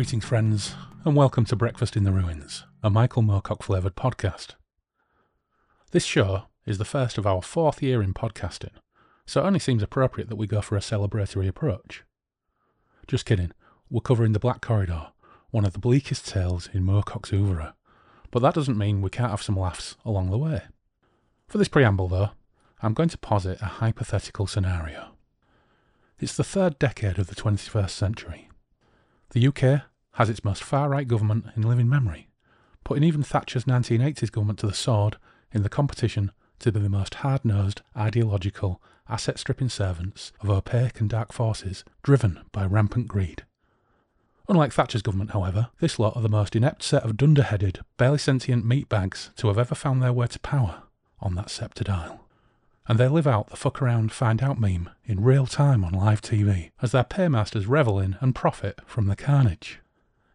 [0.00, 0.74] Greetings, friends,
[1.04, 4.54] and welcome to Breakfast in the Ruins, a Michael Moorcock flavoured podcast.
[5.90, 8.72] This show is the first of our fourth year in podcasting,
[9.26, 12.02] so it only seems appropriate that we go for a celebratory approach.
[13.08, 13.52] Just kidding,
[13.90, 15.08] we're covering the Black Corridor,
[15.50, 17.74] one of the bleakest tales in Moorcock's oeuvre,
[18.30, 20.62] but that doesn't mean we can't have some laughs along the way.
[21.46, 22.30] For this preamble, though,
[22.80, 25.10] I'm going to posit a hypothetical scenario.
[26.18, 28.48] It's the third decade of the 21st century.
[29.32, 29.89] The UK
[30.20, 32.28] has its most far right government in living memory,
[32.84, 35.16] putting even Thatcher's 1980s government to the sword
[35.50, 41.00] in the competition to be the most hard nosed, ideological, asset stripping servants of opaque
[41.00, 43.46] and dark forces driven by rampant greed.
[44.46, 48.66] Unlike Thatcher's government, however, this lot are the most inept set of dunderheaded, barely sentient
[48.66, 50.82] meatbags to have ever found their way to power
[51.20, 52.26] on that sceptred isle.
[52.86, 56.20] And they live out the fuck around find out meme in real time on live
[56.20, 59.80] TV as their paymasters revel in and profit from the carnage.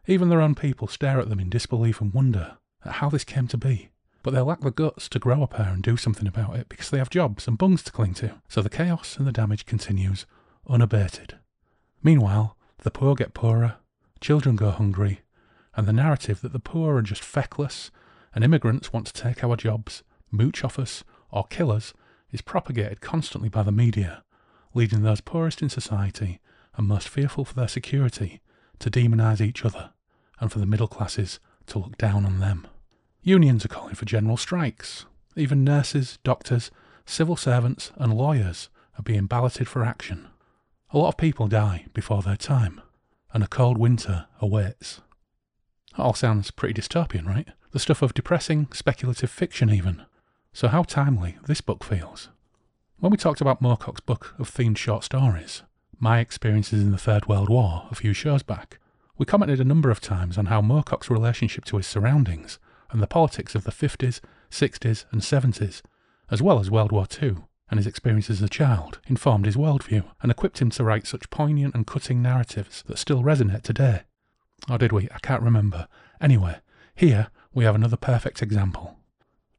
[0.08, 3.48] Even their own people stare at them in disbelief and wonder at how this came
[3.48, 3.90] to be.
[4.22, 6.90] But they lack the guts to grow a pair and do something about it because
[6.90, 8.42] they have jobs and bungs to cling to.
[8.48, 10.26] So the chaos and the damage continues
[10.68, 11.38] unabated.
[12.02, 13.78] Meanwhile, the poor get poorer,
[14.22, 15.22] children go hungry,
[15.76, 17.92] and the narrative that the poor are just feckless
[18.34, 21.94] and immigrants want to take our jobs, mooch off us, or kill us
[22.32, 24.24] is propagated constantly by the media,
[24.74, 26.40] leading those poorest in society
[26.76, 28.42] and most fearful for their security
[28.80, 29.92] to demonise each other,
[30.40, 32.68] and for the middle classes to look down on them.
[33.22, 35.06] Unions are calling for general strikes.
[35.36, 36.72] Even nurses, doctors,
[37.06, 40.28] civil servants, and lawyers are being balloted for action.
[40.92, 42.82] A lot of people die before their time,
[43.34, 45.02] and a cold winter awaits.
[45.98, 47.48] That all sounds pretty dystopian, right?
[47.72, 50.04] The stuff of depressing, speculative fiction, even.
[50.54, 52.30] So, how timely this book feels.
[53.00, 55.64] When we talked about Moorcock's book of themed short stories,
[56.00, 58.80] My Experiences in the Third World War, a few shows back,
[59.18, 62.60] we commented a number of times on how Moorcock's relationship to his surroundings
[62.92, 64.20] and the politics of the 50s,
[64.52, 65.82] 60s, and 70s,
[66.30, 67.38] as well as World War II
[67.70, 71.30] and his experiences as a child, informed his worldview and equipped him to write such
[71.30, 74.02] poignant and cutting narratives that still resonate today.
[74.70, 75.10] Or did we?
[75.14, 75.88] I can't remember.
[76.22, 76.58] Anyway,
[76.94, 78.98] here we have another perfect example.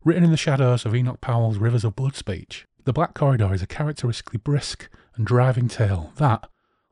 [0.05, 3.62] Written in the shadows of Enoch Powell's Rivers of Blood speech, The Black Corridor is
[3.62, 6.49] a characteristically brisk and driving tale that,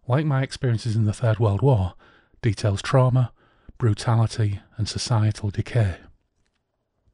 [0.09, 1.95] like my experiences in the Third World War,
[2.45, 3.33] details trauma,
[3.79, 5.97] brutality, and societal decay.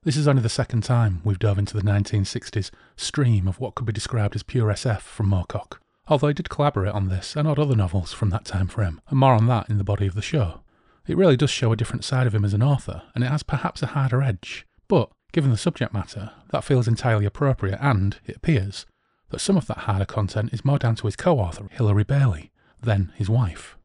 [0.03, 3.87] This is only the second time we've dove into the 1960s stream of what could
[3.87, 7.59] be described as pure SF from Moorcock, although he did collaborate on this and odd
[7.59, 10.23] other novels from that time frame, and more on that in the body of the
[10.23, 10.61] show.
[11.07, 13.43] It really does show a different side of him as an author, and it has
[13.43, 18.37] perhaps a harder edge, but Given the subject matter, that feels entirely appropriate, and it
[18.37, 18.87] appears
[19.31, 22.51] that some of that harder content is more down to his co author, Hilary Bailey,
[22.83, 23.77] than his wife.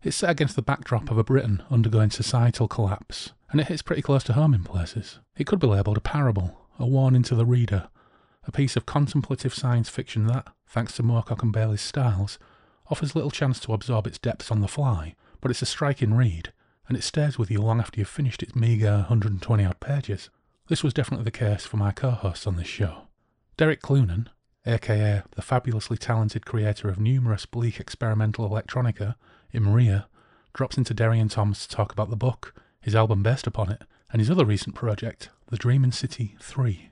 [0.00, 4.02] It's set against the backdrop of a Britain undergoing societal collapse, and it hits pretty
[4.02, 5.18] close to home in places.
[5.36, 7.88] It could be labelled a parable, a warning to the reader,
[8.46, 12.38] a piece of contemplative science fiction that, thanks to Moorcock and Bailey's styles,
[12.88, 16.52] offers little chance to absorb its depths on the fly, but it's a striking read,
[16.86, 20.30] and it stays with you long after you've finished its meagre 120 odd pages.
[20.68, 23.08] This was definitely the case for my co hosts on this show.
[23.56, 24.28] Derek Clunan,
[24.64, 29.16] aka the fabulously talented creator of numerous bleak experimental electronica,
[29.54, 30.08] Maria,
[30.54, 33.82] drops into Derry and Toms to talk about the book, his album based upon it,
[34.10, 36.90] and his other recent project, The Dreaming City 3.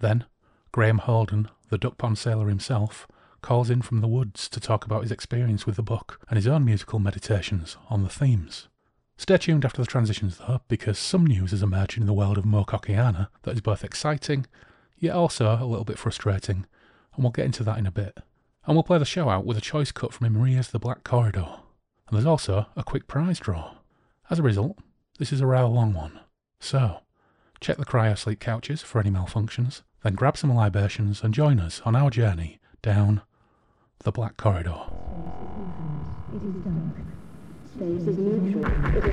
[0.00, 0.24] Then,
[0.72, 3.06] Graham Holden, the duck pond sailor himself,
[3.42, 6.46] calls in from the woods to talk about his experience with the book and his
[6.46, 8.68] own musical meditations on the themes.
[9.16, 12.44] Stay tuned after the transitions though, because some news has emerged in the world of
[12.44, 14.46] Moorcockiana that is both exciting,
[14.98, 16.66] yet also a little bit frustrating,
[17.14, 18.18] and we'll get into that in a bit.
[18.66, 21.48] And we'll play the show out with a choice cut from Maria's The Black Corridor.
[22.08, 23.74] And there's also a quick prize draw.
[24.30, 24.78] As a result,
[25.18, 26.20] this is a rather long one.
[26.58, 27.00] So,
[27.60, 31.94] check the cryosleep couches for any malfunctions, then grab some libations and join us on
[31.94, 33.20] our journey down
[34.04, 34.80] the Black Corridor.
[37.66, 38.64] Space is neutral.
[38.96, 39.04] It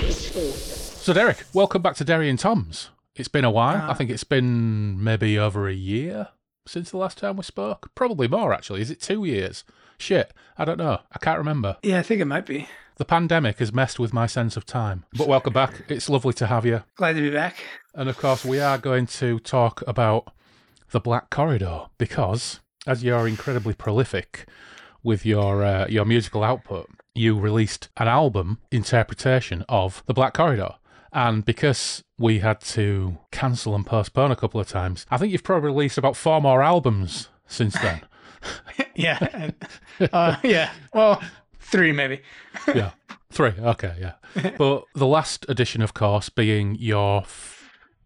[0.00, 2.90] is So, Derek, welcome back to Derry and Tom's.
[3.16, 3.82] It's been a while.
[3.82, 6.28] Uh, I think it's been maybe over a year
[6.66, 7.90] since the last time we spoke.
[7.94, 8.80] Probably more, actually.
[8.80, 9.64] Is it two years?
[9.98, 10.98] Shit, I don't know.
[11.12, 11.76] I can't remember.
[11.82, 12.68] Yeah, I think it might be.
[12.96, 15.04] The pandemic has messed with my sense of time.
[15.16, 15.84] But welcome back.
[15.88, 16.82] It's lovely to have you.
[16.96, 17.56] Glad to be back.
[17.94, 20.32] And of course, we are going to talk about
[20.90, 24.46] the Black Corridor because, as you're incredibly prolific,
[25.04, 30.74] with your uh, your musical output, you released an album interpretation of The Black Corridor.
[31.14, 35.44] And because we had to cancel and postpone a couple of times, I think you've
[35.44, 38.02] probably released about four more albums since then.
[38.94, 39.50] yeah.
[40.12, 40.70] Uh, yeah.
[40.92, 41.22] Well,
[41.60, 42.20] three maybe.
[42.74, 42.90] yeah,
[43.30, 43.52] three.
[43.58, 44.52] Okay, yeah.
[44.58, 47.24] But the last edition, of course, being your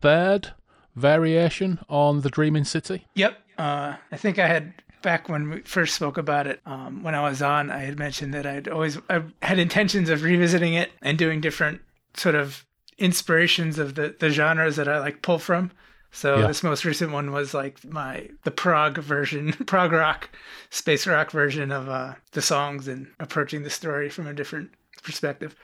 [0.00, 0.52] third
[0.94, 3.06] variation on the Dreaming City.
[3.14, 3.38] Yep.
[3.56, 7.28] Uh, I think I had back when we first spoke about it, um, when I
[7.28, 11.18] was on, I had mentioned that I'd always I had intentions of revisiting it and
[11.18, 11.80] doing different
[12.14, 12.64] sort of
[12.98, 15.70] inspirations of the, the genres that I like pull from.
[16.10, 16.46] So yeah.
[16.46, 20.30] this most recent one was like my the prog version, prog rock,
[20.70, 24.70] space rock version of uh, the songs and approaching the story from a different
[25.02, 25.54] perspective.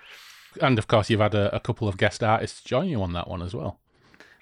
[0.60, 3.28] And of course, you've had a, a couple of guest artists join you on that
[3.28, 3.78] one as well.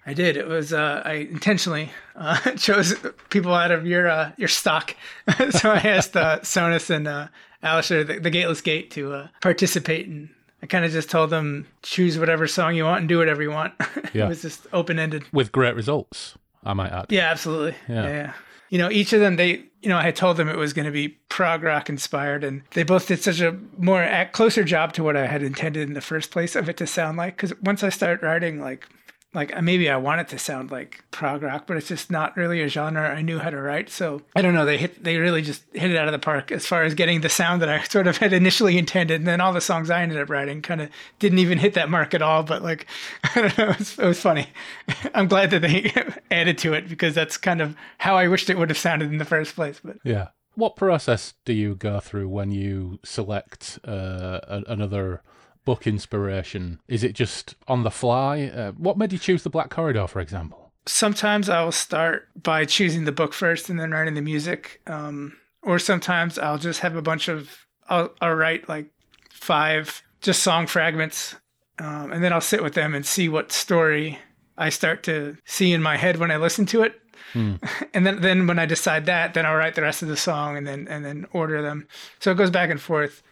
[0.04, 0.36] I did.
[0.36, 2.94] It was uh, I intentionally uh, chose
[3.30, 4.96] people out of your uh, your stock,
[5.50, 7.28] so I asked uh, Sonus and uh,
[7.62, 10.30] Alistair, the, the Gateless Gate, to uh, participate, and
[10.62, 13.50] I kind of just told them choose whatever song you want and do whatever you
[13.50, 13.74] want.
[14.14, 14.26] Yeah.
[14.26, 16.36] it was just open ended with great results.
[16.64, 17.06] I might add.
[17.08, 17.74] Yeah, absolutely.
[17.88, 18.06] Yeah.
[18.06, 18.32] yeah.
[18.68, 20.90] You know, each of them, they, you know, I told them it was going to
[20.92, 25.16] be prog rock inspired, and they both did such a more closer job to what
[25.16, 27.36] I had intended in the first place of it to sound like.
[27.36, 28.86] Because once I started writing, like
[29.34, 32.60] like maybe I want it to sound like prog rock, but it's just not really
[32.60, 33.88] a genre I knew how to write.
[33.88, 34.66] So I don't know.
[34.66, 37.22] They hit they really just hit it out of the park as far as getting
[37.22, 39.20] the sound that I sort of had initially intended.
[39.20, 41.88] And then all the songs I ended up writing kind of didn't even hit that
[41.88, 42.42] mark at all.
[42.42, 42.86] But like
[43.34, 44.48] I don't know, it was, it was funny.
[45.14, 45.92] I'm glad that they
[46.30, 49.18] added to it because that's kind of how I wished it would have sounded in
[49.18, 49.80] the first place.
[49.82, 50.28] But yeah.
[50.54, 55.22] What process do you go through when you select uh, another
[55.64, 56.80] book inspiration?
[56.88, 58.44] Is it just on the fly?
[58.44, 60.72] Uh, what made you choose The Black Corridor, for example?
[60.86, 64.80] Sometimes I will start by choosing the book first and then writing the music.
[64.86, 68.86] Um, or sometimes I'll just have a bunch of, I'll, I'll write like
[69.30, 71.36] five just song fragments.
[71.78, 74.18] Um, and then I'll sit with them and see what story
[74.58, 77.00] I start to see in my head when I listen to it.
[77.32, 77.54] Hmm.
[77.94, 80.56] And then, then when I decide that, then I'll write the rest of the song
[80.56, 81.86] and then and then order them.
[82.20, 83.22] So it goes back and forth.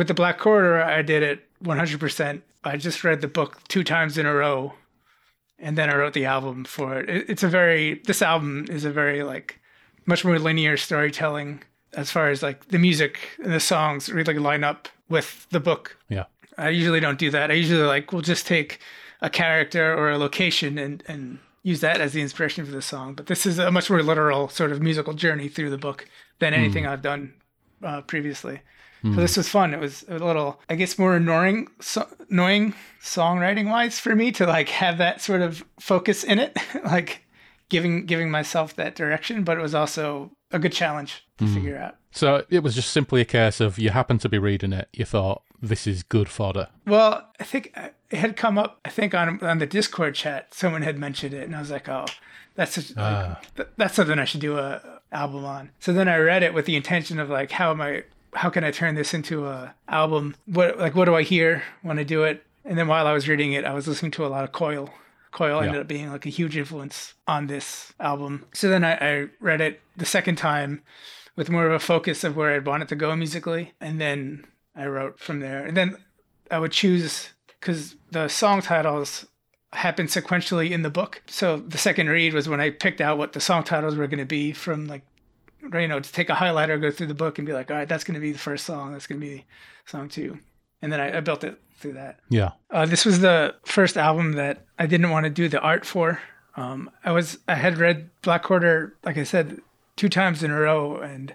[0.00, 2.40] With the Black Corridor, I did it 100%.
[2.64, 4.72] I just read the book two times in a row
[5.58, 7.28] and then I wrote the album for it.
[7.28, 9.60] It's a very, this album is a very like
[10.06, 11.62] much more linear storytelling
[11.92, 15.98] as far as like the music and the songs really line up with the book.
[16.08, 16.24] Yeah.
[16.56, 17.50] I usually don't do that.
[17.50, 18.80] I usually like, we'll just take
[19.20, 23.12] a character or a location and, and use that as the inspiration for the song.
[23.12, 26.08] But this is a much more literal sort of musical journey through the book
[26.38, 26.88] than anything mm.
[26.88, 27.34] I've done
[27.82, 28.62] uh, previously.
[29.04, 29.14] Mm.
[29.14, 29.74] So this was fun.
[29.74, 34.46] It was a little, I guess, more annoying, so, annoying songwriting wise for me to
[34.46, 37.24] like have that sort of focus in it, like
[37.68, 39.44] giving giving myself that direction.
[39.44, 41.54] But it was also a good challenge to mm.
[41.54, 41.96] figure out.
[42.12, 45.04] So it was just simply a case of you happened to be reading it, you
[45.04, 46.68] thought this is good fodder.
[46.86, 47.72] Well, I think
[48.10, 48.80] it had come up.
[48.84, 51.88] I think on on the Discord chat, someone had mentioned it, and I was like,
[51.88, 52.06] oh,
[52.54, 53.40] that's a, ah.
[53.56, 55.70] like, that's something I should do a album on.
[55.78, 58.04] So then I read it with the intention of like, how am I
[58.34, 60.36] how can I turn this into a album?
[60.46, 62.44] What like what do I hear when I do it?
[62.64, 64.90] And then while I was reading it, I was listening to a lot of Coil.
[65.32, 65.66] Coil yeah.
[65.68, 68.46] ended up being like a huge influence on this album.
[68.52, 70.82] So then I, I read it the second time
[71.36, 74.46] with more of a focus of where I'd want it to go musically, and then
[74.74, 75.64] I wrote from there.
[75.64, 75.96] And then
[76.50, 79.26] I would choose because the song titles
[79.72, 81.22] happen sequentially in the book.
[81.26, 84.18] So the second read was when I picked out what the song titles were going
[84.18, 85.02] to be from like
[85.62, 87.88] you know, to take a highlighter, go through the book, and be like, all right,
[87.88, 88.92] that's going to be the first song.
[88.92, 89.44] That's going to be
[89.86, 90.38] song two,
[90.82, 92.20] and then I, I built it through that.
[92.28, 92.52] Yeah.
[92.70, 96.20] Uh, this was the first album that I didn't want to do the art for.
[96.56, 99.60] Um, I was I had read Black Corridor, like I said,
[99.96, 101.34] two times in a row, and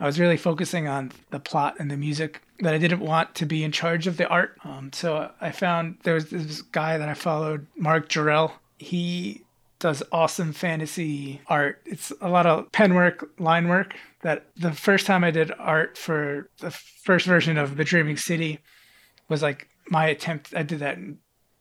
[0.00, 3.46] I was really focusing on the plot and the music that I didn't want to
[3.46, 4.56] be in charge of the art.
[4.64, 8.52] Um, so I found there was this guy that I followed, Mark Jarrell.
[8.78, 9.43] He
[9.84, 11.82] does awesome fantasy art.
[11.84, 13.94] It's a lot of pen work, line work.
[14.22, 18.60] That the first time I did art for the first version of The Dreaming City
[19.28, 20.54] was like my attempt.
[20.56, 20.96] I did that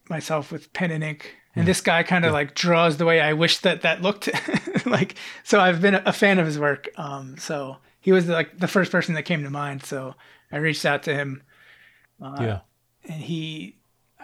[0.10, 1.36] myself with pen and ink.
[1.54, 2.36] And this guy kind of yeah.
[2.36, 4.30] like draws the way I wish that that looked
[4.86, 5.16] like.
[5.44, 6.88] So I've been a fan of his work.
[6.96, 9.84] Um, so he was like the first person that came to mind.
[9.84, 10.16] So
[10.50, 11.44] I reached out to him.
[12.22, 12.60] Uh, yeah.
[13.04, 13.76] And he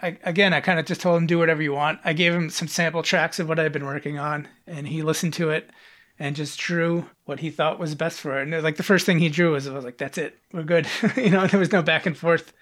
[0.02, 2.00] I, again, I kind of just told him do whatever you want.
[2.04, 5.34] I gave him some sample tracks of what I'd been working on, and he listened
[5.34, 5.70] to it
[6.18, 8.48] and just drew what he thought was best for it.
[8.48, 10.86] And like the first thing he drew was, I was like, "That's it, we're good."
[11.16, 12.52] you know, there was no back and forth.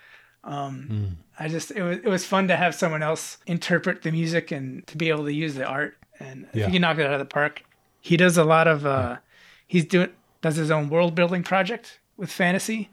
[0.45, 1.25] Um, mm.
[1.38, 4.87] I just it was it was fun to have someone else interpret the music and
[4.87, 5.97] to be able to use the art.
[6.21, 6.68] And yeah.
[6.68, 7.62] he knocked it out of the park.
[8.00, 9.16] He does a lot of uh, yeah.
[9.66, 12.90] he's doing does his own world building project with fantasy.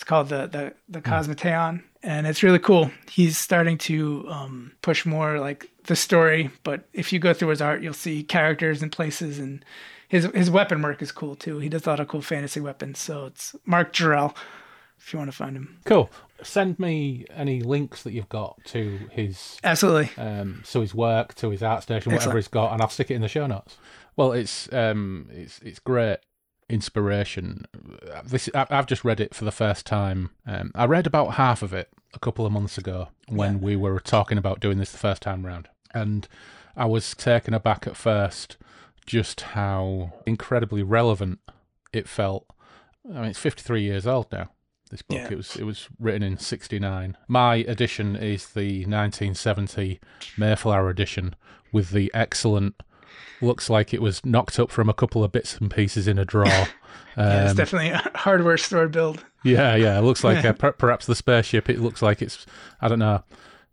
[0.00, 1.12] It's called the the the hmm.
[1.12, 2.90] Cosmoteon, and it's really cool.
[3.10, 7.60] He's starting to um, push more like the story, but if you go through his
[7.60, 9.62] art, you'll see characters and places, and
[10.08, 11.58] his his weapon work is cool too.
[11.58, 12.98] He does a lot of cool fantasy weapons.
[12.98, 14.34] So it's Mark Jarrell.
[14.98, 15.78] if you want to find him.
[15.84, 16.10] Cool.
[16.42, 20.10] Send me any links that you've got to his Absolutely.
[20.16, 22.38] um, so his work, to his art station, whatever Excellent.
[22.38, 23.76] he's got, and I'll stick it in the show notes.
[24.16, 26.20] Well, it's um, it's it's great
[26.70, 27.66] inspiration.
[28.24, 30.30] This I- I've just read it for the first time.
[30.46, 34.00] Um, I read about half of it a couple of months ago when we were
[34.00, 36.26] talking about doing this the first time round, and
[36.76, 38.56] I was taken aback at first
[39.06, 41.40] just how incredibly relevant
[41.92, 42.46] it felt.
[43.08, 44.50] I mean, it's 53 years old now.
[44.90, 45.28] This book Yeah.
[45.30, 47.16] it was it was written in 69.
[47.28, 50.00] My edition is the 1970
[50.36, 51.34] Mayflower edition
[51.72, 52.74] with the excellent.
[53.42, 56.24] Looks like it was knocked up from a couple of bits and pieces in a
[56.24, 56.46] drawer.
[57.16, 59.24] yeah, it's Um, definitely a hardware store build.
[59.44, 59.98] yeah, yeah.
[59.98, 61.68] It looks like per- perhaps the spaceship.
[61.70, 62.44] It looks like it's.
[62.80, 63.22] I don't know.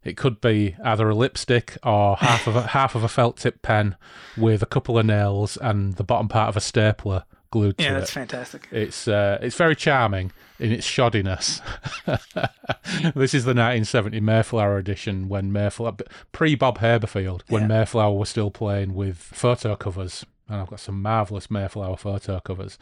[0.04, 3.62] It could be either a lipstick or half of a half of a felt tip
[3.62, 3.96] pen
[4.38, 7.94] with a couple of nails and the bottom part of a stapler glued Yeah, to
[8.00, 8.68] that's fantastic.
[8.72, 11.62] It's uh, it's very charming in its shoddiness.
[13.16, 15.98] this is the 1970 Mayflower edition when Mayflower
[16.32, 17.68] pre Bob Haberfield when Yeah.
[17.68, 20.26] Mayflower was still playing with photo covers.
[20.50, 22.78] And I've got some marvelous Mayflower photo covers,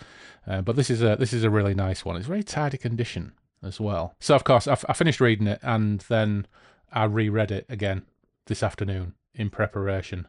[0.46, 2.16] uh, but this is a this is a really nice one.
[2.16, 3.32] It's very tidy condition
[3.64, 4.14] as well.
[4.20, 6.46] So of course I, f- I finished reading it and then
[6.94, 8.04] I reread it again
[8.46, 10.28] this afternoon in preparation,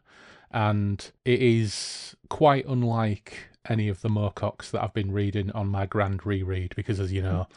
[0.49, 5.85] and it is quite unlike any of the Moorcocks that I've been reading on my
[5.85, 7.47] grand reread because, as you know,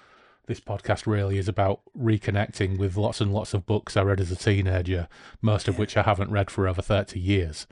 [0.47, 4.33] this podcast really is about reconnecting with lots and lots of books I read as
[4.33, 5.09] a teenager,
[5.41, 7.67] most of which I haven't read for over 30 years.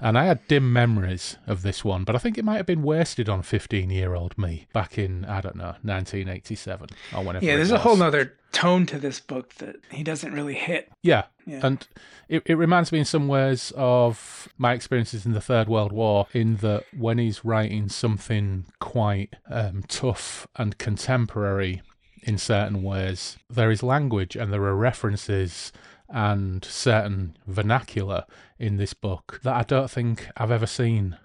[0.00, 2.82] And I had dim memories of this one, but I think it might have been
[2.82, 7.44] wasted on 15 year old me back in, I don't know, 1987 or whenever.
[7.44, 10.90] Yeah, there's a whole nother tone to this book that he doesn't really hit.
[11.02, 11.24] Yeah.
[11.44, 11.60] Yeah.
[11.62, 11.86] And
[12.28, 16.26] it, it reminds me in some ways of my experiences in the Third World War,
[16.32, 21.82] in that when he's writing something quite um, tough and contemporary
[22.22, 25.72] in certain ways, there is language and there are references
[26.08, 28.24] and certain vernacular
[28.58, 31.18] in this book that I don't think I've ever seen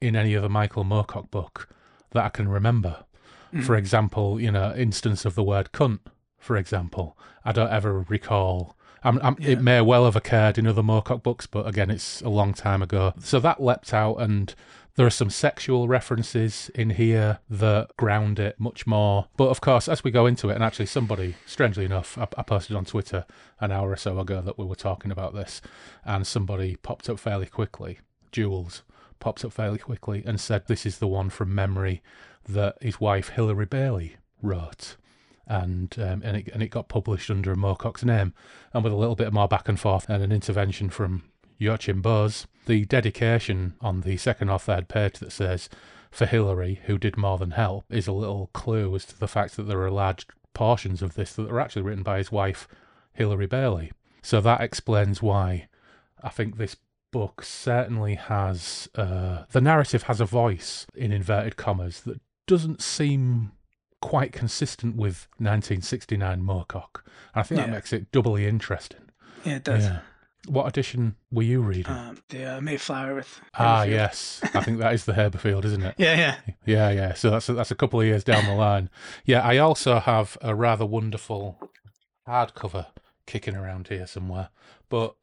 [0.00, 1.68] in any other Michael Moorcock book
[2.10, 3.04] that I can remember.
[3.64, 5.98] For example, you know, instance of the word cunt,
[6.42, 7.16] for example.
[7.44, 8.76] I don't ever recall.
[9.04, 12.28] I'm, I'm, It may well have occurred in other Moorcock books, but again, it's a
[12.28, 13.14] long time ago.
[13.20, 14.54] So that leapt out, and
[14.94, 19.28] there are some sexual references in here that ground it much more.
[19.36, 22.42] But of course, as we go into it, and actually, somebody, strangely enough, I, I
[22.42, 23.24] posted on Twitter
[23.60, 25.62] an hour or so ago that we were talking about this,
[26.04, 28.82] and somebody popped up fairly quickly, Jules
[29.20, 32.02] popped up fairly quickly, and said this is the one from memory
[32.48, 34.96] that his wife Hilary Bailey wrote
[35.46, 38.32] and um, and it and it got published under Moorcock's name,
[38.72, 41.24] and with a little bit more back and forth and an intervention from
[41.58, 45.68] Joachim Boaz, the dedication on the second or third page that says
[46.10, 49.56] for Hilary, who did more than help, is a little clue as to the fact
[49.56, 52.68] that there are large portions of this that are actually written by his wife
[53.14, 53.92] Hilary Bailey.
[54.22, 55.68] So that explains why
[56.22, 56.76] I think this
[57.10, 63.52] book certainly has uh, the narrative has a voice in inverted commas that doesn't seem
[64.02, 67.00] quite consistent with 1969 Moorcock.
[67.34, 69.00] And I think that makes it doubly interesting.
[69.44, 69.84] Yeah, it does.
[69.84, 70.00] Yeah.
[70.48, 71.92] What edition were you reading?
[71.92, 73.40] Um, the uh, Mayflower with.
[73.54, 74.40] ah, yes.
[74.54, 75.94] I think that is the Haberfield, isn't it?
[75.98, 76.36] Yeah, yeah.
[76.66, 77.14] Yeah, yeah.
[77.14, 78.90] So that's a, that's a couple of years down the line.
[79.24, 81.70] Yeah, I also have a rather wonderful
[82.26, 82.86] hardcover
[83.26, 84.48] kicking around here somewhere,
[84.88, 85.14] but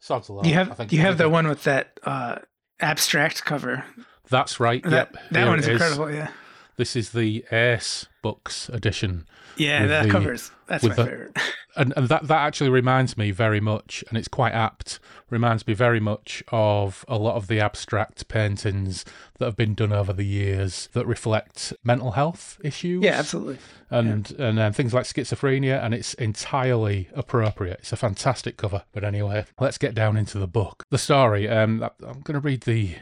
[0.00, 0.46] sods alive.
[0.46, 2.38] You I have you have the one with that uh,
[2.80, 3.84] abstract cover.
[4.30, 4.82] That's right.
[4.84, 5.16] That yep.
[5.32, 6.10] that here one is incredible.
[6.10, 6.30] Yeah.
[6.76, 9.26] This is the Ace Books edition,
[9.56, 10.50] Yeah, that the- covers.
[10.66, 11.38] That's my the- favorite.
[11.76, 14.98] and and that that actually reminds me very much, and it's quite apt.
[15.28, 19.04] Reminds me very much of a lot of the abstract paintings
[19.38, 23.02] that have been done over the years that reflect mental health issues.
[23.02, 23.58] Yeah, absolutely.
[23.90, 27.80] and and um, things like schizophrenia, and it's entirely appropriate.
[27.80, 28.84] It's a fantastic cover.
[28.92, 30.84] But anyway, let's get down into the book.
[30.90, 31.48] The story.
[31.48, 32.96] Um, I'm going to read the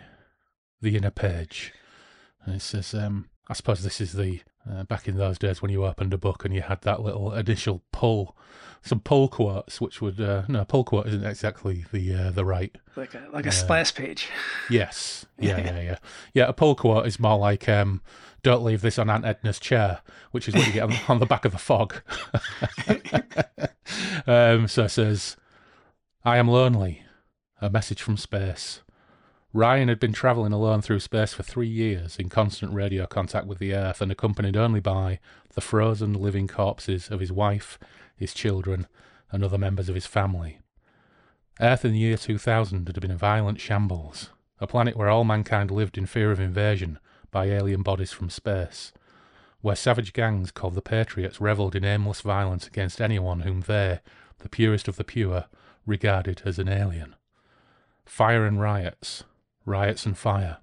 [0.80, 1.72] the inner page,
[2.44, 4.40] and it says, um, I suppose this is the
[4.70, 7.32] uh, back in those days when you opened a book and you had that little
[7.34, 8.36] initial pull,
[8.80, 12.76] some pull quotes, which would uh, no pull quote isn't exactly the uh, the right
[12.94, 14.28] Like a like a splash page.
[14.70, 15.26] Yes.
[15.36, 15.98] Yeah, yeah, yeah.
[16.32, 18.02] Yeah, a pull quote is more like um,
[18.44, 21.26] don't leave this on Aunt Edna's chair, which is what you get on, on the
[21.26, 21.96] back of the fog.
[24.28, 25.36] um, so it says,
[26.24, 27.02] I am lonely.
[27.60, 28.80] A message from space.
[29.52, 33.58] Ryan had been travelling alone through space for three years in constant radio contact with
[33.58, 35.18] the Earth and accompanied only by
[35.54, 37.76] the frozen living corpses of his wife,
[38.16, 38.86] his children,
[39.32, 40.60] and other members of his family.
[41.60, 44.30] Earth in the year 2000 had been a violent shambles,
[44.60, 47.00] a planet where all mankind lived in fear of invasion
[47.32, 48.92] by alien bodies from space.
[49.62, 54.00] where savage gangs called the Patriots revelled in aimless violence against anyone whom they,
[54.38, 55.46] the purest of the pure,
[55.84, 57.14] regarded as an alien.
[58.06, 59.24] Fire and riots,
[59.64, 60.58] riots and fire.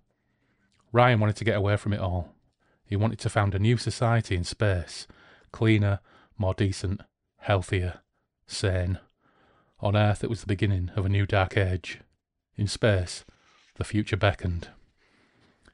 [0.92, 2.34] Ryan wanted to get away from it all.
[2.86, 5.08] He wanted to found a new society in space,
[5.52, 6.00] cleaner,
[6.38, 7.02] more decent,
[7.38, 8.00] healthier,
[8.48, 9.00] sane.
[9.80, 12.00] On Earth, it was the beginning of a new dark age.
[12.56, 13.24] In space,
[13.76, 14.70] the future beckoned.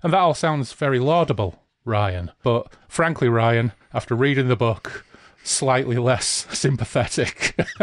[0.01, 2.32] And that all sounds very laudable, Ryan.
[2.44, 5.06] But frankly, Ryan, after reading the book,
[5.43, 7.55] slightly less sympathetic.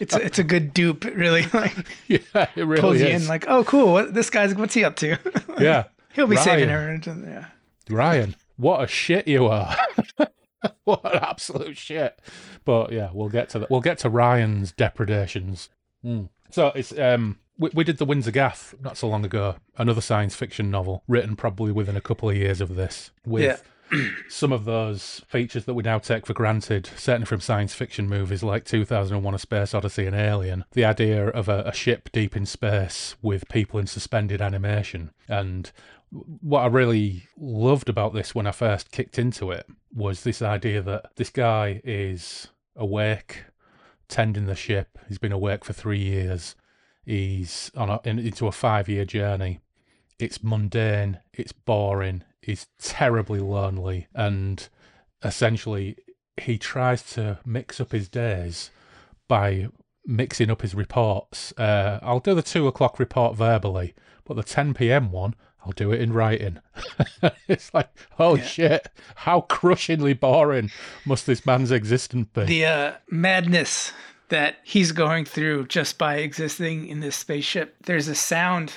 [0.00, 1.46] it's a, it's a good dupe, really.
[1.52, 1.74] Like
[2.08, 2.18] yeah,
[2.56, 3.02] it really pulls is.
[3.02, 3.92] you in, like, oh, cool.
[3.92, 5.16] What, this guy's what's he up to?
[5.58, 7.00] yeah, He'll be saving Ryan.
[7.02, 7.24] everyone.
[7.28, 7.46] Yeah.
[7.94, 9.74] Ryan, what a shit you are.
[10.84, 12.18] what an absolute shit.
[12.64, 13.70] But yeah, we'll get to that.
[13.70, 15.70] We'll get to Ryan's depredations.
[16.04, 16.28] Mm.
[16.50, 20.00] So it's um we, we did the Winds of Gath not so long ago, another
[20.00, 23.56] science fiction novel written probably within a couple of years of this, with Yeah.
[24.28, 28.42] Some of those features that we now take for granted, certainly from science fiction movies
[28.42, 30.64] like 2001: A Space Odyssey and Alien.
[30.72, 35.70] The idea of a, a ship deep in space with people in suspended animation, and
[36.10, 40.82] what I really loved about this when I first kicked into it was this idea
[40.82, 43.44] that this guy is awake,
[44.08, 44.98] tending the ship.
[45.08, 46.54] He's been awake for three years.
[47.04, 49.60] He's on a, in, into a five-year journey.
[50.18, 51.20] It's mundane.
[51.32, 52.24] It's boring.
[52.48, 54.66] He's terribly lonely, and
[55.22, 55.96] essentially,
[56.38, 58.70] he tries to mix up his days
[59.28, 59.68] by
[60.06, 61.52] mixing up his reports.
[61.58, 63.92] Uh, I'll do the two o'clock report verbally,
[64.24, 65.12] but the 10 p.m.
[65.12, 66.60] one, I'll do it in writing.
[67.48, 68.42] it's like, oh Yeah.
[68.44, 70.70] shit, how crushingly boring
[71.04, 72.44] must this man's existence be?
[72.44, 73.92] The uh, madness
[74.30, 77.76] that he's going through just by existing in this spaceship.
[77.84, 78.72] There's a sound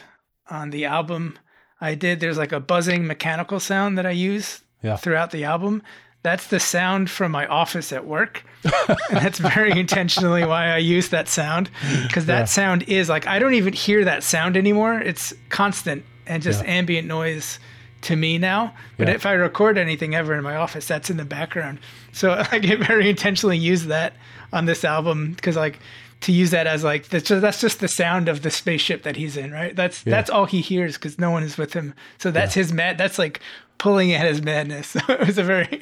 [0.50, 1.40] on the album
[1.82, 2.20] I did.
[2.20, 4.96] There's like a buzzing mechanical sound that I use Yeah.
[4.98, 5.82] throughout the album.
[6.24, 8.44] That's the sound from my office at work.
[8.64, 11.72] and that's very intentionally why I use that sound
[12.04, 12.46] because that Yeah.
[12.46, 15.00] sound is like I don't even hear that sound anymore.
[15.00, 16.70] It's constant and just Yeah.
[16.72, 17.60] ambient noise
[18.04, 18.74] to me now.
[18.98, 21.80] But if I record anything ever in my office, that's in the background.
[22.12, 24.14] So I get very intentionally use that
[24.54, 25.80] on this album because like
[26.22, 29.16] to use that as like that's just, that's just the sound of the spaceship that
[29.16, 29.76] he's in, right?
[29.76, 30.12] That's Yeah.
[30.12, 31.94] that's all he hears because no one is with him.
[32.18, 32.98] So that's his mad.
[32.98, 33.42] That's like
[33.78, 34.96] pulling at his madness.
[35.10, 35.82] it was a very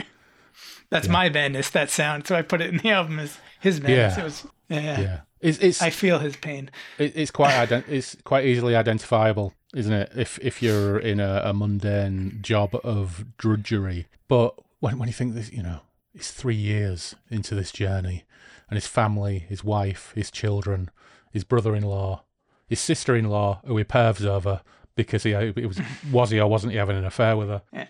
[0.89, 1.69] that's my madness.
[1.69, 2.25] That sound.
[2.27, 4.15] So I put it in the album as his madness.
[4.17, 4.21] Yeah.
[4.21, 4.99] It was yeah.
[5.01, 6.69] yeah, it's it's I feel his pain.
[6.97, 10.11] it, it's quite ident- it's quite easily identifiable, isn't it?
[10.15, 15.33] If if you're in a, a mundane job of drudgery, but when when you think
[15.33, 15.81] this, you know,
[16.13, 18.23] it's three years into this journey,
[18.69, 20.89] and his family, his wife, his children,
[21.31, 22.23] his brother-in-law,
[22.67, 24.61] his sister-in-law, who he pervs over
[24.95, 25.79] because he it was
[26.11, 27.87] was he or wasn't he having an affair with her, Yeah.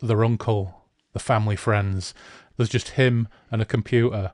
[0.00, 2.14] their uncle, the family friends.
[2.56, 4.32] There's just him and a computer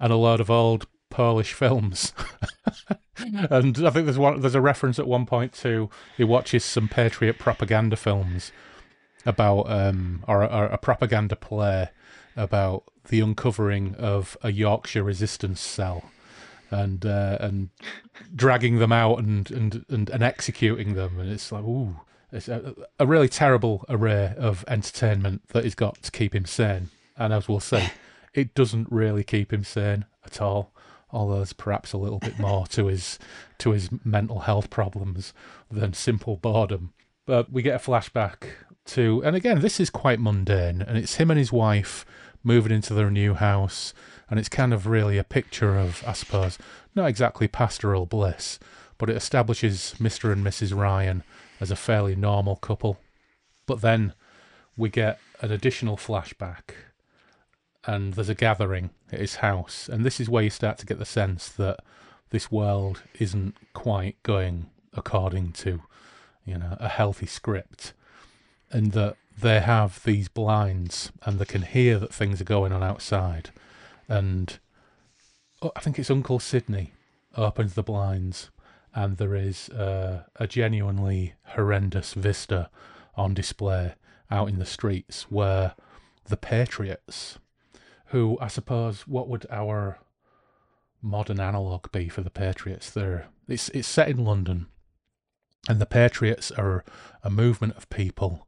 [0.00, 2.12] and a load of old Polish films.
[3.18, 6.88] and I think there's one there's a reference at one point to he watches some
[6.88, 8.52] patriot propaganda films
[9.26, 11.90] about um or, or a propaganda play
[12.36, 16.10] about the uncovering of a Yorkshire resistance cell
[16.70, 17.70] and uh, and
[18.34, 21.18] dragging them out and, and, and, and executing them.
[21.18, 21.96] And it's like ooh
[22.30, 26.90] it's a, a really terrible array of entertainment that he's got to keep him sane.
[27.16, 27.88] And as we'll see
[28.34, 30.72] it doesn't really keep him sane at all
[31.10, 33.18] although there's perhaps a little bit more to his
[33.58, 35.32] to his mental health problems
[35.70, 36.92] than simple boredom.
[37.26, 38.48] But we get a flashback
[38.86, 42.06] to and again this is quite mundane and it's him and his wife
[42.42, 43.92] moving into their new house
[44.30, 46.58] and it's kind of really a picture of i suppose
[46.94, 48.58] not exactly pastoral bliss
[48.96, 51.22] but it establishes mr and mrs ryan
[51.60, 52.98] as a fairly normal couple.
[53.66, 54.14] But then
[54.76, 56.74] we get an additional flashback
[57.84, 60.98] and there's a gathering at his house and this is where you start to get
[60.98, 61.80] the sense that
[62.30, 65.82] this world isn't quite going according to
[66.44, 67.92] you know a healthy script
[68.70, 72.82] and that they have these blinds and they can hear that things are going on
[72.82, 73.50] outside
[74.08, 74.58] and
[75.62, 76.92] oh, i think it's uncle sydney
[77.36, 78.50] opens the blinds
[78.94, 82.68] and there is a genuinely horrendous vista
[83.16, 83.94] on display
[84.30, 85.74] out in the streets where
[86.24, 87.38] the patriots
[88.08, 89.98] who I suppose what would our
[91.02, 92.90] modern analogue be for the Patriots?
[92.90, 94.66] They're it's it's set in London,
[95.68, 96.84] and the Patriots are
[97.22, 98.46] a movement of people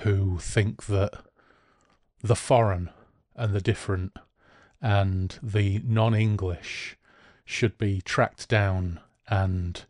[0.00, 1.12] who think that
[2.22, 2.90] the foreign
[3.34, 4.12] and the different
[4.80, 6.96] and the non-English
[7.44, 9.84] should be tracked down and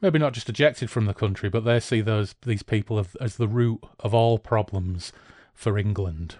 [0.00, 3.36] maybe not just ejected from the country, but they see those these people as, as
[3.36, 5.12] the root of all problems
[5.52, 6.36] for England.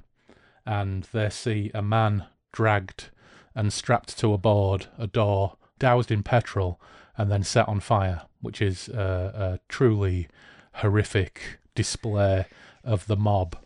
[0.67, 3.11] And they see a man dragged
[3.55, 6.81] and strapped to a board, a door, doused in petrol,
[7.17, 10.29] and then set on fire, which is a, a truly
[10.75, 12.47] horrific display
[12.85, 13.57] of the mob,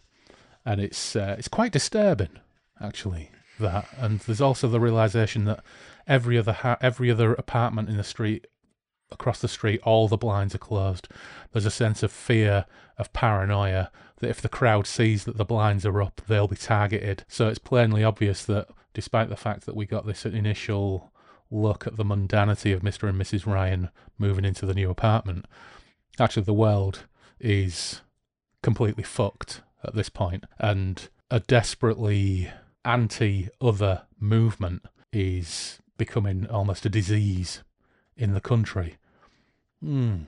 [0.64, 2.38] and it's uh, it's quite disturbing,
[2.80, 3.30] actually.
[3.60, 5.64] That and there's also the realization that
[6.06, 8.46] every other ha- every other apartment in the street
[9.10, 11.08] across the street, all the blinds are closed.
[11.52, 12.66] There's a sense of fear,
[12.98, 17.24] of paranoia that if the crowd sees that the blinds are up, they'll be targeted.
[17.28, 21.12] So it's plainly obvious that, despite the fact that we got this initial
[21.50, 23.08] look at the mundanity of Mr.
[23.08, 23.46] and Mrs.
[23.46, 25.46] Ryan moving into the new apartment,
[26.18, 27.06] actually the world
[27.40, 28.02] is
[28.62, 32.50] completely fucked at this point, and a desperately
[32.84, 37.62] anti other movement is becoming almost a disease
[38.16, 38.96] in the country.
[39.82, 40.22] Hmm.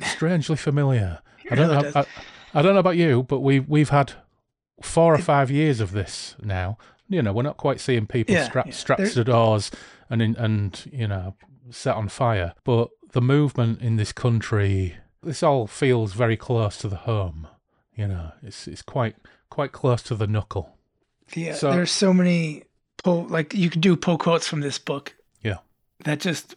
[0.00, 1.20] Strangely familiar.
[1.50, 1.92] I don't know.
[1.94, 2.06] I,
[2.54, 4.12] I, don't know about you, but we we've had
[4.82, 6.76] four or five years of this now.
[7.08, 8.74] You know, we're not quite seeing people yeah, strapped yeah.
[8.74, 9.70] strapped to doors
[10.10, 11.34] and in, and you know
[11.70, 16.88] set on fire, but the movement in this country, this all feels very close to
[16.88, 17.48] the home.
[17.96, 19.16] You know, it's it's quite
[19.50, 20.76] quite close to the knuckle.
[21.34, 22.64] Yeah, so, there's so many
[22.98, 25.14] pull like you could do pull quotes from this book.
[25.42, 25.58] Yeah,
[26.04, 26.54] that just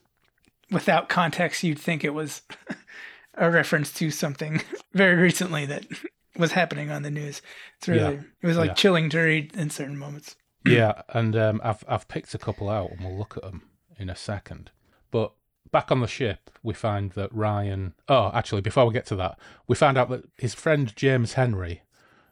[0.70, 2.42] without context, you'd think it was
[3.36, 4.62] a reference to something
[4.94, 5.86] very recently that
[6.38, 7.42] was happening on the news.
[7.78, 8.22] It's really yeah.
[8.42, 8.76] it was like yeah.
[8.76, 10.36] chilling to read in certain moments.
[10.66, 13.64] yeah, and um, I've I've picked a couple out, and we'll look at them
[13.98, 14.72] in a second.
[15.10, 15.32] But
[15.72, 17.94] back on the ship, we find that Ryan.
[18.08, 21.82] Oh, actually, before we get to that, we found out that his friend James Henry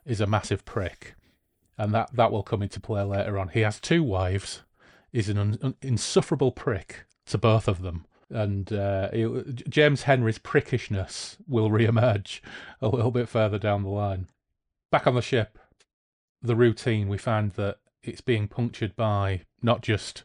[0.04, 1.14] is a massive prick,
[1.76, 3.48] and that that will come into play later on.
[3.48, 4.62] He has two wives.
[5.10, 9.08] Is an un- insufferable prick to both of them, and uh,
[9.66, 12.42] James Henry's prickishness will re-emerge
[12.82, 14.28] a little bit further down the line.
[14.92, 15.58] Back on the ship,
[16.42, 20.24] the routine we find that it's being punctured by not just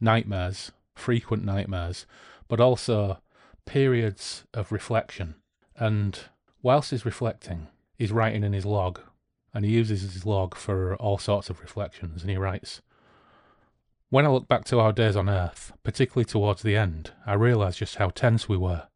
[0.00, 2.06] nightmares, frequent nightmares,
[2.52, 3.16] but also
[3.64, 5.36] periods of reflection.
[5.74, 6.18] And
[6.62, 9.00] whilst he's reflecting, he's writing in his log,
[9.54, 12.20] and he uses his log for all sorts of reflections.
[12.20, 12.82] And he writes,
[14.10, 17.76] when I look back to our days on Earth, particularly towards the end, I realise
[17.76, 18.86] just how tense we were.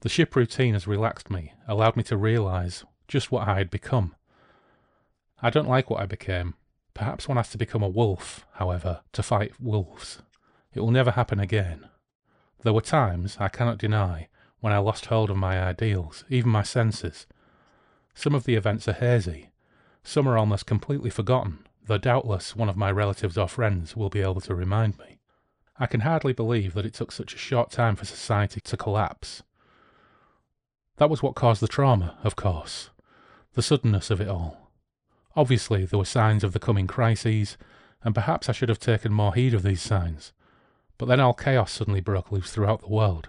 [0.00, 4.14] The ship routine has relaxed me, allowed me to realise just what I had become.
[5.42, 6.54] I don't like what I became.
[6.94, 10.22] Perhaps one has to become a wolf, however, to fight wolves.
[10.72, 11.90] It will never happen again.
[12.64, 14.28] There were times, I cannot deny,
[14.60, 17.26] when I lost hold of my ideals, even my senses.
[18.14, 19.50] Some of the events are hazy.
[20.02, 24.22] Some are almost completely forgotten, though doubtless one of my relatives or friends will be
[24.22, 25.18] able to remind me.
[25.78, 29.42] I can hardly believe that it took such a short time for society to collapse.
[30.96, 32.88] That was what caused the trauma, of course,
[33.52, 34.70] the suddenness of it all.
[35.36, 37.58] Obviously, there were signs of the coming crises,
[38.02, 40.32] and perhaps I should have taken more heed of these signs.
[40.98, 43.28] But then all chaos suddenly broke loose throughout the world.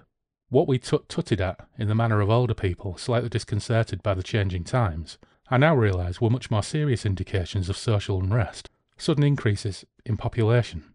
[0.49, 4.23] What we tut tutted at, in the manner of older people slightly disconcerted by the
[4.23, 5.17] changing times,
[5.49, 8.69] I now realise were much more serious indications of social unrest.
[8.97, 10.93] Sudden increases in population,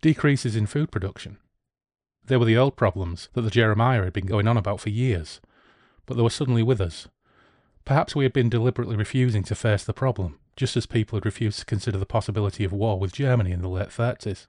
[0.00, 1.38] decreases in food production.
[2.24, 5.40] They were the old problems that the Jeremiah had been going on about for years,
[6.04, 7.08] but they were suddenly with us.
[7.84, 11.60] Perhaps we had been deliberately refusing to face the problem, just as people had refused
[11.60, 14.46] to consider the possibility of war with Germany in the late 30s.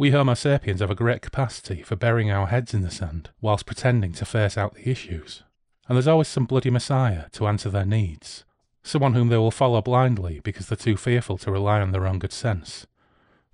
[0.00, 3.66] We Homo sapiens have a great capacity for burying our heads in the sand whilst
[3.66, 5.42] pretending to face out the issues.
[5.86, 8.46] And there's always some bloody messiah to answer their needs,
[8.82, 12.18] someone whom they will follow blindly because they're too fearful to rely on their own
[12.18, 12.86] good sense.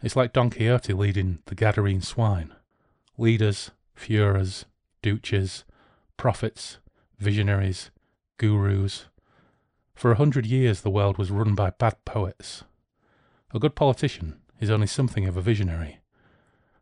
[0.04, 2.54] It's like Don Quixote leading the Gadarene swine.
[3.18, 4.66] Leaders, Führers,
[5.02, 5.64] Duces,
[6.16, 6.78] prophets,
[7.18, 7.90] visionaries,
[8.38, 9.06] gurus.
[9.96, 12.62] For a hundred years the world was run by bad poets.
[13.52, 15.98] A good politician is only something of a visionary.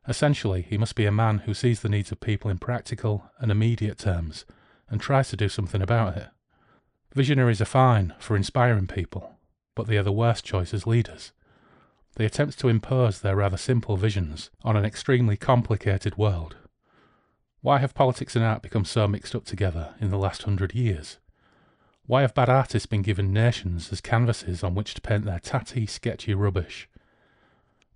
[0.06, 3.50] Essentially, he must be a man who sees the needs of people in practical and
[3.50, 4.44] immediate terms
[4.90, 6.28] and tries to do something about it.
[7.14, 9.36] Visionaries are fine for inspiring people,
[9.74, 11.32] but they are the worst choice as leaders.
[12.16, 16.56] They attempt to impose their rather simple visions on an extremely complicated world.
[17.60, 21.18] Why have politics and art become so mixed up together in the last hundred years?
[22.06, 25.86] Why have bad artists been given nations as canvases on which to paint their tatty,
[25.86, 26.88] sketchy rubbish?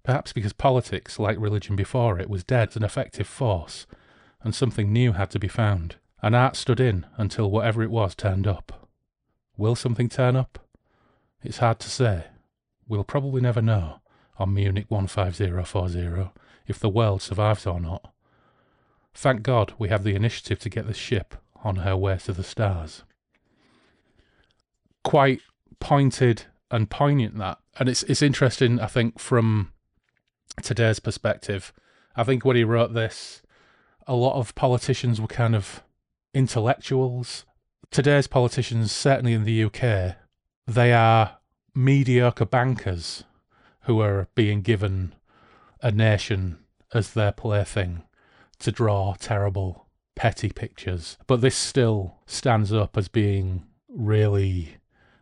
[0.09, 3.87] Perhaps because politics, like religion before it, was dead as an effective force,
[4.41, 8.15] and something new had to be found, and art stood in until whatever it was
[8.15, 8.89] turned up.
[9.59, 10.67] Will something turn up?
[11.43, 12.25] It's hard to say.
[12.89, 14.01] We'll probably never know
[14.39, 16.31] on Munich 15040
[16.67, 18.11] if the world survives or not.
[19.13, 22.43] Thank God we have the initiative to get the ship on her way to the
[22.43, 23.05] stars.
[25.05, 25.43] Quite
[25.81, 28.81] pointed and poignant that and it's it's interesting.
[28.81, 29.73] I think from
[30.63, 31.73] today's perspective,
[32.17, 33.43] I think when he wrote this,
[34.07, 35.83] a lot of politicians were kind of
[36.35, 37.45] intellectuals.
[37.91, 40.17] Today's politicians, certainly in the UK,
[40.67, 41.39] they are
[41.75, 43.25] mediocre bankers
[43.83, 45.15] who are being given
[45.81, 46.59] a nation
[46.93, 48.03] as their plaything
[48.59, 51.17] to draw terrible, petty pictures.
[51.27, 54.77] But this still stands up as being really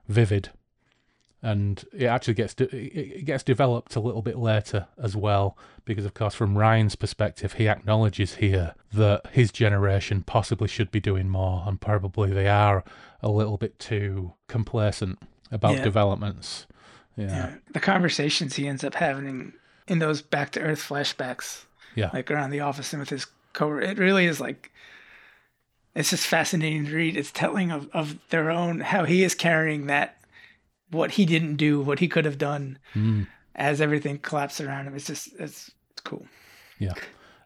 [0.09, 0.51] vivid
[1.51, 6.05] and it actually gets de- it gets developed a little bit later as well because
[6.05, 11.29] of course from Ryan's perspective he acknowledges here that his generation possibly should be doing
[11.29, 12.83] more and probably they are
[13.23, 15.19] a little bit too complacent
[15.53, 15.85] about Yeah.
[15.85, 16.67] developments
[17.17, 17.55] yeah Yeah.
[17.73, 19.53] The conversations he ends up having
[19.87, 23.77] in those back to earth flashbacks, yeah like around the office and with his co
[23.79, 24.73] it really is like
[25.95, 27.17] it's just fascinating to read.
[27.17, 30.16] It's telling of, of their own how he is carrying that
[30.90, 33.27] what he didn't do, what he could have done Mm.
[33.55, 34.94] as everything collapsed around him.
[34.94, 36.27] It's just it's, it's cool.
[36.79, 36.94] Yeah.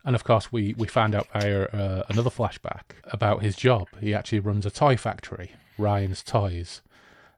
[0.05, 3.87] And of course, we, we find out via uh, another flashback about his job.
[4.01, 6.81] He actually runs a toy factory, Ryan's Toys.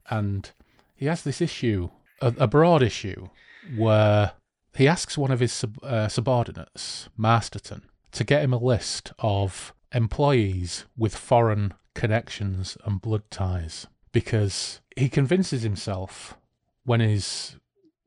[0.08, 0.48] And
[0.94, 3.28] he has this issue, a, a broad issue,
[3.76, 4.32] where
[4.76, 9.74] he asks one of his sub, uh, subordinates, Masterton, to get him a list of
[9.92, 13.86] employees with foreign connections and blood ties.
[14.12, 16.36] Because he convinces himself
[16.84, 17.56] when he's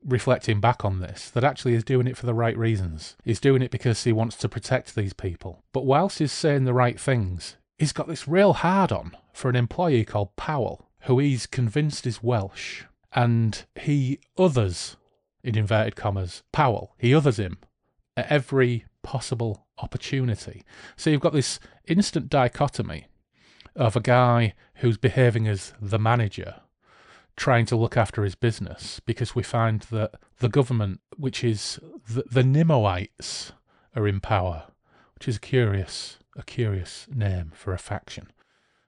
[0.04, 3.16] reflecting back on this that actually he's doing it for the right reasons.
[3.24, 5.64] He's doing it because he wants to protect these people.
[5.72, 9.56] But whilst he's saying the right things, he's got this real hard on for an
[9.56, 12.84] employee called Powell, who he's convinced is Welsh.
[13.12, 14.96] And he others,
[15.42, 16.94] in inverted commas, Powell.
[16.98, 17.58] He others him
[18.16, 20.64] at every possible opportunity.
[20.96, 23.06] So you've got this instant dichotomy
[23.76, 26.56] of a guy who's behaving as the manager
[27.36, 32.24] trying to look after his business because we find that the government, which is the,
[32.30, 33.52] the Nimmoites,
[33.94, 34.64] are in power,
[35.14, 38.28] which is a curious, a curious name for a faction.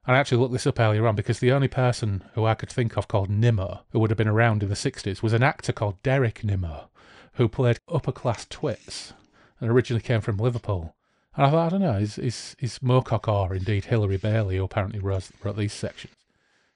[0.06, 2.96] I actually looked this up earlier on because the only person who I could think
[2.96, 6.02] of called Nimmo, who would have been around in the 60s, was an actor called
[6.02, 6.88] Derek Nimmo,
[7.34, 9.12] who played upper class twits
[9.60, 10.94] and originally came from Liverpool.
[11.36, 14.64] And I thought, I don't know, is, is, is Moorcock or indeed Hilary Bailey, who
[14.64, 16.14] apparently wrote, wrote these sections,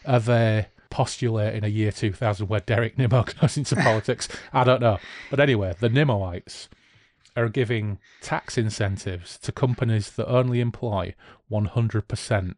[0.05, 4.29] are they postulating a year 2000 where Derek Nimmo goes into politics?
[4.53, 4.99] I don't know.
[5.31, 6.69] But anyway, the Nimmoites
[7.37, 11.15] are giving tax incentives to companies that only employ
[11.51, 12.55] 100%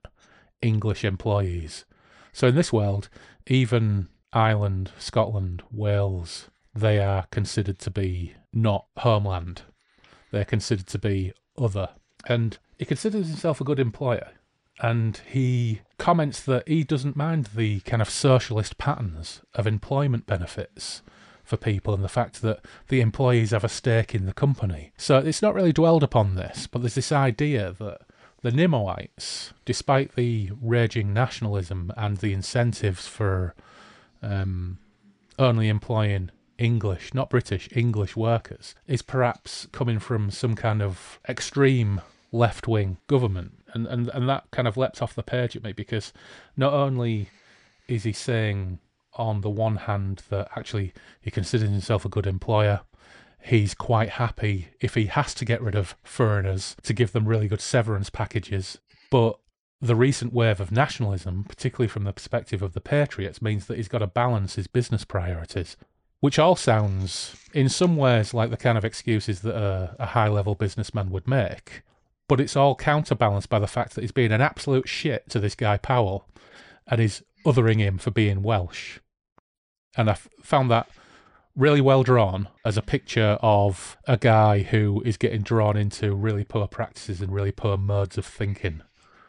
[0.61, 1.85] English employees.
[2.33, 3.09] So in this world,
[3.47, 9.63] even Ireland, Scotland, Wales, they are considered to be not homeland.
[10.33, 11.91] They're considered to be other.
[12.27, 14.29] And he considers himself a good employer.
[14.81, 21.03] And he comments that he doesn't mind the kind of socialist patterns of employment benefits
[21.45, 24.93] for people and the fact that the employees have a stake in the company.
[24.97, 28.01] So it's not really dwelled upon this, but there's this idea that
[28.43, 33.55] the Nimmoites, despite the raging nationalism and the incentives for
[34.23, 34.79] um,
[35.39, 42.01] only employing English, not British, English workers, is perhaps coming from some kind of extreme
[42.33, 43.53] left wing government.
[43.73, 46.13] And, and, and that kind of leapt off the page at me because
[46.57, 47.29] not only
[47.89, 48.79] is he saying,
[49.15, 52.81] on the one hand, that actually he considers himself a good employer,
[53.43, 57.49] he's quite happy if he has to get rid of foreigners to give them really
[57.49, 58.79] good severance packages.
[59.11, 59.39] But
[59.81, 63.89] the recent wave of nationalism, particularly from the perspective of the Patriots, means that he's
[63.89, 65.77] got to balance his business priorities,
[66.25, 70.27] which all sounds, in some ways, like the kind of excuses that a, a high
[70.27, 71.83] level businessman would make.
[72.31, 75.55] But it's all counterbalanced by the fact that he's being an absolute shit to this
[75.55, 76.27] guy Powell
[76.87, 79.01] and he's othering him for being Welsh.
[79.99, 80.89] And I f- found that
[81.55, 86.45] really well drawn as a picture of a guy who is getting drawn into really
[86.45, 88.81] poor practices and really poor modes of thinking.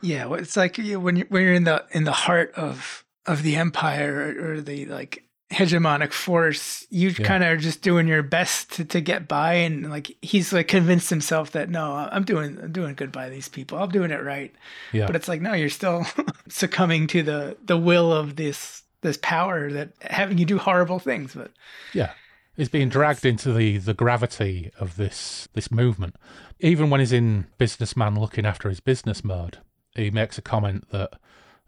[0.02, 3.04] Yeah, well, it's like you- when you're when you're in the in the heart of
[3.26, 5.25] of the empire or, or the like
[5.56, 7.26] hegemonic force, you Yeah.
[7.26, 10.68] kind of are just doing your best to, to get by, and like he's like
[10.68, 14.24] convinced himself that no, I'm doing I'm doing good by these people, I'm doing it
[14.24, 14.54] right.
[14.92, 15.08] Yeah.
[15.08, 16.06] But it's like no, you're still
[16.50, 21.34] succumbing to the the will of this this power that having you do horrible things.
[21.36, 21.52] But
[21.94, 22.12] Yeah.
[22.58, 26.16] He's being dragged into the, the gravity of this this movement.
[26.62, 29.58] Even when he's in businessman looking after his business mode,
[29.94, 31.20] he makes a comment that,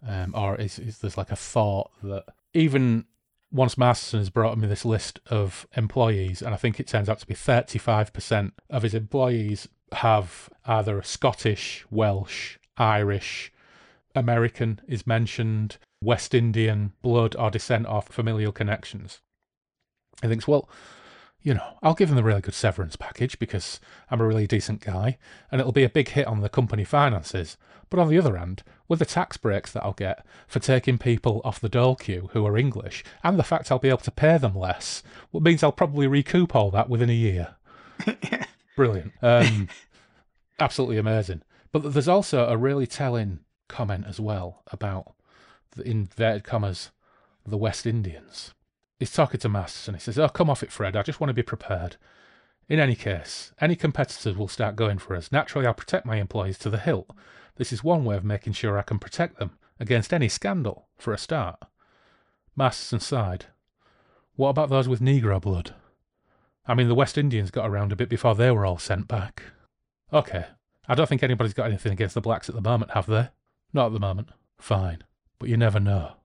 [0.08, 2.24] um, or is, is there's like a thought that
[2.54, 3.04] even
[3.52, 7.20] once Masterson has brought me this list of employees, and I think it turns out
[7.20, 13.52] to be 35% of his employees have either Scottish, Welsh, Irish,
[14.14, 19.22] American is mentioned, West Indian blood or descent or familial connections.
[20.22, 20.70] He thinks, well,
[21.48, 23.80] you know, I'll give them a really good severance package because
[24.12, 25.18] I'm a really decent guy
[25.50, 27.56] and it'll be a big hit on the company finances.
[27.90, 31.42] But on the other hand, with the tax breaks that I'll get for taking people
[31.46, 34.38] off the dole queue who are English and the fact I'll be able to pay
[34.38, 37.56] them less, what means I'll probably recoup all that within a year.
[38.76, 39.14] Brilliant.
[39.22, 39.70] Um,
[40.60, 41.44] absolutely amazing.
[41.72, 45.14] But there's also a really telling comment as well about,
[45.78, 46.92] the inverted commas,
[47.46, 48.54] the West Indians
[49.00, 50.96] he's talking to Mass and he says, Oh, come off it, Fred.
[50.96, 51.98] I just want to be prepared.
[52.70, 55.32] In any case, any competitors will start going for us.
[55.32, 57.10] Naturally, I'll protect my employees to the hilt.
[57.56, 61.14] This is one way of making sure I can protect them against any scandal, for
[61.14, 61.64] a start.
[62.60, 63.46] And sighed.
[64.36, 65.76] What about those with Negro blood?
[66.68, 69.44] I mean, the West Indians got around a bit before they were all sent back.
[70.12, 70.46] Okay,
[70.88, 73.30] I don't think anybody's got anything against the blacks at the moment, have they?
[73.74, 74.30] Not at the moment.
[74.58, 75.04] Fine.
[75.40, 76.17] But you never know.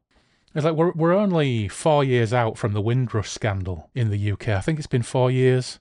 [0.54, 4.48] It's like we're we're only four years out from the Windrush scandal in the UK.
[4.48, 5.80] I think it's been four years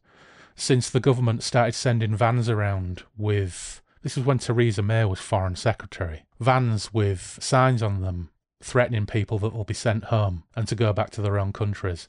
[0.55, 3.81] since the government started sending vans around with.
[4.01, 6.23] This was when Theresa May was Foreign Secretary.
[6.39, 8.31] Vans with signs on them
[8.63, 12.07] threatening people that they'll be sent home and to go back to their own countries.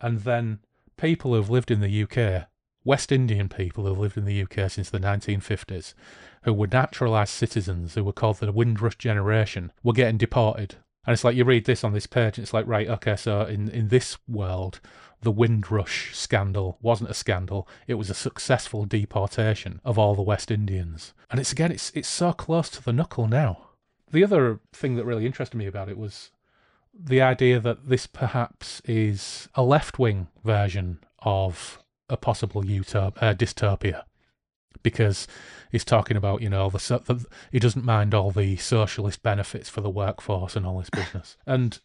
[0.00, 0.60] And then
[0.96, 2.46] people who've lived in the UK,
[2.84, 5.94] West Indian people who've lived in the UK since the 1950s,
[6.42, 11.24] who were naturalised citizens, who were called the Windrush generation, were getting deported and it's
[11.24, 13.88] like you read this on this page, and it's like, right, okay, so in, in
[13.88, 14.80] this world,
[15.20, 20.50] the Windrush scandal wasn't a scandal; it was a successful deportation of all the West
[20.50, 21.14] Indians.
[21.30, 23.70] And it's again, it's it's so close to the knuckle now.
[24.10, 26.30] The other thing that really interested me about it was
[26.92, 33.34] the idea that this perhaps is a left wing version of a possible utop- uh,
[33.34, 34.02] dystopia
[34.82, 35.26] because
[35.70, 39.80] he's talking about you know the, the, he doesn't mind all the socialist benefits for
[39.80, 41.36] the workforce and all this business.
[41.46, 41.80] And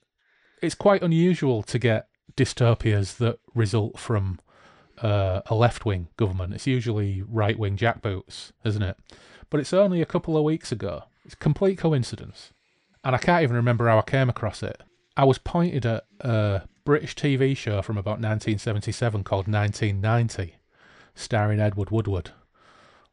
[0.62, 4.40] it's quite unusual to get dystopias that result from
[5.02, 6.54] uh, a left-wing government.
[6.54, 8.98] It's usually right-wing jackboots isn't it?
[9.50, 11.04] But it's only a couple of weeks ago.
[11.24, 12.54] It's a complete coincidence.
[13.04, 14.82] And i can't even remember how i came across it.
[15.16, 20.56] I was pointed at a british tv show from about 1977 called 1990
[21.16, 22.32] starring edward woodward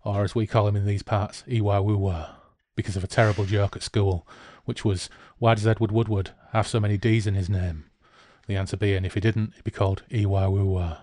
[0.04, 2.36] or as we call him in these parts, Iwa
[2.76, 4.26] because of a terrible joke at school,
[4.64, 7.84] which was, why does Edward Woodward have so many D's in his name?
[8.46, 10.98] The answer being, if he didn't, he'd be called Iwa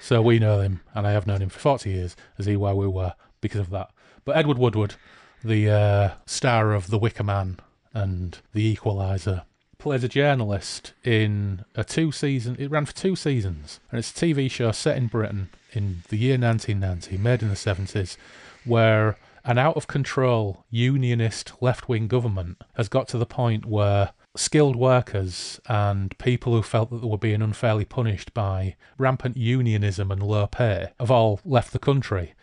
[0.00, 3.60] So we know him, and I have known him for 40 years, as Iwa because
[3.60, 3.90] of that.
[4.24, 4.94] But Edward Woodward,
[5.42, 7.58] the uh, star of The Wicker Man
[7.92, 9.42] and The Equalizer,
[9.78, 12.56] plays a journalist in a two season.
[12.58, 16.16] It ran for two seasons, and it's a TV show set in Britain in the
[16.16, 18.16] year 1990, made in the 70s,
[18.64, 24.12] where an out of control unionist left wing government has got to the point where
[24.36, 30.10] skilled workers and people who felt that they were being unfairly punished by rampant unionism
[30.10, 32.34] and low pay have all left the country.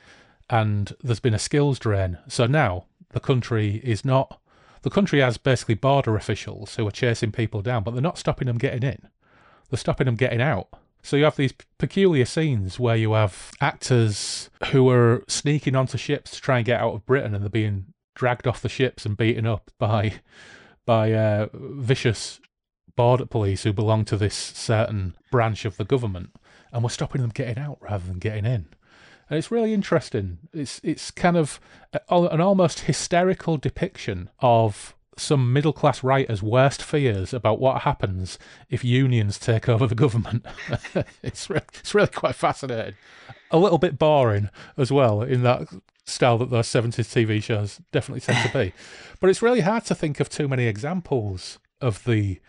[0.50, 2.18] And there's been a skills drain.
[2.28, 4.40] So now the country is not.
[4.84, 8.48] The country has basically border officials who are chasing people down, but they're not stopping
[8.48, 9.08] them getting in.
[9.70, 10.70] They're stopping them getting out.
[11.04, 16.32] So you have these peculiar scenes where you have actors who are sneaking onto ships
[16.32, 19.18] to try and get out of Britain, and they're being dragged off the ships and
[19.18, 20.14] beaten up by
[20.86, 22.40] by uh, vicious
[22.96, 26.32] border police who belong to this certain branch of the government,
[26.72, 28.68] and we're stopping them getting out rather than getting in.
[29.30, 30.40] And it's really interesting.
[30.54, 31.60] It's it's kind of
[32.10, 38.84] an almost hysterical depiction of some middle class writer's worst fears about what happens if
[38.84, 40.46] unions take over the government.
[41.24, 42.96] it's, re- it's really quite fascinating.
[43.52, 45.68] A little bit boring as well, in that
[46.06, 48.74] style that those 70s TV shows definitely tend to be.
[49.20, 52.40] But it's really hard to think of too many examples of the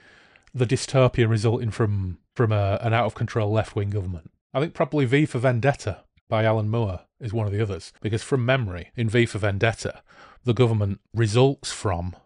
[0.55, 4.31] the dystopia resulting from from a, an out of control left wing government.
[4.55, 8.23] I think probably V for Vendetta by Alan Moore is one of the others, because
[8.23, 10.03] from memory, in V for Vendetta,
[10.45, 12.17] the government results from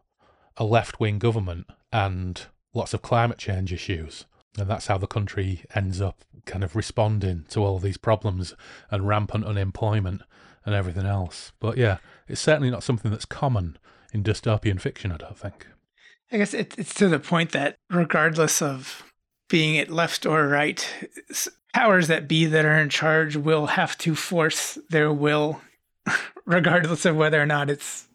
[0.57, 2.43] a left wing government and
[2.75, 4.27] lots of climate change issues.
[4.59, 8.55] And that's how the country ends up kind of responding to all these problems
[8.91, 10.23] and rampant unemployment
[10.65, 11.53] and everything else.
[11.61, 11.99] But yeah,
[12.29, 13.79] it's certainly not something that's common
[14.13, 15.67] in dystopian fiction, I don't think.
[16.33, 19.05] I guess it, it's to the point that regardless of
[19.49, 20.89] being it left or right,
[21.73, 25.61] powers that be that are in charge will have to force their will,
[26.45, 28.09] regardless of whether or not it's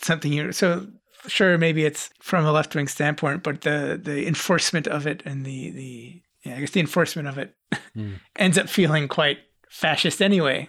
[0.00, 0.52] something you.
[0.52, 0.86] So
[1.26, 5.44] sure maybe it's from a left wing standpoint, but the the enforcement of it and
[5.44, 7.54] the the yeah, I guess the enforcement of it
[7.96, 8.14] mm.
[8.36, 10.68] ends up feeling quite fascist anyway,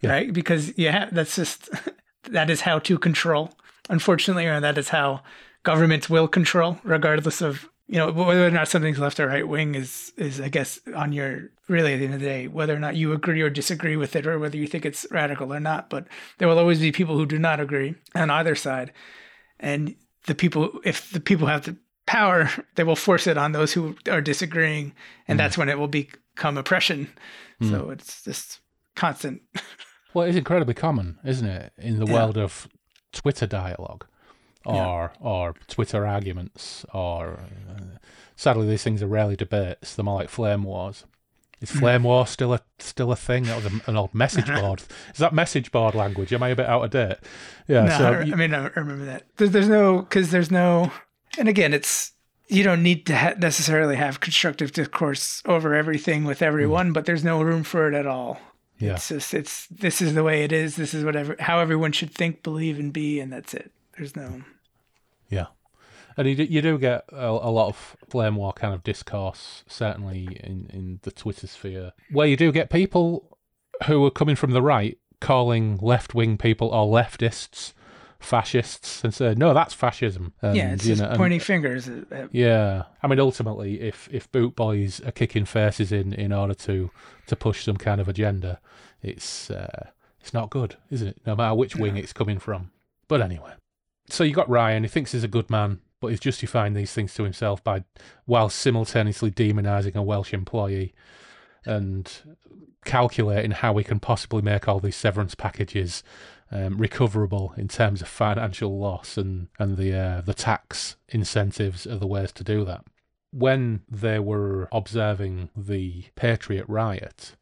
[0.00, 0.10] yeah.
[0.10, 0.32] right?
[0.32, 1.70] Because yeah, that's just
[2.30, 3.50] that is how to control.
[3.90, 5.22] Unfortunately, or that is how
[5.62, 9.74] governments will control, regardless of you know whether or not something's left or right wing
[9.74, 12.78] is is I guess on your really at the end of the day whether or
[12.78, 15.90] not you agree or disagree with it or whether you think it's radical or not.
[15.90, 18.92] But there will always be people who do not agree on either side,
[19.60, 19.94] and
[20.26, 23.96] the people if the people have the power, they will force it on those who
[24.10, 24.92] are disagreeing,
[25.26, 25.42] and mm.
[25.42, 27.08] that's when it will become oppression.
[27.60, 27.70] Mm.
[27.70, 28.60] So it's just
[28.96, 29.42] constant.
[30.14, 32.12] well, it's incredibly common, isn't it, in the yeah.
[32.12, 32.68] world of
[33.12, 34.06] Twitter dialogue
[34.64, 35.26] or yeah.
[35.26, 37.40] or Twitter arguments, or
[37.70, 37.98] uh,
[38.36, 39.94] sadly these things are rarely debates.
[39.94, 41.04] They're more like flame wars.
[41.60, 41.78] Is hmm.
[41.78, 43.44] flame war still a still a thing?
[43.44, 44.82] That was a, an old message board.
[45.12, 46.32] Is that message board language?
[46.32, 47.18] Am I a bit out of date?
[47.66, 47.84] Yeah.
[47.84, 49.24] No, so I, I mean, I remember that.
[49.36, 50.92] There's, there's no because there's no,
[51.36, 52.12] and again, it's
[52.48, 56.94] you don't need to ha- necessarily have constructive discourse over everything with everyone, mm.
[56.94, 58.40] but there's no room for it at all.
[58.78, 58.94] Yeah.
[58.94, 60.76] It's just it's this is the way it is.
[60.76, 63.72] This is whatever how everyone should think, believe, and be, and that's it.
[63.96, 64.42] There's no.
[66.18, 68.82] Yeah, and you do, you do get a, a, lot of flame war kind of
[68.82, 73.38] discourse, certainly in in the Twitter sphere, where you do get people
[73.86, 77.72] who are coming from the right calling left wing people or leftists
[78.20, 80.32] fascists and say, no, that's fascism.
[80.42, 81.88] And, yeah, it's just know, pointing and, fingers.
[82.32, 86.90] Yeah, I mean, ultimately, if if boot boys are kicking faces in in order to
[87.26, 88.60] to push some kind of agenda,
[89.02, 89.88] it's uh,
[90.20, 91.20] it's not good, isn't it?
[91.26, 92.00] No matter which wing no.
[92.00, 92.70] it's coming from.
[93.06, 93.52] But anyway,
[94.08, 94.82] so you got Ryan.
[94.82, 97.84] He thinks he's a good man, but he's justifying these things to himself by
[98.24, 100.94] while simultaneously demonising a Welsh employee
[101.64, 102.36] and
[102.84, 106.02] calculating how we can possibly make all these severance packages
[106.50, 111.98] um, recoverable in terms of financial loss and and the uh, the tax incentives are
[111.98, 112.84] the ways to do that.
[113.30, 117.36] When they were observing the Patriot riot,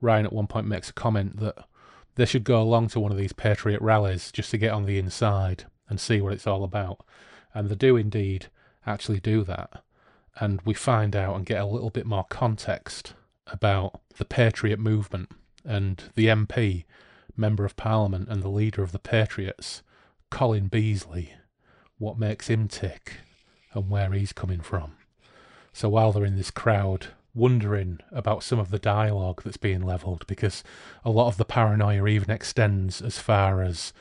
[0.00, 1.66] Ryan at one point makes a comment that
[2.14, 4.98] they should go along to one of these Patriot rallies just to get on the
[4.98, 7.04] inside and see what it's all about.
[7.54, 8.46] And they do indeed
[8.86, 9.82] actually do that.
[10.36, 13.14] And we find out and get a little bit more context
[13.46, 15.30] about the Patriot movement
[15.64, 16.84] and the MP
[17.36, 19.82] Member of Parliament and the leader of the Patriots,
[20.30, 21.34] Colin Beasley,
[21.98, 23.18] what makes him tick
[23.72, 24.94] and where he's coming from.
[25.72, 30.26] So while they're in this crowd, wondering about some of the dialogue that's being levelled,
[30.26, 30.62] because
[31.04, 33.92] a lot of the paranoia even extends as far as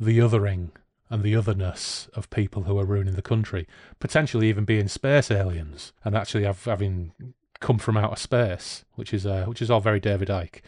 [0.00, 0.70] the othering
[1.12, 3.68] and the otherness of people who are ruining the country,
[4.00, 7.12] potentially even being space aliens and actually have, having
[7.60, 10.62] come from outer space, which is uh, which is all very David Icke.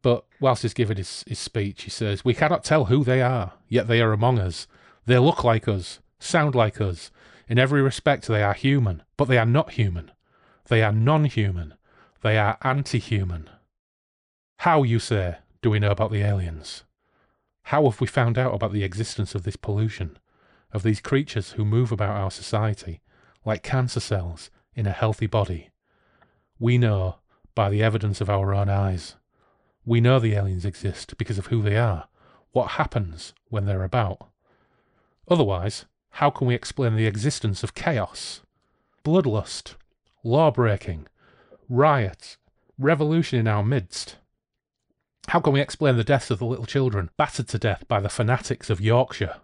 [0.00, 3.52] But whilst he's giving his, his speech, he says, We cannot tell who they are,
[3.68, 4.66] yet they are among us.
[5.04, 7.10] They look like us, sound like us.
[7.46, 10.10] In every respect, they are human, but they are not human.
[10.68, 11.74] They are non human.
[12.22, 13.50] They are anti human.
[14.60, 16.82] How, you say, do we know about the aliens?
[17.70, 20.18] How have we found out about the existence of this pollution,
[20.72, 23.00] of these creatures who move about our society,
[23.44, 25.70] like cancer cells in a healthy body?
[26.60, 27.16] We know
[27.56, 29.16] by the evidence of our own eyes.
[29.84, 32.06] We know the aliens exist because of who they are,
[32.52, 34.28] what happens when they're about.
[35.26, 38.42] Otherwise, how can we explain the existence of chaos,
[39.04, 39.74] bloodlust,
[40.22, 41.08] law breaking,
[41.68, 42.36] riot,
[42.78, 44.18] revolution in our midst?
[45.28, 48.08] How can we explain the deaths of the little children battered to death by the
[48.08, 49.36] fanatics of Yorkshire?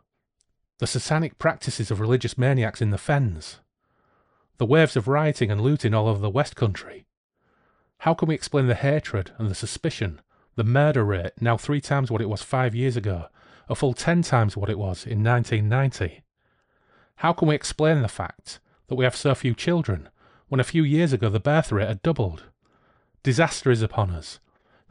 [0.79, 3.59] The satanic practices of religious maniacs in the fens?
[4.59, 7.07] The waves of rioting and looting all over the West Country?
[7.99, 10.21] How can we explain the hatred and the suspicion
[10.55, 13.27] the murder rate now three times what it was five years ago,
[13.69, 16.23] a full ten times what it was in 1990.
[17.17, 20.09] How can we explain the fact that we have so few children
[20.49, 22.45] when a few years ago the birth rate had doubled?
[23.23, 24.41] Disaster is upon us.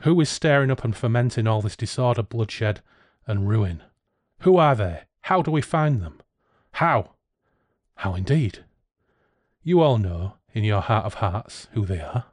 [0.03, 2.81] Who is stirring up and fomenting all this disorder, bloodshed,
[3.27, 3.83] and ruin?
[4.39, 5.01] Who are they?
[5.21, 6.21] How do we find them?
[6.73, 7.15] How?
[7.95, 8.65] How indeed?
[9.63, 12.25] You all know, in your heart of hearts, who they are.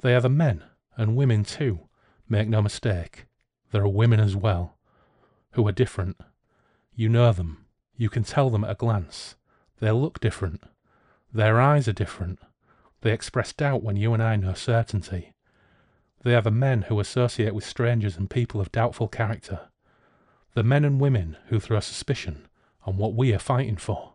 [0.00, 0.62] They are the men,
[0.96, 1.88] and women too,
[2.32, 3.26] Make no mistake,
[3.72, 4.78] there are women as well,
[5.50, 6.16] who are different.
[6.94, 7.66] You know them.
[7.94, 9.36] You can tell them at a glance.
[9.80, 10.62] They look different.
[11.30, 12.38] Their eyes are different.
[13.02, 15.31] They express doubt when you and I know certainty.
[16.24, 19.68] They are the men who associate with strangers and people of doubtful character.
[20.54, 22.46] The men and women who throw suspicion
[22.84, 24.14] on what we are fighting for.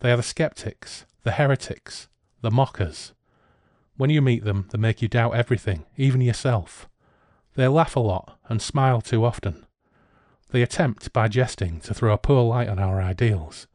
[0.00, 2.08] They are the skeptics, the heretics,
[2.40, 3.12] the mockers.
[3.96, 6.88] When you meet them, they make you doubt everything, even yourself.
[7.54, 9.66] They laugh a lot and smile too often.
[10.50, 13.66] They attempt, by jesting, to throw a poor light on our ideals.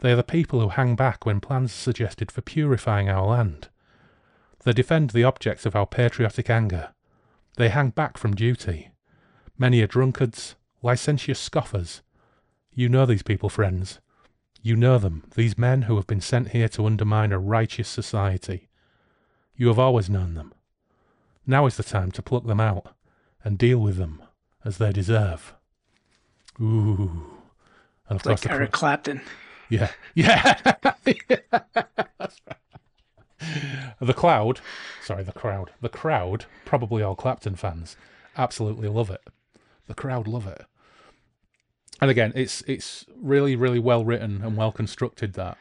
[0.00, 3.68] They are the people who hang back when plans are suggested for purifying our land.
[4.64, 6.94] They defend the objects of our patriotic anger.
[7.56, 8.90] They hang back from duty.
[9.58, 12.02] Many are drunkards, licentious scoffers.
[12.72, 14.00] You know these people, friends.
[14.62, 18.68] You know them, these men who have been sent here to undermine a righteous society.
[19.56, 20.54] You have always known them.
[21.46, 22.94] Now is the time to pluck them out
[23.44, 24.22] and deal with them
[24.64, 25.54] as they deserve.
[26.60, 27.26] Ooh.
[28.08, 29.20] And of like course, Eric Clapton.
[29.68, 29.90] Yeah.
[30.14, 30.54] Yeah.
[32.18, 32.56] That's right.
[34.00, 34.60] The cloud,
[35.00, 37.96] sorry, the crowd, the crowd, probably all Clapton fans,
[38.36, 39.22] absolutely love it.
[39.86, 40.64] The crowd love it.
[42.00, 45.34] And again, it's it's really really well written and well constructed.
[45.34, 45.56] That.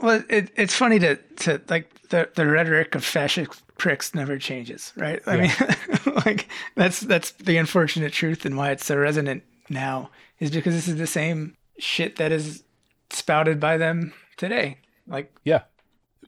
[0.00, 4.92] Well, it, it's funny to to like the the rhetoric of fascist pricks never changes,
[4.96, 5.22] right?
[5.26, 5.76] I yeah.
[6.06, 10.74] mean, like that's that's the unfortunate truth and why it's so resonant now is because
[10.74, 12.64] this is the same shit that is
[13.10, 14.78] spouted by them today.
[15.06, 15.62] Like, yeah,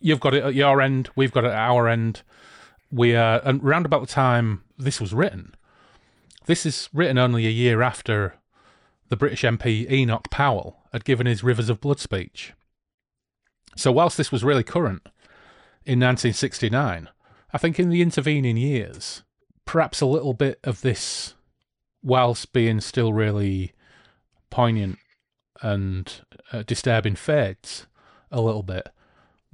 [0.04, 2.22] you've got it at your end, we've got it at our end.
[2.90, 5.54] We are, and round about the time this was written,
[6.44, 8.34] this is written only a year after
[9.08, 12.52] the British MP Enoch Powell had given his Rivers of Blood speech.
[13.76, 15.08] So, whilst this was really current
[15.86, 17.08] in 1969,
[17.52, 19.22] I think in the intervening years,
[19.64, 21.34] perhaps a little bit of this,
[22.02, 23.72] whilst being still really
[24.50, 24.98] poignant
[25.62, 26.20] and
[26.52, 27.86] uh, disturbing, fades
[28.30, 28.90] a little bit.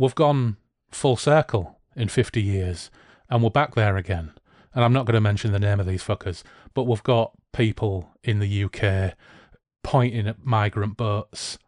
[0.01, 0.57] We've gone
[0.91, 2.91] full circle in 50 years
[3.29, 4.33] and we're back there again.
[4.75, 6.43] And I'm not going to mention the name of these fuckers,
[6.73, 9.13] but we've got people in the UK
[9.83, 11.59] pointing at migrant boats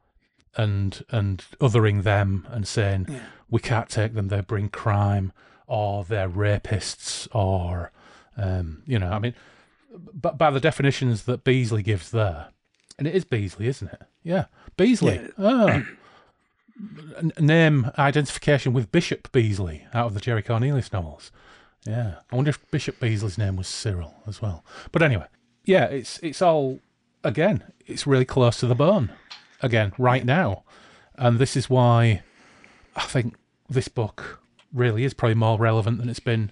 [0.56, 3.20] and and othering them and saying yeah.
[3.50, 5.32] we can't take them; they bring crime,
[5.66, 7.90] or they're rapists, or
[8.38, 9.34] um, you know, I mean,
[9.90, 12.48] but by the definitions that Beasley gives there,
[12.98, 14.02] and it is Beasley, isn't it?
[14.22, 15.16] Yeah, Beasley.
[15.16, 15.28] Yeah.
[15.38, 15.86] Oh.
[17.38, 21.30] name identification with Bishop Beasley out of the Jerry Cornelius novels.
[21.84, 24.64] Yeah, I wonder if Bishop Beasley's name was Cyril as well.
[24.92, 25.26] But anyway,
[25.64, 26.80] yeah, it's it's all
[27.24, 29.10] again, it's really close to the bone
[29.60, 30.64] again right now,
[31.16, 32.22] and this is why
[32.96, 33.36] I think
[33.68, 34.40] this book
[34.72, 36.50] really is probably more relevant than it's been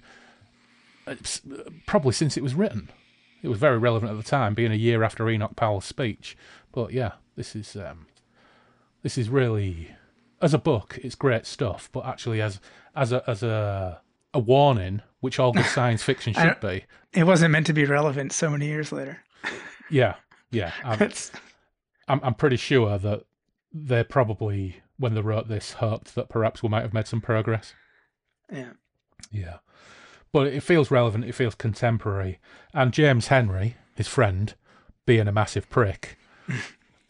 [1.07, 1.41] it's
[1.87, 2.89] probably since it was written.
[3.43, 6.37] It was very relevant at the time, being a year after Enoch Powell's speech.
[6.73, 8.07] But yeah, this is um,
[9.03, 9.91] this is really
[10.41, 11.89] as a book, it's great stuff.
[11.93, 12.61] But actually, as
[12.95, 14.01] as a as a
[14.33, 16.85] a warning, which all good science fiction should be.
[17.13, 19.23] It wasn't meant to be relevant so many years later.
[19.91, 20.17] yeah,
[20.51, 20.73] yeah.
[20.85, 21.11] I'm,
[22.09, 23.25] I'm, I'm pretty sure that
[23.73, 27.75] they probably, when they wrote this, hoped that perhaps we might have made some progress.
[28.53, 28.73] Yeah.
[29.31, 29.59] Yeah.
[30.33, 31.25] But it feels relevant.
[31.25, 32.39] It feels contemporary.
[32.73, 34.55] And James Henry, his friend,
[35.05, 36.19] being a massive prick,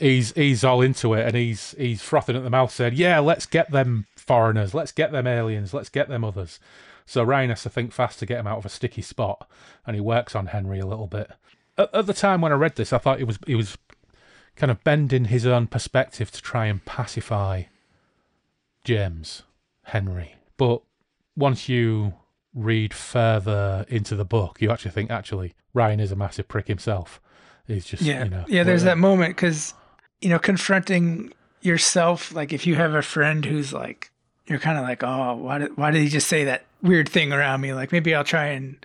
[0.01, 3.47] he's he's all into it, and he's he's frothing at the mouth, saying, "Yeah, let's
[3.47, 6.59] get them foreigners, let's get them aliens, let's get them others."
[7.07, 9.49] So Ryan has to think fast to get him out of a sticky spot,
[9.87, 11.31] and he works on Henry a little bit.
[11.77, 13.77] At, at the time when I read this, I thought he was he was
[14.57, 17.65] kind of bending his own perspective to try and pacify
[18.85, 19.43] James
[19.85, 20.37] Henry.
[20.57, 20.83] But
[21.37, 22.15] once you
[22.55, 27.21] read further into the book, you actually think actually Ryan is a massive prick himself.
[27.67, 28.65] He's just yeah, you know, yeah.
[28.65, 29.75] There's uh, that moment because
[30.21, 34.11] you know confronting yourself, like if you have a friend who's like
[34.47, 37.33] you're kind of like, oh, why did why did he just say that weird thing
[37.33, 37.73] around me.
[37.73, 38.85] Like maybe I'll try and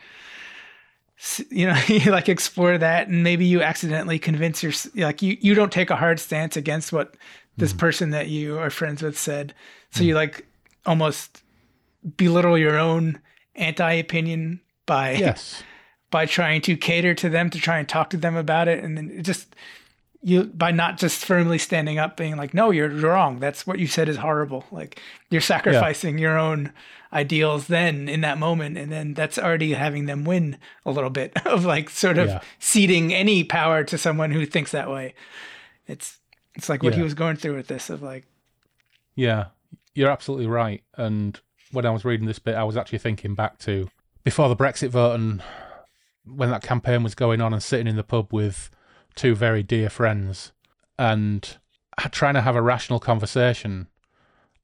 [1.49, 5.55] you know you like explore that and maybe you accidentally convince your like you you
[5.55, 7.15] don't take a hard stance against what
[7.57, 7.77] this mm.
[7.77, 9.53] person that you are friends with said
[9.91, 10.07] so mm.
[10.07, 10.45] you like
[10.85, 11.41] almost
[12.17, 13.19] belittle your own
[13.55, 15.63] anti-opinion by yes
[16.11, 18.97] by trying to cater to them to try and talk to them about it and
[18.97, 19.55] then it just
[20.25, 23.85] you by not just firmly standing up being like no you're wrong that's what you
[23.85, 24.99] said is horrible like
[25.29, 26.23] you're sacrificing yeah.
[26.23, 26.73] your own
[27.13, 31.31] ideals then in that moment and then that's already having them win a little bit
[31.45, 32.41] of like sort of yeah.
[32.57, 35.13] ceding any power to someone who thinks that way
[35.85, 36.17] it's
[36.55, 36.97] it's like what yeah.
[36.97, 38.25] he was going through with this of like
[39.13, 39.45] yeah
[39.93, 41.39] you're absolutely right and
[41.71, 43.87] when i was reading this bit i was actually thinking back to
[44.23, 45.43] before the brexit vote and
[46.25, 48.71] when that campaign was going on and sitting in the pub with
[49.15, 50.51] two very dear friends
[50.97, 51.57] and
[52.11, 53.87] trying to have a rational conversation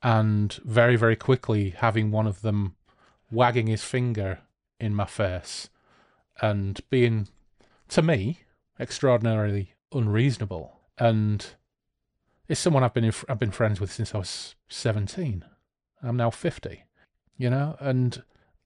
[0.03, 2.75] and very, very quickly having one of them
[3.31, 4.39] wagging his finger
[4.79, 5.69] in my face
[6.41, 7.27] and being,
[7.87, 8.39] to me,
[8.79, 10.79] extraordinarily unreasonable.
[10.97, 11.45] And
[12.47, 15.45] it's someone I've been in, I've been friends with since I was seventeen.
[16.03, 16.85] I'm now fifty,
[17.37, 17.77] you know.
[17.79, 18.23] And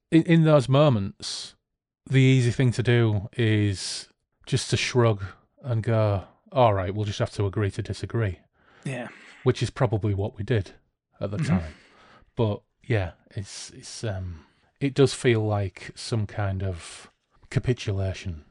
[0.09, 1.55] in, in those moments,
[2.09, 4.07] the easy thing to do is
[4.45, 5.23] just to shrug
[5.65, 8.39] and go, all right, we'll just have to agree to disagree.
[8.83, 9.09] Yeah.
[9.43, 10.71] Which is probably what we did
[11.19, 11.57] at the mm-hmm.
[11.57, 11.73] time.
[12.35, 14.45] But yeah, it's it's um
[14.79, 17.09] it does feel like some kind of
[17.49, 18.45] capitulation.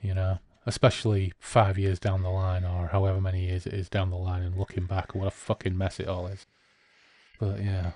[0.00, 0.38] You know?
[0.66, 4.42] especially five years down the line or however many years it is down the line
[4.42, 6.44] and looking back, what a fucking mess it all is.
[7.38, 7.92] But yeah.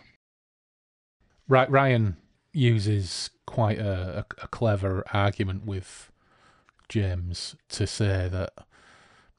[1.49, 2.17] Right, Ryan
[2.53, 6.13] uses quite a, a, a clever argument with
[6.91, 8.53] James to say that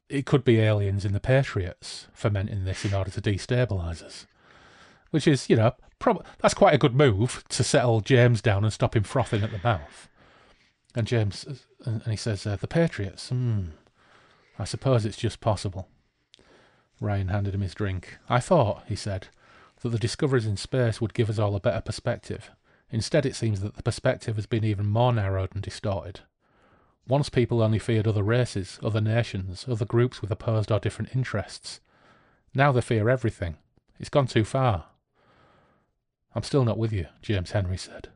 [0.10, 4.26] it could be aliens in the Patriots fermenting this in order to destabilise us.
[5.12, 8.74] Which is, you know, prob- that's quite a good move to settle James down and
[8.74, 10.10] stop him frothing at the mouth.
[10.96, 11.46] And James,
[11.86, 13.66] and he says, uh, the Patriots, hmm,
[14.58, 15.88] I suppose it's just possible.
[17.00, 18.18] Ryan handed him his drink.
[18.30, 19.28] I thought, he said,
[19.82, 22.52] that the discoveries in space would give us all a better perspective.
[22.90, 26.22] Instead, it seems that the perspective has been even more narrowed and distorted.
[27.08, 31.82] Once people only feared other races, other nations, other groups with opposed or different interests.
[32.54, 33.58] Now they fear everything.
[34.00, 34.86] It's gone too far.
[36.34, 38.10] I'm still not with you, James Henry said.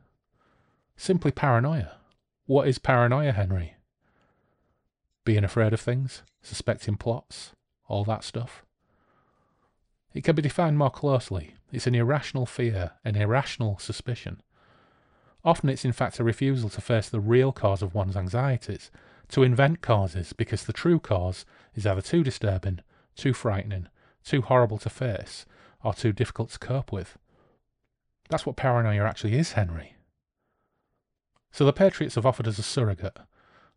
[0.96, 1.96] Simply paranoia.
[2.46, 3.74] What is paranoia, Henry?
[5.24, 7.52] Being afraid of things, suspecting plots,
[7.88, 8.64] all that stuff.
[10.14, 11.54] It can be defined more closely.
[11.72, 14.40] It's an irrational fear, an irrational suspicion.
[15.46, 18.90] Often it's in fact a refusal to face the real cause of one's anxieties,
[19.28, 22.80] to invent causes because the true cause is either too disturbing,
[23.14, 23.86] too frightening,
[24.24, 25.46] too horrible to face,
[25.84, 27.16] or too difficult to cope with.
[28.28, 29.94] That's what paranoia actually is, Henry.
[31.52, 33.16] So the Patriots have offered us a surrogate.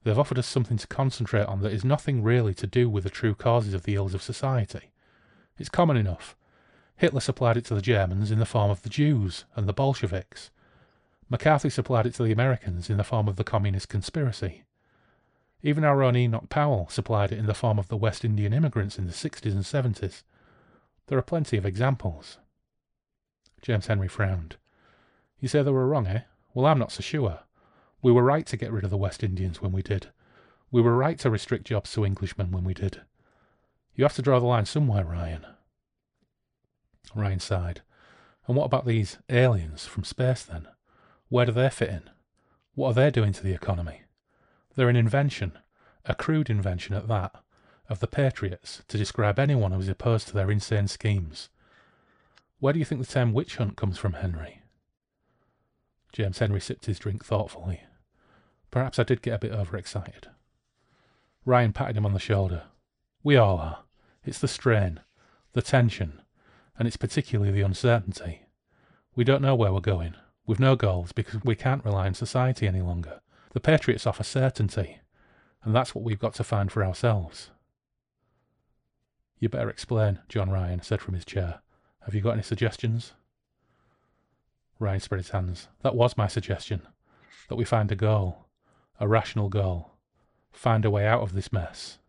[0.03, 3.11] They've offered us something to concentrate on that is nothing really to do with the
[3.11, 4.91] true causes of the ills of society.
[5.59, 6.36] It's common enough.
[6.95, 10.49] Hitler supplied it to the Germans in the form of the Jews and the Bolsheviks.
[11.30, 14.64] McCarthy supplied it to the Americans in the form of the Communist conspiracy.
[15.62, 18.98] Even our own Enoch Powell supplied it in the form of the West Indian immigrants
[18.98, 20.24] in the 60s and 70s.
[21.08, 22.40] There are plenty of examples.
[23.62, 24.56] James Henry frowned.
[25.40, 26.22] You say they were wrong, eh?
[26.54, 27.42] Well, I'm not so sure.
[28.02, 30.08] We were right to get rid of the West Indians when we did.
[30.72, 33.02] We were right to restrict jobs to Englishmen when we did.
[33.94, 35.46] You have to draw the line somewhere, Ryan.
[37.14, 37.82] Ryan sighed.
[38.48, 40.68] And what about these aliens from space then?
[41.30, 42.10] Where do they fit in?
[42.74, 44.02] What are they doing to the economy?
[44.76, 45.58] They're an invention,
[46.06, 47.36] a crude invention at that,
[47.88, 51.50] of the Patriots to describe anyone who is opposed to their insane schemes.
[52.60, 54.62] Where do you think the term witch hunt comes from, Henry?
[56.12, 57.82] James Henry sipped his drink thoughtfully.
[58.72, 60.28] Perhaps I did get a bit overexcited.
[61.46, 62.64] Ryan patted him on the shoulder.
[63.24, 63.84] We all are.
[64.24, 65.00] It's the strain,
[65.54, 66.22] the tension,
[66.78, 68.46] and it's particularly the uncertainty.
[69.16, 70.16] We don't know where we're going.
[70.50, 73.22] We've no goals because we can't rely on society any longer.
[73.54, 74.97] The Patriots offer certainty,
[75.64, 77.52] and that's what we've got to find for ourselves.
[79.38, 81.60] You better explain, John Ryan said from his chair.
[82.04, 83.14] Have you got any suggestions?
[84.80, 85.68] Ryan spread his hands.
[85.84, 86.82] That was my suggestion.
[87.50, 88.47] That we find a goal.
[89.00, 89.91] A rational goal.
[90.52, 92.00] Find a way out of this mess.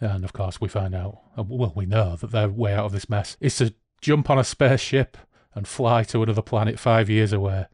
[0.00, 2.92] And of course, we find out, uh, well, we know that their way out of
[2.92, 5.16] this mess is to jump on a spaceship
[5.54, 7.66] and fly to another planet five years away.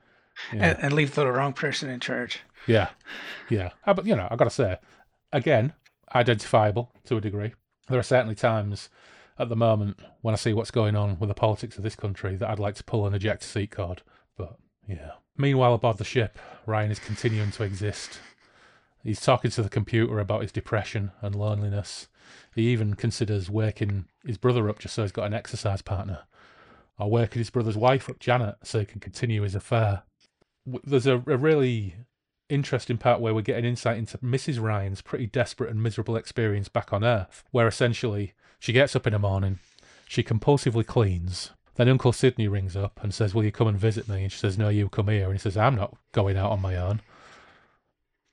[0.52, 0.70] Yeah.
[0.70, 2.40] And, and, leave the wrong person in charge.
[2.66, 2.90] Yeah.
[3.48, 3.70] Yeah.
[3.86, 4.78] Uh, but, you know, i got to say,
[5.32, 5.72] again,
[6.14, 7.52] identifiable to a degree.
[7.88, 8.88] There are certainly times
[9.38, 12.36] at the moment when I see what's going on with the politics of this country
[12.36, 14.02] that I'd like to pull an eject seat card.
[14.36, 14.56] But,
[14.86, 15.12] yeah.
[15.36, 18.20] Meanwhile, aboard the ship, Ryan is continuing to exist.
[19.02, 22.08] He's talking to the computer about his depression and loneliness.
[22.54, 26.20] He even considers waking his brother up just so he's got an exercise partner,
[27.00, 30.02] or waking his brother's wife up, Janet, so he can continue his affair.
[30.84, 31.94] There's a, a really
[32.48, 34.60] interesting part where we're getting insight into Mrs.
[34.60, 39.12] Ryan's pretty desperate and miserable experience back on Earth, where essentially she gets up in
[39.12, 39.58] the morning,
[40.06, 41.50] she compulsively cleans.
[41.76, 44.24] Then Uncle Sydney rings up and says, Will you come and visit me?
[44.24, 45.24] And she says, No, you come here.
[45.24, 47.00] And he says, I'm not going out on my own.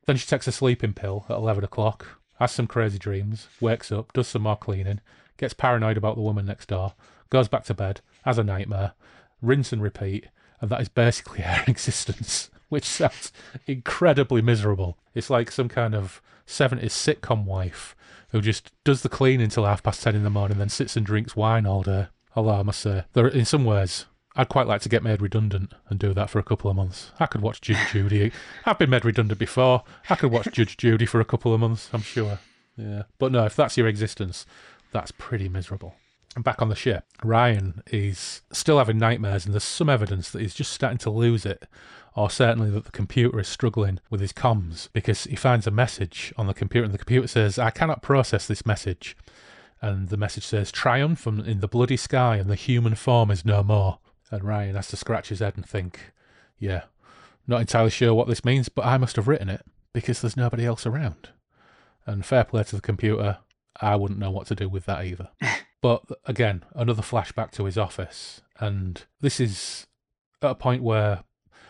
[0.06, 4.12] Then she takes a sleeping pill at 11 o'clock, has some crazy dreams, wakes up,
[4.14, 5.02] does some more cleaning,
[5.38, 6.94] gets paranoid about the woman next door,
[7.30, 8.94] goes back to bed, has a nightmare,
[9.42, 10.28] rinse and repeat,
[10.60, 13.32] and that is basically her existence, which sounds
[13.66, 14.98] incredibly miserable.
[15.16, 17.96] It's like some kind of 70s sitcom wife
[18.32, 21.06] who just does the cleaning until half past 10 in the morning, then sits and
[21.06, 22.08] drinks wine all day.
[22.36, 24.06] Although I must say, there, in some ways,
[24.36, 27.12] I'd quite like to get made redundant and do that for a couple of months.
[27.22, 28.34] I could watch Judge Judy.
[28.66, 29.84] I've been made redundant before.
[30.10, 32.40] I could watch Judge Judy for a couple of months, I'm sure.
[32.76, 33.04] Yeah.
[33.20, 34.46] But no, if that's your existence,
[34.92, 35.96] that's pretty miserable.
[36.40, 40.54] Back on the ship, Ryan is still having nightmares, and there's some evidence that he's
[40.54, 41.68] just starting to lose it,
[42.16, 46.34] or certainly that the computer is struggling with his comms because he finds a message
[46.38, 49.18] on the computer, and the computer says, I cannot process this message.
[49.82, 53.64] And the message says, Triumph in the bloody sky, and the human form is no
[53.64, 54.00] more.
[54.32, 56.12] And Ryan has to scratch his head and think,
[56.60, 56.84] yeah,
[57.48, 60.66] not entirely sure what this means, but I must have written it because there's nobody
[60.66, 61.30] else around.
[62.06, 63.38] And fair play to the computer,
[63.80, 65.30] I wouldn't know what to do with that either.
[65.82, 68.42] but again, another flashback to his office.
[68.60, 69.88] And this is
[70.42, 71.24] at a point where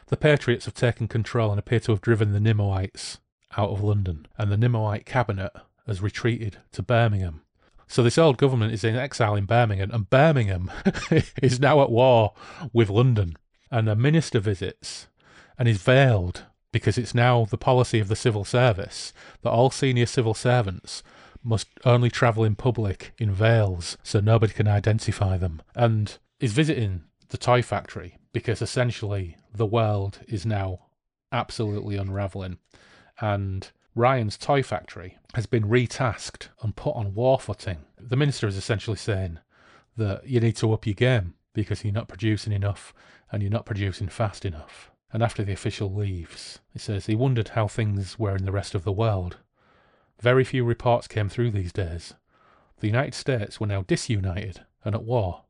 [0.07, 3.19] the Patriots have taken control and appear to have driven the Nimmoites
[3.57, 4.27] out of London.
[4.37, 5.51] And the Nimmoite cabinet
[5.85, 7.41] has retreated to Birmingham.
[7.87, 10.69] So this old government is in exile in Birmingham, and Birmingham
[11.41, 12.33] is now at war
[12.73, 13.37] with London.
[13.71, 15.07] And a minister visits
[15.57, 20.05] and is veiled because it's now the policy of the civil service that all senior
[20.05, 21.01] civil servants
[21.47, 25.61] must only travel in public in veils so nobody can identify them.
[25.75, 30.79] And is visiting the toy factory because essentially the world is now
[31.31, 32.57] absolutely unraveling.
[33.19, 37.79] And Ryan's toy factory has been retasked and put on war footing.
[37.99, 39.39] The minister is essentially saying
[39.95, 42.93] that you need to up your game because you're not producing enough
[43.31, 44.91] and you're not producing fast enough.
[45.11, 48.75] And after the official leaves, he says he wondered how things were in the rest
[48.75, 49.37] of the world.
[50.19, 52.13] Very few reports came through these days.
[52.79, 55.43] The United States were now disunited and at war.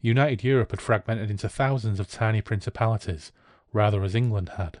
[0.00, 3.32] United Europe had fragmented into thousands of tiny principalities,
[3.72, 4.80] rather as England had.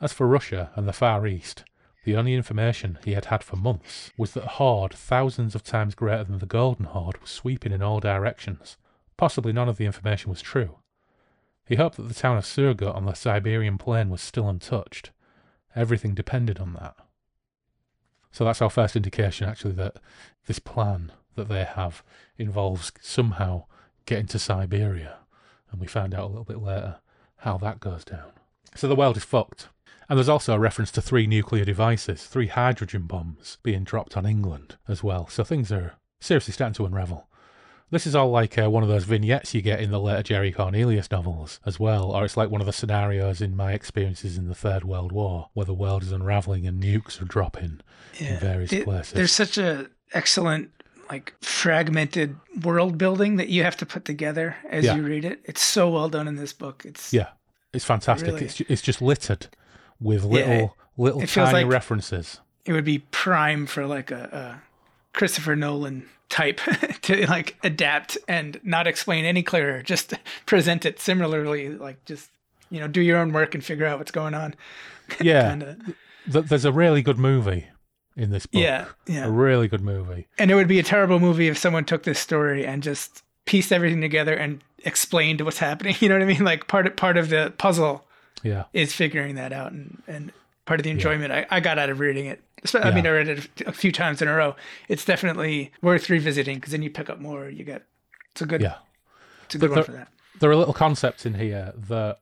[0.00, 1.64] As for Russia and the Far East,
[2.04, 5.94] the only information he had had for months was that a horde thousands of times
[5.94, 8.76] greater than the Golden Horde was sweeping in all directions.
[9.16, 10.78] Possibly none of the information was true.
[11.66, 15.12] He hoped that the town of Surgut on the Siberian plain was still untouched.
[15.74, 16.96] Everything depended on that.
[18.34, 19.98] So that's our first indication, actually, that
[20.46, 22.02] this plan that they have
[22.36, 23.66] involves somehow
[24.06, 25.18] getting to Siberia.
[25.70, 26.96] And we find out a little bit later
[27.36, 28.32] how that goes down.
[28.74, 29.68] So the world is fucked.
[30.08, 34.26] And there's also a reference to three nuclear devices, three hydrogen bombs being dropped on
[34.26, 35.28] England as well.
[35.28, 37.28] So things are seriously starting to unravel.
[37.90, 40.50] This is all like uh, one of those vignettes you get in the later Jerry
[40.52, 44.48] Cornelius novels as well, or it's like one of the scenarios in my experiences in
[44.48, 47.80] the Third World War, where the world is unraveling and nukes are dropping
[48.18, 48.34] yeah.
[48.34, 49.12] in various it, places.
[49.12, 50.70] There's such a excellent
[51.10, 54.96] like fragmented world building that you have to put together as yeah.
[54.96, 55.40] you read it.
[55.44, 56.82] It's so well done in this book.
[56.84, 57.28] It's yeah,
[57.72, 58.28] it's fantastic.
[58.28, 59.48] Really, it's it's just littered
[60.00, 62.40] with little yeah, little tiny like references.
[62.64, 64.62] It would be prime for like a, a
[65.14, 66.60] Christopher Nolan type
[67.02, 69.82] to like adapt and not explain any clearer.
[69.82, 70.14] Just
[70.46, 72.28] present it similarly, like just
[72.70, 74.54] you know do your own work and figure out what's going on.
[75.20, 75.74] Yeah,
[76.26, 77.68] there's a really good movie
[78.16, 78.62] in this book.
[78.62, 80.28] Yeah, yeah, a really good movie.
[80.38, 83.70] And it would be a terrible movie if someone took this story and just pieced
[83.70, 85.94] everything together and explained what's happening.
[86.00, 86.42] You know what I mean?
[86.42, 88.06] Like part of, part of the puzzle
[88.42, 90.32] yeah is figuring that out and and
[90.66, 91.46] part of the enjoyment yeah.
[91.50, 92.42] I, I got out of reading it
[92.72, 92.94] I yeah.
[92.94, 94.56] mean, I read it a few times in a row.
[94.88, 97.48] It's definitely worth revisiting because then you pick up more.
[97.48, 97.82] You get
[98.30, 98.76] it's a good yeah,
[99.44, 100.08] it's a good but one there, for that.
[100.40, 102.18] There are little concepts in here that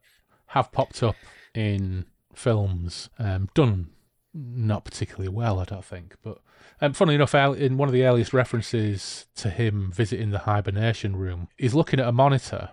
[0.47, 1.15] have popped up
[1.55, 3.89] in films, um, done
[4.33, 6.15] not particularly well, I don't think.
[6.23, 6.39] But
[6.81, 11.47] um, funnily enough, in one of the earliest references to him visiting the hibernation room,
[11.57, 12.71] he's looking at a monitor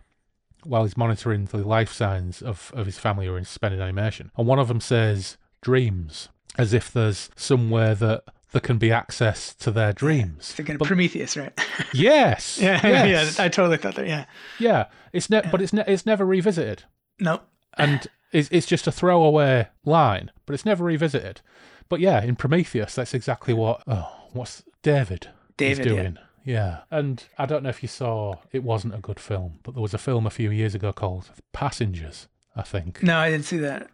[0.65, 4.31] while he's monitoring the life signs of, of his family who are in suspended animation.
[4.37, 9.55] And one of them says dreams, as if there's somewhere that there can be access
[9.55, 10.53] to their dreams.
[10.53, 11.53] Thinking but, Prometheus, right?
[11.95, 12.59] yes.
[12.61, 13.39] yeah, yes.
[13.39, 13.45] yeah.
[13.45, 14.07] I totally thought that.
[14.07, 14.25] Yeah.
[14.59, 14.87] Yeah.
[15.13, 15.51] It's ne- yeah.
[15.51, 16.85] but it's ne- it's never revisited.
[17.19, 17.41] No.
[17.75, 21.41] And it's it's just a throwaway line, but it's never revisited.
[21.89, 23.83] But yeah, in Prometheus, that's exactly what.
[23.87, 25.29] Oh, what's David?
[25.57, 26.15] David doing.
[26.17, 26.25] Yeah.
[26.43, 29.83] Yeah, and I don't know if you saw, it wasn't a good film, but there
[29.83, 33.03] was a film a few years ago called Passengers, I think.
[33.03, 33.91] No, I didn't see that.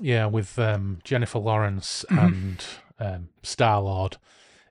[0.00, 2.18] Yeah, with um, Jennifer Lawrence mm-hmm.
[2.18, 2.64] and
[2.98, 4.16] um, Star Lord.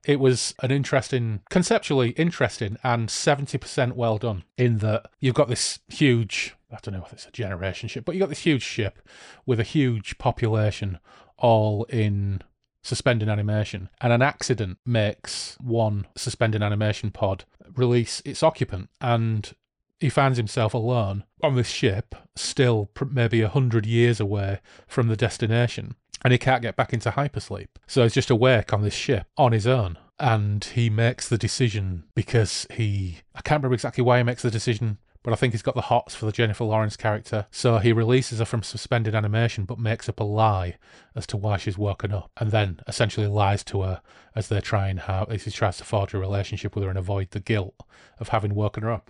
[0.05, 5.79] It was an interesting, conceptually interesting, and 70% well done in that you've got this
[5.89, 8.99] huge, I don't know if it's a generation ship, but you've got this huge ship
[9.45, 10.99] with a huge population
[11.37, 12.41] all in
[12.81, 17.43] suspended animation, and an accident makes one suspended animation pod
[17.75, 19.53] release its occupant, and
[19.99, 25.17] he finds himself alone on this ship, still maybe a hundred years away from the
[25.17, 27.67] destination, and he can't get back into hypersleep.
[27.87, 29.97] So he's just awake on this ship on his own.
[30.21, 33.19] And he makes the decision because he.
[33.35, 35.81] I can't remember exactly why he makes the decision, but I think he's got the
[35.81, 37.45] hots for the Jennifer Lawrence character.
[37.51, 40.77] So he releases her from suspended animation, but makes up a lie
[41.15, 44.01] as to why she's woken up, and then essentially lies to her
[44.35, 46.99] as they try and have, as he tries to forge a relationship with her and
[46.99, 47.75] avoid the guilt
[48.19, 49.09] of having woken her up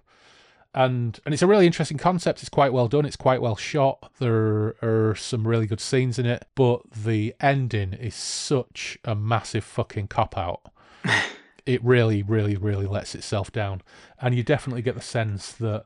[0.73, 2.41] and and it's a really interesting concept.
[2.41, 3.05] It's quite well done.
[3.05, 4.11] It's quite well shot.
[4.19, 9.63] There are some really good scenes in it, but the ending is such a massive
[9.63, 10.61] fucking cop out.
[11.65, 13.81] it really, really, really lets itself down,
[14.21, 15.85] and you definitely get the sense that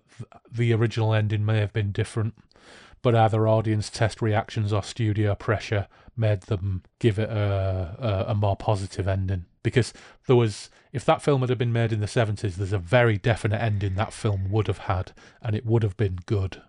[0.51, 2.35] the original ending may have been different
[3.03, 8.35] but either audience test reactions or studio pressure made them give it a, a, a
[8.35, 9.45] more positive ending.
[9.63, 9.93] Because
[10.27, 13.61] there was, if that film had been made in the 70s, there's a very definite
[13.61, 16.61] ending that film would have had, and it would have been good.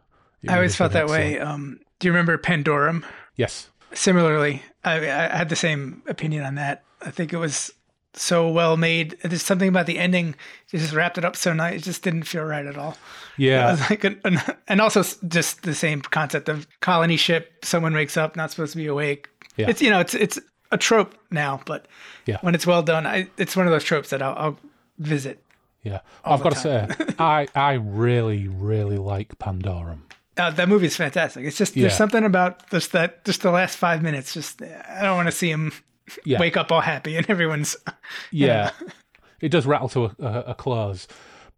[0.42, 1.38] It I always felt that way.
[1.38, 3.05] Um, do you remember Pandorum?
[3.36, 3.68] Yes.
[3.92, 6.84] Similarly, I, I had the same opinion on that.
[7.03, 7.72] I think it was
[8.14, 9.16] so well made.
[9.22, 10.34] There's something about the ending.
[10.72, 11.80] It just wrapped it up so nice.
[11.80, 12.97] It just didn't feel right at all.
[13.36, 13.76] Yeah.
[13.90, 17.64] like an, an- and also just the same concept of colony ship.
[17.64, 19.28] Someone wakes up, not supposed to be awake.
[19.57, 19.68] Yeah.
[19.68, 20.38] It's you know it's it's
[20.74, 21.86] a trope now, but
[22.26, 22.38] Yeah.
[22.42, 24.58] when it's well done, I, it's one of those tropes that I'll, I'll
[24.98, 25.42] visit.
[25.82, 26.00] Yeah.
[26.24, 30.00] I've got to say, I, I really, really like Pandorum.
[30.36, 31.44] Uh, that is fantastic.
[31.44, 31.82] It's just Yeah.
[31.82, 34.34] there's something about just that just the last five minutes.
[34.34, 35.72] Just I don't want to see him
[36.24, 36.40] Yeah.
[36.40, 37.76] wake up all happy and everyone's
[38.32, 38.70] Yeah,
[39.40, 41.06] it does rattle to a, a, a close.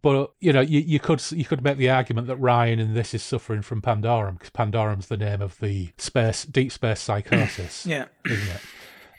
[0.03, 3.13] But you know, you, you could you could make the argument that Ryan in this
[3.15, 8.05] is suffering from Pandorum because Pandorum's the name of the space deep space psychosis, yeah.
[8.25, 8.61] isn't it?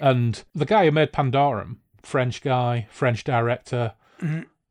[0.01, 3.95] And the guy who made Pandorum, French guy, French director,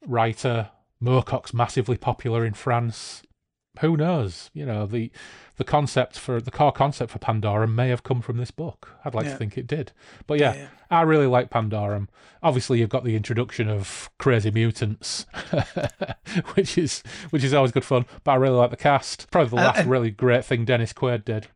[0.05, 0.69] writer,
[1.01, 3.23] Moorcock's massively popular in France.
[3.81, 4.49] Who knows?
[4.53, 5.11] You know, the
[5.57, 8.95] the concept for the core concept for Pandorum may have come from this book.
[9.05, 9.31] I'd like Yeah.
[9.33, 9.91] to think it did.
[10.25, 10.67] But yeah, Yeah, yeah.
[10.89, 12.07] I really like Pandorum.
[12.41, 15.27] Obviously, you've got the introduction of crazy mutants,
[16.55, 18.05] which is which is always good fun.
[18.23, 19.29] But I really like the cast.
[19.31, 21.47] Probably the Uh, last and- really great thing Dennis Quaid did.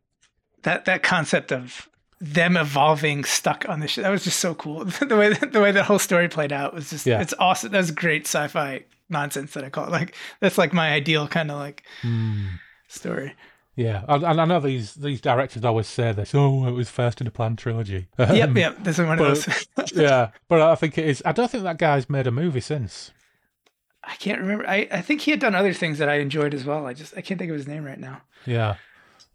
[0.62, 1.88] that that concept of
[2.24, 5.72] them evolving stuck on the ship that was just so cool the way the way
[5.72, 7.20] the whole story played out was just Yeah.
[7.20, 11.26] it's awesome that's great sci-fi nonsense that i call it like that's like my ideal
[11.26, 12.46] kind of like Hmm.
[12.86, 13.34] story
[13.74, 16.34] Yeah, and, and I know these these directors always say this.
[16.34, 18.06] Oh, it was first in a planned trilogy.
[18.18, 21.22] yep Um, yep this is one of those yeah, but I think it is.
[21.24, 23.10] I don't think that guy's made a movie since.
[24.04, 26.64] i can't remember I, I think he had done other things that i enjoyed as
[26.64, 28.76] well i just i can't think of his name right now Yeah,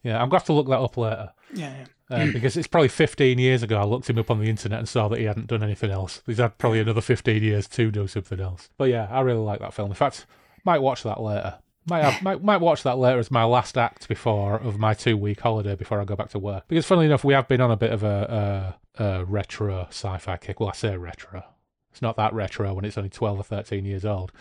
[0.04, 0.16] yeah.
[0.22, 1.30] I'm going to have to look that up later.
[1.54, 1.86] yeah, yeah.
[2.10, 4.88] Uh, because it's probably 15 years ago I looked him up on the internet and
[4.88, 6.22] saw that he hadn't done anything else.
[6.26, 8.70] He's had probably another 15 years to do something else.
[8.78, 9.90] But yeah, I really like that film.
[9.90, 10.26] In fact,
[10.64, 11.60] might watch that later.
[11.90, 15.16] Might have, might might watch that later as my last act before of my two
[15.16, 16.66] week holiday before I go back to work.
[16.68, 20.36] Because funnily enough, we have been on a bit of a, a, a retro sci-fi
[20.36, 20.60] kick.
[20.60, 21.46] Well, I say retro.
[21.92, 24.34] It's not that retro when it's only 12 or 13 years old.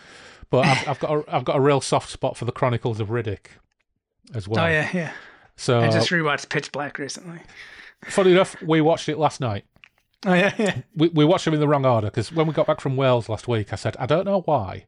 [0.49, 3.07] But I've, I've got a, I've got a real soft spot for the Chronicles of
[3.07, 3.47] Riddick
[4.35, 4.65] as well.
[4.65, 5.11] oh yeah yeah
[5.57, 7.39] So i just rewatched pitch black recently
[8.05, 9.65] funny enough, we watched it last night.
[10.25, 12.67] oh yeah yeah we, we watched them in the wrong order because when we got
[12.67, 14.85] back from Wales last week, I said, I don't know why,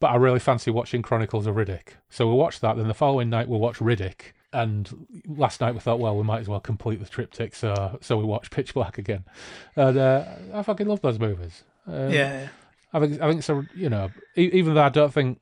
[0.00, 1.94] but I really fancy watching Chronicles of Riddick.
[2.10, 2.76] So we watched that.
[2.76, 4.32] Then the following night, we watched Riddick.
[4.54, 7.54] And last night, we thought, well, we might as well complete the triptych.
[7.54, 9.24] So so we watched Pitch Black again.
[9.76, 11.64] And uh, I fucking love those movies.
[11.86, 12.48] Um, yeah.
[12.92, 15.40] I think I think it's a you know even though I don't think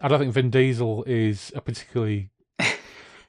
[0.00, 2.30] I don't think Vin Diesel is a particularly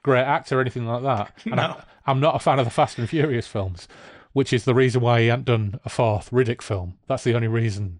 [0.06, 1.32] great actor or anything like that.
[1.44, 1.62] And No.
[1.62, 3.88] I, I'm not a fan of the Fast and Furious films,
[4.32, 6.94] which is the reason why he hadn't done a fourth Riddick film.
[7.08, 7.98] That's the only reason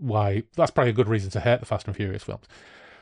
[0.00, 0.44] why.
[0.56, 2.46] That's probably a good reason to hate the Fast and Furious films.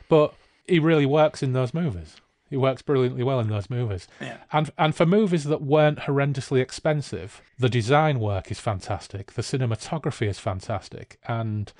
[0.09, 0.33] But
[0.67, 2.17] he really works in those movies.
[2.49, 4.07] He works brilliantly well in those movies.
[4.21, 4.37] Yeah.
[4.51, 9.31] And and for movies that weren't horrendously expensive, the design work is fantastic.
[9.31, 11.71] The cinematography is fantastic, and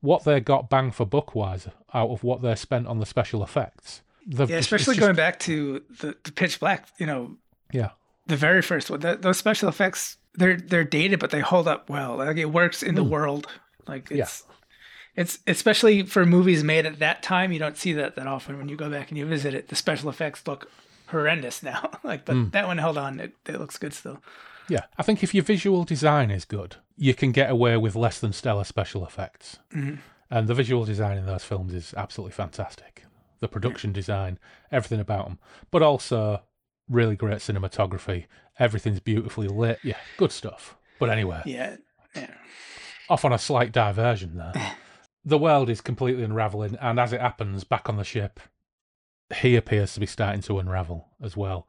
[0.00, 3.42] what they got bang for buck wise out of what they spent on the special
[3.42, 4.02] effects.
[4.26, 7.36] They've Yeah, especially it's going back to the, the pitch black, you know,
[7.72, 7.90] Yeah,
[8.26, 9.00] the very first one.
[9.00, 12.16] Th those special effects, they're they're dated, but they hold up well.
[12.16, 13.46] Like it works in the world.
[13.86, 14.16] Like Hmm.
[14.16, 14.24] Yeah.
[14.24, 14.44] it's
[15.16, 17.52] it's especially for movies made at that time.
[17.52, 19.68] You don't see that that often when you go back and you visit it.
[19.68, 20.70] The special effects look
[21.08, 21.90] horrendous now.
[22.02, 23.20] like, but that one held on.
[23.20, 24.18] It it looks good still.
[24.68, 24.84] yeah.
[24.98, 28.32] I think if your visual design is good, you can get away with less than
[28.32, 29.58] stellar special effects.
[29.74, 29.96] Mm-hmm.
[30.30, 33.03] And the visual design in those films is absolutely fantastic.
[33.44, 34.38] The production design,
[34.72, 35.38] everything about them,
[35.70, 36.40] but also
[36.88, 38.24] really great cinematography.
[38.58, 39.80] Everything's beautifully lit.
[39.84, 40.78] Yeah, good stuff.
[40.98, 41.76] But anyway, Yeah,
[42.16, 42.30] yeah.
[43.10, 44.76] off on a slight diversion there.
[45.26, 48.40] the world is completely unraveling, and as it happens, back on the ship,
[49.36, 51.68] he appears to be starting to unravel as well.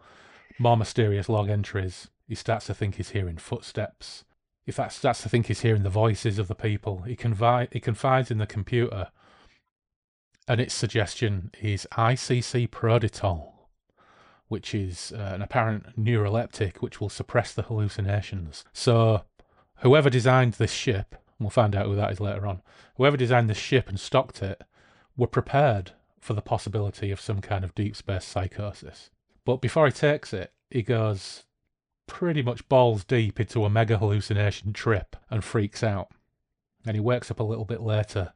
[0.57, 2.07] More mysterious log entries.
[2.25, 4.23] He starts to think he's hearing footsteps.
[4.65, 7.01] He fa- starts to think he's hearing the voices of the people.
[7.01, 9.09] He, confi- he confides in the computer,
[10.47, 13.51] and its suggestion is ICC Proditol,
[14.47, 18.63] which is uh, an apparent neuroleptic which will suppress the hallucinations.
[18.73, 19.23] So,
[19.77, 22.61] whoever designed this ship, we'll find out who that is later on,
[22.97, 24.61] whoever designed this ship and stocked it
[25.17, 29.09] were prepared for the possibility of some kind of deep space psychosis.
[29.45, 31.43] But before he takes it, he goes
[32.07, 36.09] pretty much balls deep into a mega hallucination trip and freaks out.
[36.85, 38.33] And he wakes up a little bit later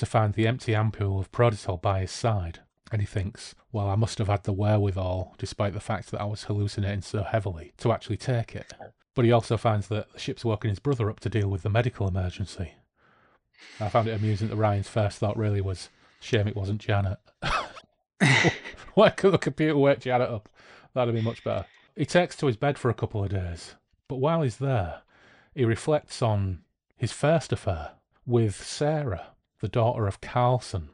[0.00, 2.60] to find the empty ampoule of Proditol by his side.
[2.90, 6.24] And he thinks, well, I must have had the wherewithal, despite the fact that I
[6.24, 8.72] was hallucinating so heavily, to actually take it.
[9.14, 11.68] But he also finds that the ship's woken his brother up to deal with the
[11.68, 12.72] medical emergency.
[13.78, 15.90] I found it amusing that Ryan's first thought really was,
[16.20, 17.18] shame it wasn't Janet.
[18.94, 20.48] Why could the computer wake Janet up?
[20.94, 21.66] That'd be much better.
[21.94, 23.74] He takes to his bed for a couple of days,
[24.08, 25.02] but while he's there,
[25.54, 26.62] he reflects on
[26.96, 27.92] his first affair
[28.26, 29.28] with Sarah,
[29.60, 30.90] the daughter of Carlson,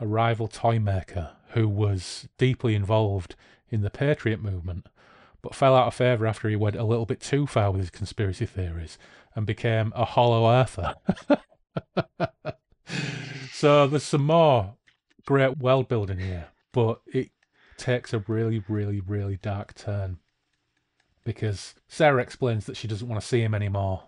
[0.00, 3.34] a rival toy maker who was deeply involved
[3.70, 4.86] in the Patriot movement,
[5.42, 7.90] but fell out of favour after he went a little bit too far with his
[7.90, 8.98] conspiracy theories
[9.34, 10.94] and became a hollow earther.
[13.52, 14.74] so there's some more
[15.24, 17.30] great world building here, but it
[17.76, 20.18] takes a really, really, really dark turn
[21.24, 24.04] because Sarah explains that she doesn't want to see him anymore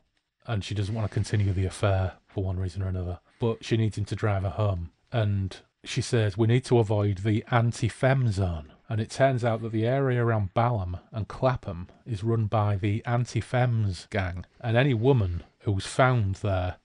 [0.47, 3.76] and she doesn't want to continue the affair for one reason or another, but she
[3.76, 4.91] needs him to drive her home.
[5.12, 8.72] And she says we need to avoid the anti-fem zone.
[8.89, 13.05] And it turns out that the area around Balham and Clapham is run by the
[13.05, 16.76] anti-fems gang, and any woman who's found there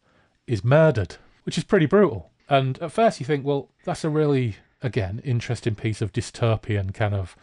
[0.45, 2.29] is murdered, which is pretty brutal.
[2.49, 7.13] And at first you think, well, that's a really, again, interesting piece of dystopian kind
[7.13, 7.37] of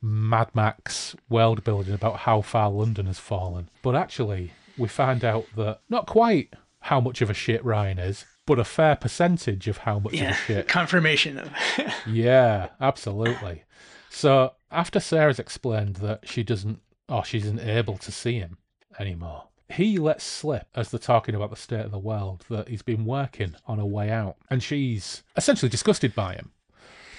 [0.00, 3.68] Mad Max world building about how far London has fallen.
[3.82, 8.24] But actually, we find out that not quite how much of a shit Ryan is,
[8.46, 10.68] but a fair percentage of how much yeah, of a shit.
[10.68, 11.50] Confirmation of.
[12.06, 13.64] yeah, absolutely.
[14.08, 18.58] So after Sarah's explained that she doesn't, or she isn't able to see him
[18.98, 22.82] anymore, he lets slip as they're talking about the state of the world that he's
[22.82, 26.52] been working on a way out, and she's essentially disgusted by him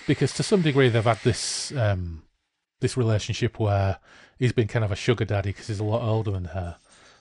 [0.07, 2.23] because to some degree they've had this um,
[2.79, 3.99] this relationship where
[4.39, 6.77] he's been kind of a sugar daddy because he's a lot older than her.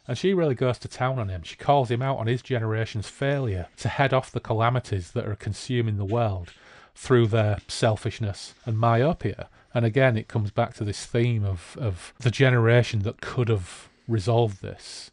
[0.09, 1.42] And she really goes to town on him.
[1.42, 5.34] She calls him out on his generation's failure to head off the calamities that are
[5.34, 6.52] consuming the world
[6.94, 9.48] through their selfishness and myopia.
[9.74, 13.88] And again, it comes back to this theme of, of the generation that could have
[14.09, 15.11] resolved this,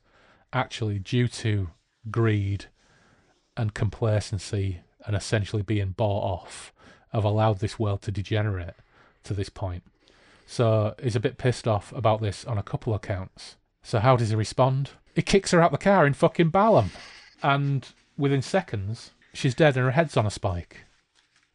[0.53, 1.71] actually, due to
[2.09, 2.65] greed
[3.57, 6.71] and complacency and essentially being bought off,
[7.11, 8.75] have allowed this world to degenerate
[9.23, 9.83] to this point.
[10.45, 13.57] So he's a bit pissed off about this on a couple of counts.
[13.84, 14.91] So how does he respond?
[15.13, 16.89] He kicks her out the car in fucking Balham.
[17.43, 20.86] And within seconds, she's dead and her head's on a spike.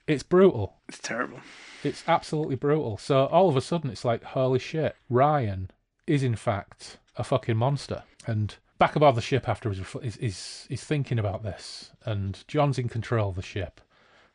[0.06, 0.76] It's brutal.
[0.88, 1.40] It's terrible.
[1.82, 2.98] It's absolutely brutal.
[2.98, 5.70] So all of a sudden, it's like, holy shit, Ryan
[6.06, 8.04] is in fact a fucking monster.
[8.26, 11.90] And back aboard the ship after he's, he's, he's thinking about this.
[12.04, 13.80] And John's in control of the ship.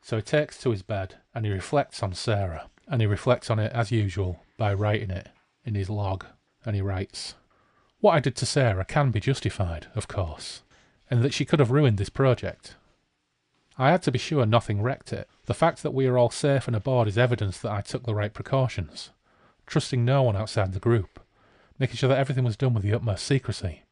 [0.02, 2.70] So he takes to his bed and he reflects on Sarah.
[2.88, 5.30] And he reflects on it as usual by writing it
[5.64, 6.26] in his log.
[6.66, 7.36] And he writes,
[8.04, 10.62] What I did to Sarah can be justified, of course,
[11.10, 12.76] and that she could have ruined this project.
[13.78, 15.30] I had to be sure nothing wrecked it.
[15.46, 18.14] The fact that we are all safe and aboard is evidence that I took the
[18.14, 19.12] right precautions,
[19.66, 21.22] trusting no one outside the group,
[21.80, 23.84] making sure that everything was done with the utmost secrecy.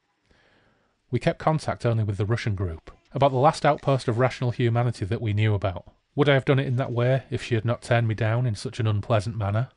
[1.10, 5.06] We kept contact only with the Russian group, about the last outpost of rational humanity
[5.06, 5.86] that we knew about.
[6.16, 8.46] Would I have done it in that way if she had not turned me down
[8.46, 9.70] in such an unpleasant manner?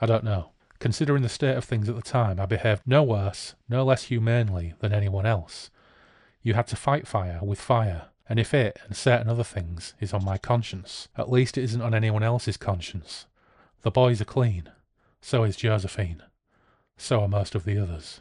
[0.00, 0.52] I don't know.
[0.82, 4.74] Considering the state of things at the time, I behaved no worse, no less humanely
[4.80, 5.70] than anyone else.
[6.42, 10.12] You had to fight fire with fire, and if it, and certain other things, is
[10.12, 13.26] on my conscience, at least it isn't on anyone else's conscience.
[13.82, 14.70] The boys are clean.
[15.20, 16.24] So is Josephine.
[16.96, 18.20] So are most of the others.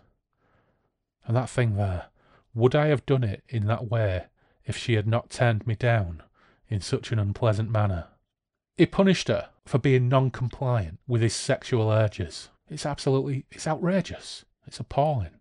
[1.26, 2.09] And that thing there,
[2.53, 4.26] would I have done it in that way
[4.66, 6.22] if she had not turned me down
[6.70, 8.09] in such an unpleasant manner?
[8.82, 12.49] He punished her for being non-compliant with his sexual urges.
[12.67, 14.43] It's absolutely, it's outrageous.
[14.65, 15.36] It's appalling.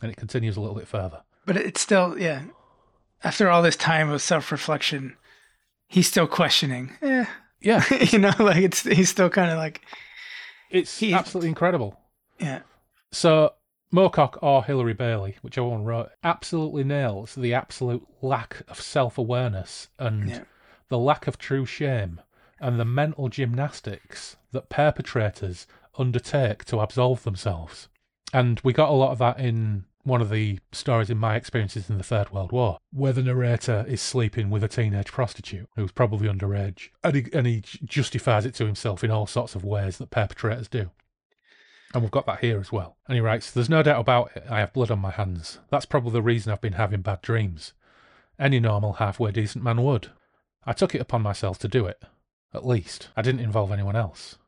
[0.00, 1.24] And it continues a little bit further.
[1.44, 2.44] But it's still, yeah.
[3.22, 5.14] After all this time of self-reflection,
[5.88, 6.92] he's still questioning.
[7.02, 7.26] Eh.
[7.60, 7.84] Yeah.
[8.00, 9.82] you know, like it's he's still kind of like.
[10.70, 12.00] It's he's, absolutely incredible.
[12.40, 12.60] Yeah.
[13.10, 13.52] So
[13.92, 20.30] Moorcock or Hilary Bailey, whichever one wrote, absolutely nails the absolute lack of self-awareness and
[20.30, 20.44] yeah.
[20.92, 22.20] The lack of true shame
[22.60, 25.66] and the mental gymnastics that perpetrators
[25.96, 27.88] undertake to absolve themselves.
[28.34, 31.88] And we got a lot of that in one of the stories in my experiences
[31.88, 35.92] in the Third World War, where the narrator is sleeping with a teenage prostitute who's
[35.92, 39.96] probably underage, and he, and he justifies it to himself in all sorts of ways
[39.96, 40.90] that perpetrators do.
[41.94, 42.98] And we've got that here as well.
[43.08, 45.58] And he writes, There's no doubt about it, I have blood on my hands.
[45.70, 47.72] That's probably the reason I've been having bad dreams.
[48.38, 50.10] Any normal, halfway decent man would.
[50.64, 52.02] I took it upon myself to do it.
[52.54, 54.38] At least, I didn't involve anyone else.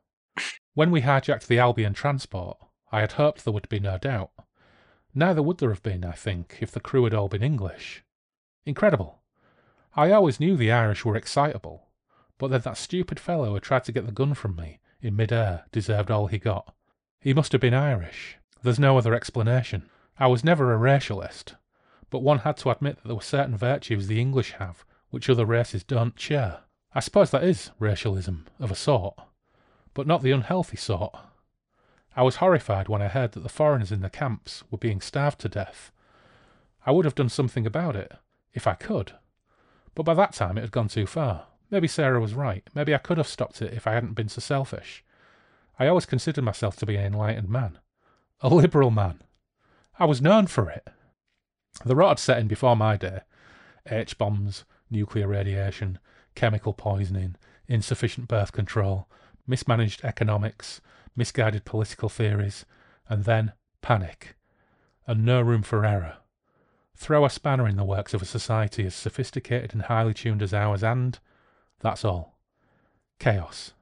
[0.73, 2.57] When we hijacked the Albion transport,
[2.91, 4.31] I had hoped there would be no doubt.
[5.13, 8.03] Neither would there have been, I think, if the crew had all been English.
[8.65, 9.21] Incredible.
[9.95, 11.87] I always knew the Irish were excitable,
[12.37, 15.65] But then that stupid fellow who tried to get the gun from me in mid-air
[15.71, 16.73] deserved all he got.
[17.21, 18.37] He must have been Irish.
[18.61, 19.89] There's no other explanation.
[20.19, 21.55] I was never a racialist,
[22.09, 24.85] but one had to admit that there were certain virtues the English have
[25.15, 26.59] which other races don't share.
[26.93, 29.17] I suppose that is racialism of a sort,
[29.93, 31.15] but not the unhealthy sort.
[32.17, 35.39] I was horrified when I heard that the foreigners in the camps were being starved
[35.39, 35.93] to death.
[36.85, 38.11] I would have done something about it,
[38.53, 39.13] if I could.
[39.95, 41.45] But by that time it had gone too far.
[41.71, 42.67] Maybe Sarah was right.
[42.75, 45.01] Maybe I could have stopped it if I hadn't been so selfish.
[45.79, 47.79] I always considered myself to be an enlightened man.
[48.41, 49.21] A liberal man.
[49.97, 50.89] I was known for it.
[51.85, 53.21] The rot had set in before my day.
[53.89, 54.65] H bombs,
[54.95, 55.99] nuclear radiation,
[56.35, 57.35] chemical poisoning,
[57.67, 59.07] insufficient birth control,
[59.45, 60.81] mismanaged economics,
[61.15, 62.65] misguided political theories,
[63.09, 64.35] and then panic,
[65.05, 66.17] and no room for error.
[66.95, 70.53] Throw a spanner in the works of a society as sophisticated and highly tuned as
[70.53, 71.19] ours, and
[71.81, 72.39] that's all.
[73.19, 73.73] Chaos.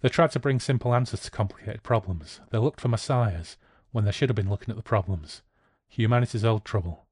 [0.00, 2.40] They tried to bring simple answers to complicated problems.
[2.50, 3.56] They looked for messiahs
[3.92, 5.42] when they should have been looking at the problems.
[5.88, 7.06] Humanity's old trouble.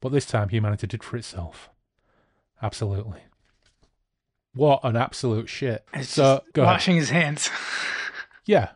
[0.00, 1.70] But this time humanity did for itself.
[2.64, 3.20] Absolutely.
[4.54, 5.84] What an absolute shit.
[5.92, 6.72] It's so just go ahead.
[6.74, 7.50] washing his hands.
[8.46, 8.70] Yeah.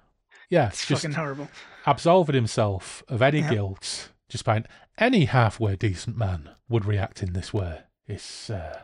[0.51, 0.69] Yeah.
[0.69, 1.49] It's just fucking horrible.
[1.87, 4.65] absolving himself of any guilt just by
[4.99, 7.81] any halfway decent man would react in this way.
[8.07, 8.81] It's uh,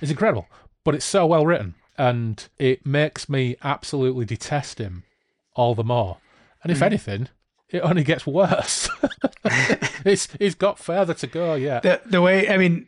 [0.00, 0.46] it's incredible,
[0.84, 5.04] but it's so well written, and it makes me absolutely detest him
[5.54, 6.18] all the more.
[6.62, 6.86] And if Mhm.
[6.86, 7.28] anything,
[7.70, 8.88] it only gets worse.
[10.04, 11.54] it's it's got further to go.
[11.54, 12.86] Yeah, The the way I mean,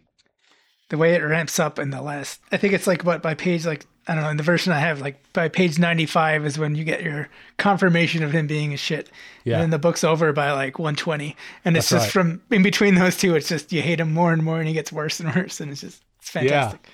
[0.89, 2.41] the way it ramps up in the last.
[2.51, 4.79] I think it's like what by page like I don't know in the version I
[4.79, 7.29] have like by page ninety five is when you get your
[7.59, 9.11] confirmation of him being a shit.
[9.45, 9.55] Yeah.
[9.55, 12.25] And then the book's over by like one twenty, and it's That's just right.
[12.25, 13.37] from in between those two.
[13.37, 15.71] It's just you hate him more and more, and he gets worse and worse, and
[15.71, 16.89] it's just it's fantastic.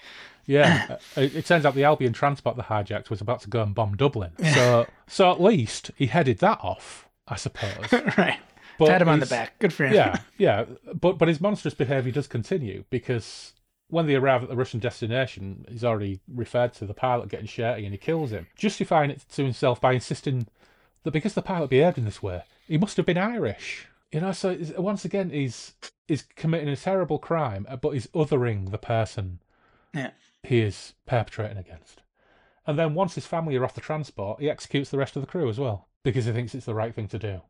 [0.46, 0.86] Yeah,
[1.16, 3.74] uh, it, it turns out the Albion transport the hijacked was about to go and
[3.74, 4.32] bomb Dublin.
[4.54, 7.92] So, so at least he headed that off, I suppose.
[8.18, 8.38] right.
[8.78, 9.58] But Pat him on the back.
[9.58, 9.94] Good for him.
[9.94, 10.64] Yeah, yeah,
[10.94, 13.52] but but his monstrous behaviour does continue because
[13.88, 17.84] when they arrive at the Russian destination, he's already referred to the pilot getting shirty
[17.84, 20.46] and he kills him, justifying it to himself by insisting
[21.02, 23.86] that because the pilot behaved in this way, he must have been Irish.
[24.10, 25.74] You know, so once again, he's
[26.06, 29.40] he's committing a terrible crime, but he's othering the person
[29.92, 30.10] Yeah.
[30.42, 32.02] he is perpetrating against.
[32.66, 35.26] And then once his family are off the transport, he executes the rest of the
[35.28, 37.42] crew as well because he thinks it's the right thing to do.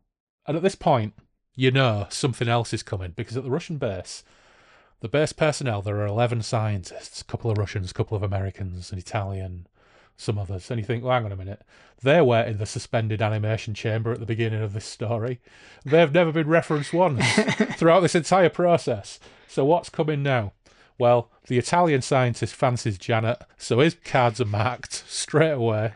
[0.47, 1.13] And at this point,
[1.55, 4.23] you know something else is coming because at the Russian base,
[5.05, 8.91] the base personnel, there are 11 scientists, a couple of Russians, a couple of Americans,
[8.91, 9.67] an Italian,
[10.17, 10.71] some others.
[10.71, 11.61] And you think, well, hang on a minute.
[12.01, 15.41] They were in the suspended animation chamber at the beginning of this story.
[15.85, 17.23] They've never been referenced once
[17.77, 19.19] throughout this entire process.
[19.47, 20.53] So what's coming now?
[20.97, 25.93] Well, the Italian scientist fancies Janet, so his cards are marked straight away.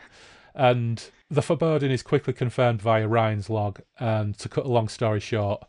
[0.54, 3.80] And the foreboding is quickly confirmed via Ryan's log.
[3.98, 5.64] And to cut a long story short,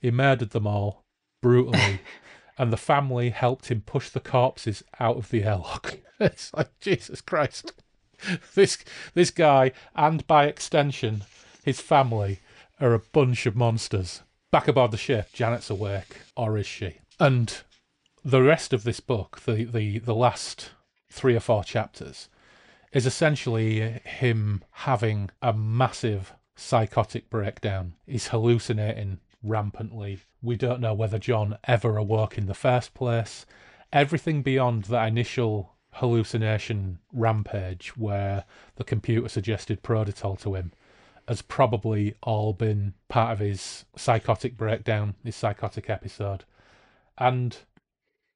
[0.00, 1.04] he murdered them all
[1.42, 2.00] brutally.
[2.58, 5.98] and the family helped him push the corpses out of the airlock.
[6.20, 7.74] It's like, Jesus Christ.
[8.56, 8.78] This,
[9.14, 11.22] this guy, and by extension,
[11.64, 12.40] his family,
[12.80, 14.22] are a bunch of monsters.
[14.50, 16.98] Back aboard the ship, Janet's awake, or is she?
[17.20, 17.56] And
[18.24, 20.70] the rest of this book, the, the, the last
[21.08, 22.28] three or four chapters,
[22.92, 27.94] is essentially him having a massive psychotic breakdown.
[28.06, 30.20] He's hallucinating rampantly.
[30.42, 33.46] We don't know whether John ever awoke in the first place.
[33.92, 38.44] Everything beyond that initial hallucination rampage where
[38.76, 40.72] the computer suggested Proditol to him
[41.26, 46.44] has probably all been part of his psychotic breakdown, his psychotic episode.
[47.18, 47.56] And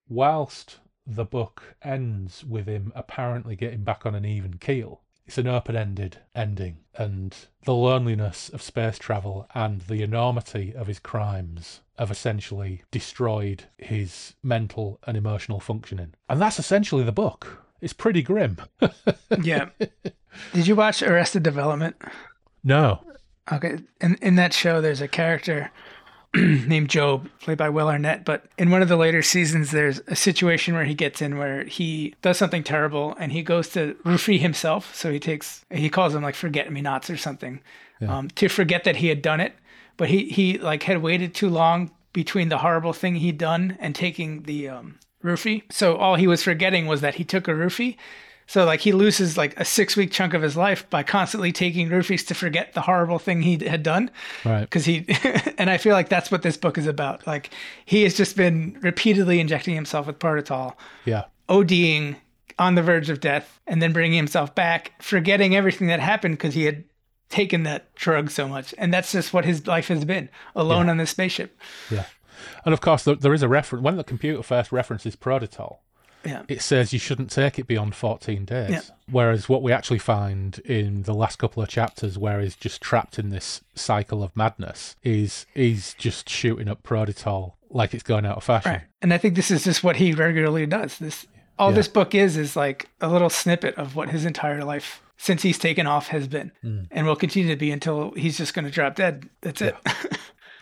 [0.08, 5.00] whilst the book ends with him apparently getting back on an even keel,
[5.32, 7.34] it's an open ended ending, and
[7.64, 14.34] the loneliness of space travel and the enormity of his crimes have essentially destroyed his
[14.42, 16.12] mental and emotional functioning.
[16.28, 17.64] And that's essentially the book.
[17.80, 18.58] It's pretty grim.
[19.42, 19.70] Yeah.
[20.52, 21.96] Did you watch Arrested Development?
[22.62, 23.00] no.
[23.50, 23.78] Okay.
[24.02, 25.70] In in that show, there's a character
[26.36, 28.24] named Gob, played by Will Arnett.
[28.24, 31.64] But in one of the later seasons, there's a situation where he gets in where
[31.64, 34.94] he does something terrible and he goes to roofie himself.
[34.94, 37.60] So he takes he calls him like forget me nots or something
[38.08, 39.54] um, to forget that he had done it.
[39.96, 43.94] But he he like had waited too long between the horrible thing he'd done and
[43.94, 45.62] taking the um, roofie.
[45.70, 47.96] So all he was forgetting was that he took a roofie.
[48.52, 51.88] So like he loses like a six week chunk of his life by constantly taking
[51.88, 54.10] roofies to forget the horrible thing he had done.
[54.44, 54.60] Right.
[54.60, 55.06] Because he,
[55.56, 57.26] and I feel like that's what this book is about.
[57.26, 57.48] Like
[57.86, 60.74] he has just been repeatedly injecting himself with Proditol,
[61.06, 61.24] Yeah.
[61.48, 62.16] ODing,
[62.58, 66.52] on the verge of death and then bringing himself back, forgetting everything that happened because
[66.52, 66.84] he had
[67.30, 68.74] taken that drug so much.
[68.76, 70.90] And that's just what his life has been alone Yeah.
[70.90, 71.58] on this spaceship.
[71.90, 72.04] Yeah.
[72.66, 73.82] And of course, there, there is a reference.
[73.82, 75.78] When the computer first references Proditol,
[76.24, 76.42] Yeah.
[76.48, 78.70] it says you shouldn't take it beyond 14 days.
[78.70, 78.80] Yeah.
[79.10, 83.18] Whereas what we actually find in the last couple of chapters, where he's just trapped
[83.18, 88.36] in this cycle of madness, is he's just shooting up Proditol like it's going out
[88.36, 88.72] of fashion.
[88.72, 88.82] Right.
[89.00, 90.98] And I think this is just what he regularly does.
[90.98, 91.26] This
[91.58, 91.76] all Yeah.
[91.76, 95.58] this book is is like a little snippet of what his entire life since he's
[95.58, 96.88] taken off has been Mm.
[96.90, 99.28] and will continue to be until he's just going to drop dead.
[99.42, 99.76] That's it.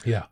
[0.05, 0.25] Yeah.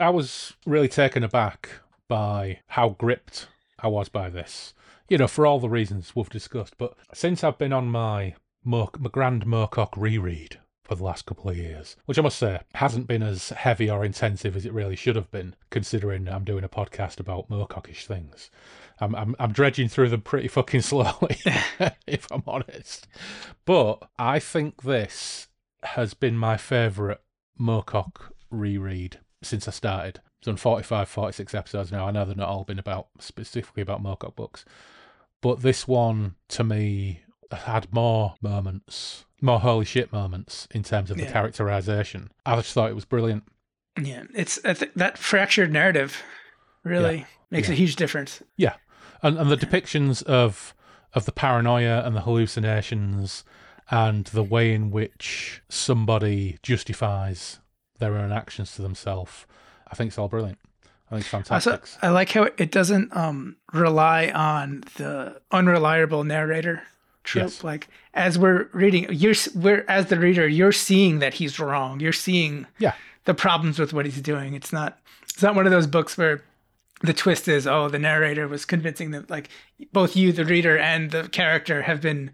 [0.00, 1.68] I was really taken aback
[2.08, 3.48] by how gripped
[3.78, 4.74] I was by this.
[5.08, 6.76] You know, for all the reasons we've discussed.
[6.78, 8.34] But since I've been on my,
[8.64, 12.60] Mo- my Grand Moorcock reread for the last couple of years, which I must say
[12.74, 16.64] hasn't been as heavy or intensive as it really should have been, considering I'm doing
[16.64, 18.50] a podcast about Moorcockish things.
[19.00, 21.36] I'm, I'm, I'm dredging through them pretty fucking slowly,
[22.06, 23.06] if I'm honest.
[23.64, 25.48] But I think this
[25.82, 27.18] has been my favourite
[27.60, 30.20] Moorcock reread since I started.
[30.42, 32.06] Done 45, 46 episodes now.
[32.06, 34.64] I know they've not all been about specifically about Moorcock books,
[35.40, 41.16] but this one to me had more moments, more holy shit moments in terms of
[41.16, 41.32] the Yeah.
[41.32, 42.30] characterization.
[42.46, 43.44] I just thought it was brilliant.
[44.00, 44.24] yeah.
[44.34, 46.22] It's think that fractured narrative
[46.84, 47.74] really makes Yeah.
[47.74, 48.42] a huge difference.
[48.56, 48.74] Yeah,
[49.22, 50.72] and and the depictions of
[51.14, 53.44] of the paranoia and the hallucinations
[53.90, 57.58] and the way in which somebody justifies
[57.98, 59.46] their own actions to themselves,
[59.90, 60.58] I think it's all brilliant.
[61.08, 61.72] I think it's fantastic.
[61.72, 66.82] Also, I like how it doesn't um, rely on the unreliable narrator
[67.24, 67.44] trope.
[67.44, 67.64] Yes.
[67.64, 72.00] Like as we're reading, you're we're as the reader, you're seeing that he's wrong.
[72.00, 72.94] You're seeing yeah,
[73.24, 74.54] the problems with what he's doing.
[74.54, 76.42] It's not it's not one of those books where
[77.00, 79.48] the twist is oh the narrator was convincing them like
[79.92, 82.30] both you the reader and the character have been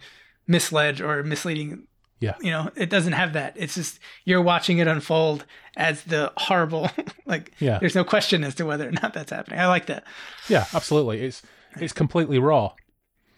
[0.47, 1.87] misled or misleading
[2.21, 5.45] yeah, you know it doesn't have that it's just you're watching it unfold
[5.77, 6.89] as the horrible
[7.27, 7.79] like Yeah.
[7.79, 10.05] there's no question as to whether or not that's happening i like that
[10.49, 11.21] yeah, absolutely.
[11.23, 11.43] It's
[11.81, 12.73] it's completely raw.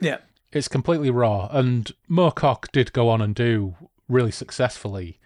[0.01, 0.19] yeah
[0.53, 1.49] It's completely raw.
[1.51, 3.75] And Moorcock did go on and do
[4.09, 5.19] really successfully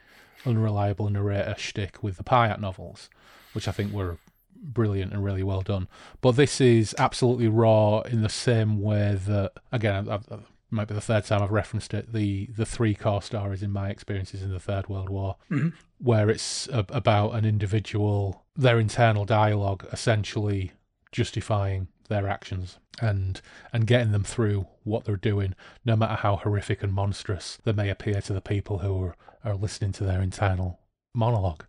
[0.47, 3.11] unreliable narrator shtick with the Pyatt novels,
[3.53, 4.19] which I think were
[4.63, 5.89] brilliant and really well done.
[6.21, 10.95] But this is absolutely raw in the same way that, again, I've, I've, might be
[10.95, 12.13] the third time I've referenced it.
[12.13, 15.73] The the three core stories in my experiences in the Third World War, Mhm.
[15.99, 20.73] where it's a, about an individual, their internal dialogue, essentially
[21.13, 23.41] justifying their actions and
[23.73, 27.89] and getting them through what they're doing, no matter how horrific and monstrous they may
[27.91, 30.81] appear to the people who are, are listening to their internal
[31.15, 31.65] monologue.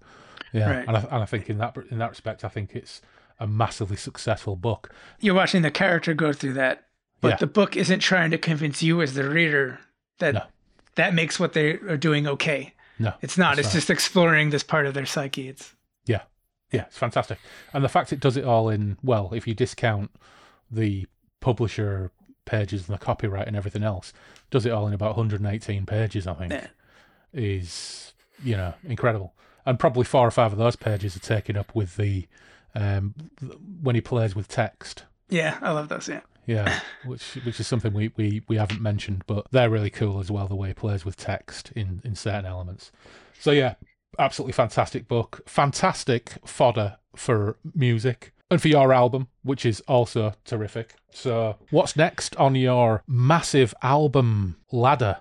[0.54, 0.88] Yeah, Right.
[0.88, 3.02] and I, and I think in that in that respect, I think it's
[3.40, 4.94] a massively successful book.
[5.20, 6.86] you're watching the character go through that
[7.22, 7.36] but Yeah.
[7.38, 9.80] the book isn't trying to convince you as the reader
[10.20, 10.44] that No.
[10.96, 13.80] that makes what they are doing okay No, it's not It's it's not.
[13.80, 15.76] just exploring this part of their psyche it's
[16.06, 16.24] Yeah,
[16.72, 17.40] yeah, it's fantastic,
[17.74, 20.12] and the fact it does it all in well, if you discount
[20.70, 21.06] the
[21.40, 22.12] publisher
[22.46, 24.14] pages and the copyright and everything else,
[24.50, 26.68] does it all in about 118 pages, I think, Yeah.
[27.34, 29.34] is you know incredible,
[29.66, 32.28] and probably four or five of those pages are taken up with the
[32.76, 33.14] um
[33.82, 35.04] when he plays with text.
[35.30, 36.22] yeah i love those yeah
[36.52, 40.30] Yeah, which which is something we, we, we haven't mentioned, but they're really cool as
[40.30, 40.48] well.
[40.48, 42.92] The way it plays with text in, in certain elements.
[43.40, 43.76] So yeah,
[44.20, 45.42] absolutely fantastic book.
[45.46, 50.96] Fantastic fodder for music and for your album, which is also terrific.
[51.12, 55.18] So what's next on your massive album ladder?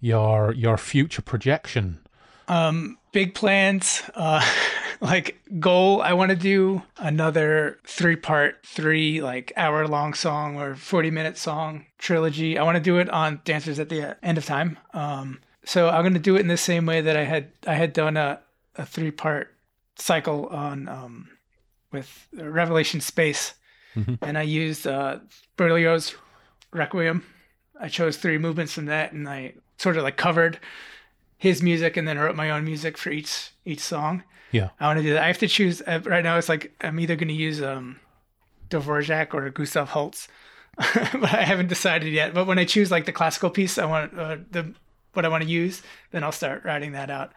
[0.00, 2.00] Your your future projection?
[2.50, 4.44] um big plans uh
[5.00, 10.74] like goal i want to do another three part three like hour long song or
[10.74, 14.44] 40 minute song trilogy i want to do it on dancers at the end of
[14.44, 17.50] time um so i'm going to do it in the same way that i had
[17.66, 18.40] i had done a,
[18.76, 19.54] a three part
[19.96, 21.28] cycle on um
[21.92, 23.54] with revelation space
[23.96, 24.18] Mhm.
[24.22, 25.18] and i used uh
[25.56, 26.14] berlioz
[26.72, 27.24] requiem
[27.80, 30.60] i chose three movements from that and i sort of like covered
[31.36, 34.22] his music and then wrote my own music for each each song.
[34.50, 34.70] Yeah.
[34.78, 35.22] I want to do that.
[35.22, 36.36] I have to choose uh, right now.
[36.38, 38.00] It's like I'm either going to use um,
[38.68, 40.28] Dvorak or Gustav Holst,
[40.76, 42.34] but I haven't decided yet.
[42.34, 44.74] But when I choose like the classical piece, I want uh, the
[45.12, 45.82] what I want to use,
[46.12, 47.32] then I'll start writing that out.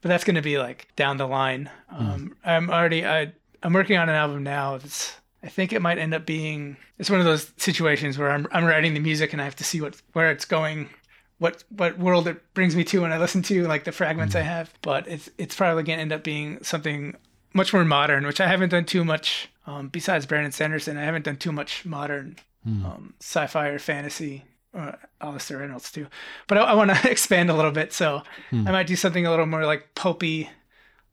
[0.00, 1.70] But that's going to be like down the line.
[1.90, 3.32] Um, I'm already I
[3.62, 4.76] I'm working on an album now.
[4.76, 8.46] It's I think it might end up being it's one of those situations where I'm
[8.52, 10.90] I'm writing the music and I have to see what where it's going
[11.38, 14.40] what what world it brings me to when I listen to like the fragments I
[14.40, 14.72] have.
[14.82, 17.14] But it's it's probably gonna end up being something
[17.52, 19.48] much more modern, which I haven't done too much.
[19.66, 22.36] Um, besides Brandon Sanderson, I haven't done too much modern
[22.66, 24.44] um, sci-fi or fantasy.
[24.74, 24.92] Uh,
[25.22, 26.06] Alastair Reynolds too,
[26.48, 27.94] but I, I want to expand a little bit.
[27.94, 28.22] So
[28.52, 30.50] I might do something a little more like pulpy,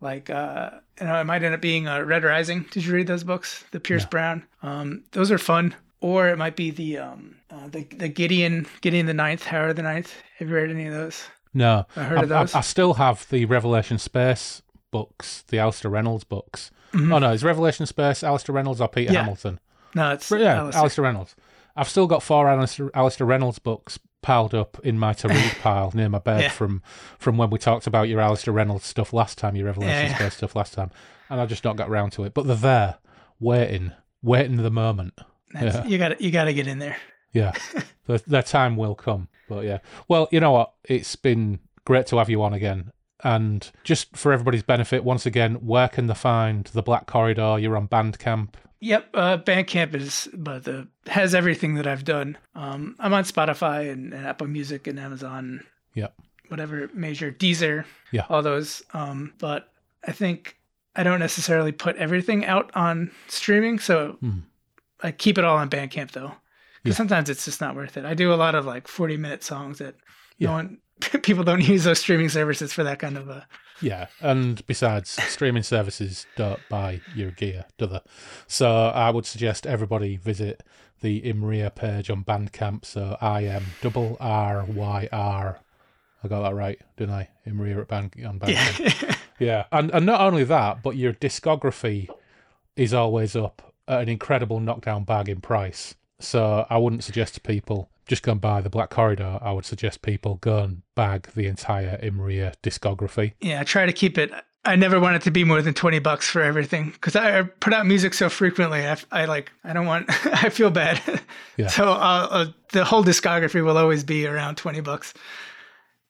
[0.01, 2.65] like uh, you know, it might end up being uh, Red Rising.
[2.71, 3.63] Did you read those books?
[3.71, 4.43] The Pierce Brown.
[4.63, 5.75] Um, those are fun.
[6.03, 9.81] Or it might be the um, uh, the the Gideon Gideon the Ninth, Harrow the
[9.83, 10.13] Ninth.
[10.37, 11.23] Have you read any of those?
[11.53, 12.53] No, I heard of those.
[12.53, 14.61] I, still have the Revelation Space
[14.91, 16.71] books, the Alastair Reynolds books.
[16.91, 17.13] Mhm.
[17.13, 19.21] Oh no, is Revelation Space Alastair Reynolds or Peter Yeah.
[19.21, 19.59] Hamilton?
[19.95, 20.79] No, it's But yeah, Alastair.
[20.81, 21.35] Alastair Reynolds.
[21.75, 25.91] I've still got four Alastair, Alastair Reynolds books piled up in my to read pile
[25.93, 26.49] near my bed Yeah.
[26.49, 26.81] from
[27.17, 30.15] from when we talked about your Alastair Reynolds stuff last time, your Revelation yeah.
[30.17, 30.91] Space stuff last time,
[31.29, 32.33] and I've just not got round to it.
[32.33, 32.95] But they're there,
[33.39, 35.13] waiting, waiting the moment.
[35.53, 35.85] Yeah.
[35.85, 36.97] You got to you got to get in there.
[37.31, 37.53] Yeah,
[38.07, 39.27] their, their time will come.
[39.49, 40.73] But yeah, well, you know what?
[40.83, 42.91] It's been great to have you on again.
[43.23, 47.57] And just for everybody's benefit, once again, where can they find the Black Corridor?
[47.57, 48.49] You're on Bandcamp.
[48.81, 52.37] Yep, uh, Bandcamp is but the has everything that I've done.
[52.53, 55.63] Um, I'm on Spotify and, and Apple Music and Amazon.
[55.93, 56.13] Yep.
[56.49, 57.85] Whatever major Deezer.
[58.11, 58.25] Yeah.
[58.29, 58.83] All those.
[58.93, 59.71] Um, but
[60.05, 60.57] I think
[60.97, 64.39] I don't necessarily put everything out on streaming, so Hmm.
[65.03, 66.33] I keep it all on Bandcamp though, Yeah.
[66.83, 68.05] because sometimes it's just not worth it.
[68.05, 69.95] I do a lot of like 40 minute songs that
[70.37, 70.47] Yeah.
[70.47, 70.77] no one
[71.21, 73.47] people don't use those streaming services for that kind of a.
[73.81, 77.99] Yeah, and besides, streaming services don't buy your gear, do they?
[78.47, 80.63] So I would suggest everybody visit
[81.01, 82.85] the Imrryr page on Bandcamp.
[82.85, 85.59] So I am double R Y R.
[86.23, 87.29] I got that right, didn't I?
[87.45, 89.01] Imrryr at Band on Bandcamp.
[89.01, 89.15] Yeah.
[89.39, 92.07] Yeah, and and not only that, but your discography
[92.77, 95.95] is always up an incredible knockdown bag in price.
[96.19, 99.39] So I wouldn't suggest to people just go and buy the Black Corridor.
[99.41, 103.33] I would suggest people go and bag the entire Imrryr discography.
[103.41, 104.31] Yeah, I try to keep it.
[104.65, 107.73] I never want it to be more than twenty bucks for everything because I, put
[107.73, 108.87] out music so frequently.
[108.87, 109.51] I, I like.
[109.63, 110.05] I don't want.
[110.25, 111.01] I feel bad.
[111.57, 111.67] Yeah.
[111.67, 115.13] So uh, uh, the whole discography will always be around twenty bucks,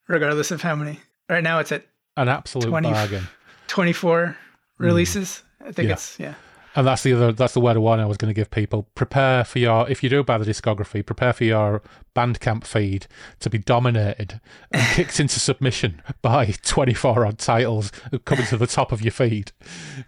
[0.08, 1.00] regardless of how many.
[1.30, 1.86] Right now, it's at
[2.16, 3.28] An absolute 20 bargain.
[3.68, 4.38] twenty four
[4.78, 5.42] releases.
[5.60, 5.88] I think.
[5.88, 5.94] Yeah.
[5.94, 6.34] it's yeah.
[6.76, 8.88] And that's the other that's the word of warning I was going to give people.
[8.96, 11.82] Prepare for your if you do buy the discography, prepare for your
[12.16, 13.08] Bandcamp feed
[13.40, 14.40] to be dominated
[14.72, 17.92] and kicked into submission by twenty four odd titles
[18.26, 19.52] coming to the top of your feed.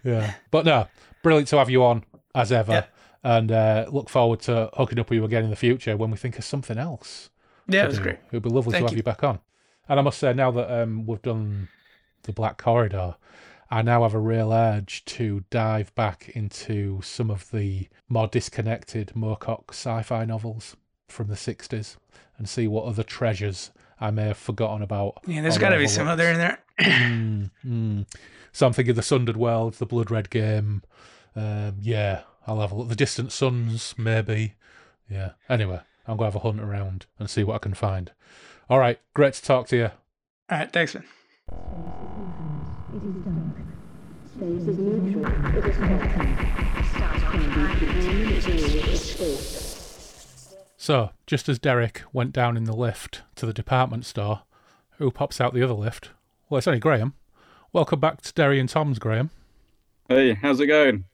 [0.02, 0.34] Yeah.
[0.50, 0.88] But no,
[1.22, 2.72] brilliant to have you on as ever.
[2.72, 2.84] Yeah.
[3.22, 6.16] And uh, look forward to hooking up with you again in the future when we
[6.16, 7.30] think of something else.
[7.68, 8.04] Yeah, it was do.
[8.04, 8.18] great.
[8.30, 8.98] It would be lovely Thank to have you.
[8.98, 9.40] you back on.
[9.88, 11.68] And I must say, now that um, we've done
[12.22, 13.16] the Black Corridor,
[13.70, 19.12] I now have a real urge to dive back into some of the more disconnected
[19.16, 20.76] Moorcock sci-fi novels
[21.08, 21.96] from the 60s
[22.38, 23.70] and see what other treasures
[24.00, 25.18] I may have forgotten about.
[25.26, 26.20] Yeah, there's or got to be some overlooked.
[26.20, 26.58] other in there.
[26.78, 28.06] Mm, mm.
[28.52, 30.82] So I'm thinking the Sundered World, the Blood Red Game.
[31.34, 32.88] Um, yeah, I'll have a look.
[32.88, 34.54] The Distant Suns, maybe.
[35.10, 35.32] Yeah.
[35.48, 38.12] Anyway, I'm going to have a hunt around and see what I can find.
[38.68, 39.00] All right.
[39.14, 39.90] Great to talk to you.
[40.50, 41.04] All right, thanks, man.
[44.38, 44.66] It is dark.
[44.66, 45.26] Space is neutral.
[45.56, 46.36] It is vacuum.
[46.94, 50.56] Stars can be contaminated with space.
[50.76, 54.42] So, just as Derek went down in the lift to the department store,
[54.98, 56.10] who pops out the other lift?
[56.48, 57.14] Well, it's only Graham.
[57.72, 59.30] Welcome back to Derry and Tom's, Graham.
[60.08, 61.04] Hey, how's it going?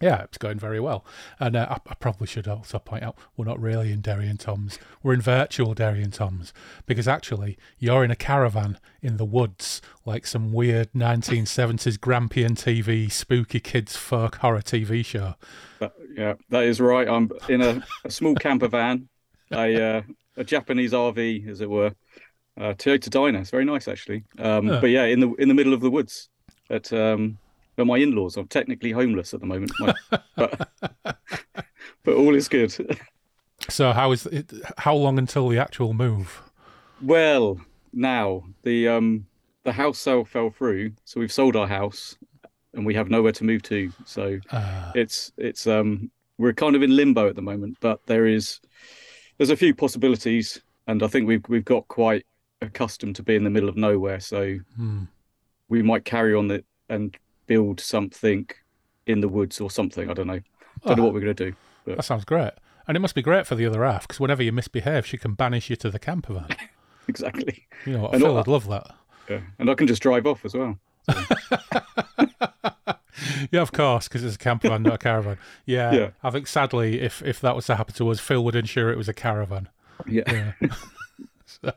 [0.00, 1.04] Yeah, it's going very well.
[1.38, 4.40] And uh, I, I probably should also point out we're not really in Derry and
[4.40, 4.78] Tom's.
[5.02, 6.52] We're in virtual Derry and Tom's
[6.86, 13.10] because actually you're in a caravan in the woods, like some weird 1970s Grampian TV
[13.12, 15.34] spooky kids folk horror TV show.
[16.16, 17.08] Yeah, that is right.
[17.08, 19.08] I'm in a, a small camper van,
[19.50, 20.02] a uh,
[20.36, 21.92] a Japanese RV, as it were.
[22.58, 23.40] Uh, Toyota Dyna.
[23.40, 24.24] It's very nice, actually.
[24.38, 24.80] Um, Yeah.
[24.80, 26.28] But yeah, in the in the middle of the woods
[26.68, 27.38] at um,
[27.80, 28.36] where my in-laws.
[28.36, 29.72] I'm technically homeless at the moment,
[30.36, 30.68] but
[32.04, 32.74] but all is good.
[33.68, 34.52] So how is it?
[34.78, 36.42] How long until the actual move?
[37.02, 37.60] Well,
[37.92, 39.26] now the um
[39.64, 42.16] the house sale fell through, so we've sold our house,
[42.74, 43.92] and we have nowhere to move to.
[44.04, 48.26] So Uh, it's it's um we're kind of in limbo at the moment, but there
[48.26, 48.60] is
[49.38, 52.26] there's a few possibilities, and I think we've we've got quite
[52.62, 55.04] accustomed to being in the middle of nowhere, so hmm.
[55.70, 57.16] we might carry on it and
[57.50, 58.48] build something
[59.06, 60.08] in the woods or something.
[60.08, 60.34] I don't know.
[60.84, 61.06] I don't know Oh.
[61.06, 61.52] what ah, we're gonna do.
[61.86, 62.52] That sounds great.
[62.86, 65.34] And it must be great for the other half because whenever you misbehave, she can
[65.34, 66.48] banish you to the camper van.
[67.08, 67.66] Exactly.
[67.86, 68.86] You know, what, Phil would love that.
[69.28, 69.40] Yeah.
[69.58, 70.78] And I can just drive off as well.
[73.50, 75.36] Yeah, of course, because it's a camper van, not a caravan.
[75.66, 76.10] Yeah, Yeah.
[76.22, 78.96] I think sadly, if if that was to happen to us, Phil would ensure it
[78.96, 79.68] was a caravan.
[80.06, 80.22] Yeah.
[80.26, 80.52] Yeah.
[81.46, 81.72] So-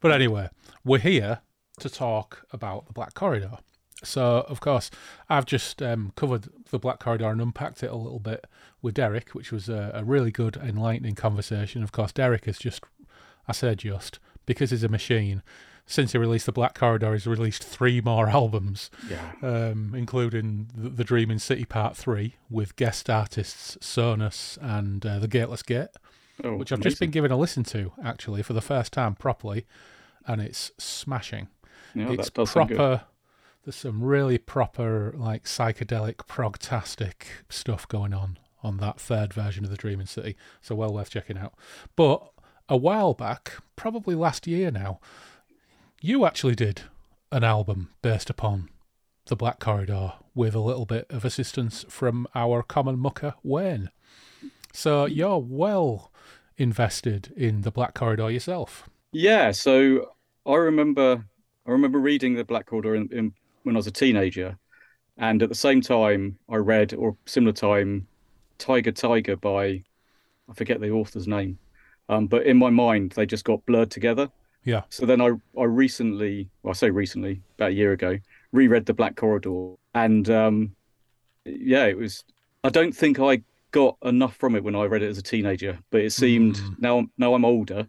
[0.00, 0.48] but anyway,
[0.84, 1.40] we're here
[1.80, 3.58] to talk about the Black Corridor,
[4.04, 4.90] So, of course,
[5.28, 8.46] I've just um, covered the Black Corridor and unpacked it a little bit
[8.80, 11.82] with Derek, which was a, a really good, enlightening conversation.
[11.82, 12.82] Of course, Derek is just,
[13.48, 15.42] I say just, because he's a machine.
[15.84, 19.32] Since he released the Black Corridor, he's released three more albums, Yeah.
[19.42, 25.28] um, including the, the Dreaming City Part 3 with guest artists Sonus and uh, The
[25.28, 25.88] Gateless Gate
[26.44, 27.10] Oh, which I've just been amazing.
[27.12, 29.66] given a listen to actually for the first time properly,
[30.24, 31.48] and it's smashing.
[31.96, 32.76] Yeah, it's that does sound good.
[32.76, 33.04] proper.
[33.68, 39.70] There's some really proper like psychedelic progtastic stuff going on on that third version of
[39.70, 41.52] the Dreaming City, so well worth checking out.
[41.94, 42.30] But
[42.70, 45.00] a while back, probably last year now,
[46.00, 46.80] you actually did
[47.30, 48.70] an album based upon
[49.26, 53.90] the Black Corridor with a little bit of assistance from our common mucker Wayne.
[54.72, 56.10] So you're well
[56.56, 58.88] invested in the Black Corridor yourself.
[59.12, 60.12] Yeah, so
[60.46, 61.26] I remember
[61.66, 63.34] I remember reading the Black Corridor in, in,
[63.68, 64.58] when I was a teenager,
[65.18, 68.06] and at the same time I read, or similar time,
[68.58, 69.84] Tiger Tiger by
[70.50, 71.58] I forget the author's name,
[72.08, 74.30] um, but in my mind they just got blurred together.
[74.64, 74.82] Yeah.
[74.88, 78.18] So then I I recently, well I say recently, about a year ago,
[78.52, 80.74] reread the Black Corridor, and um,
[81.44, 82.24] yeah, it was.
[82.64, 85.78] I don't think I got enough from it when I read it as a teenager,
[85.90, 86.78] but it seemed Mm.
[86.78, 87.86] now now I'm older,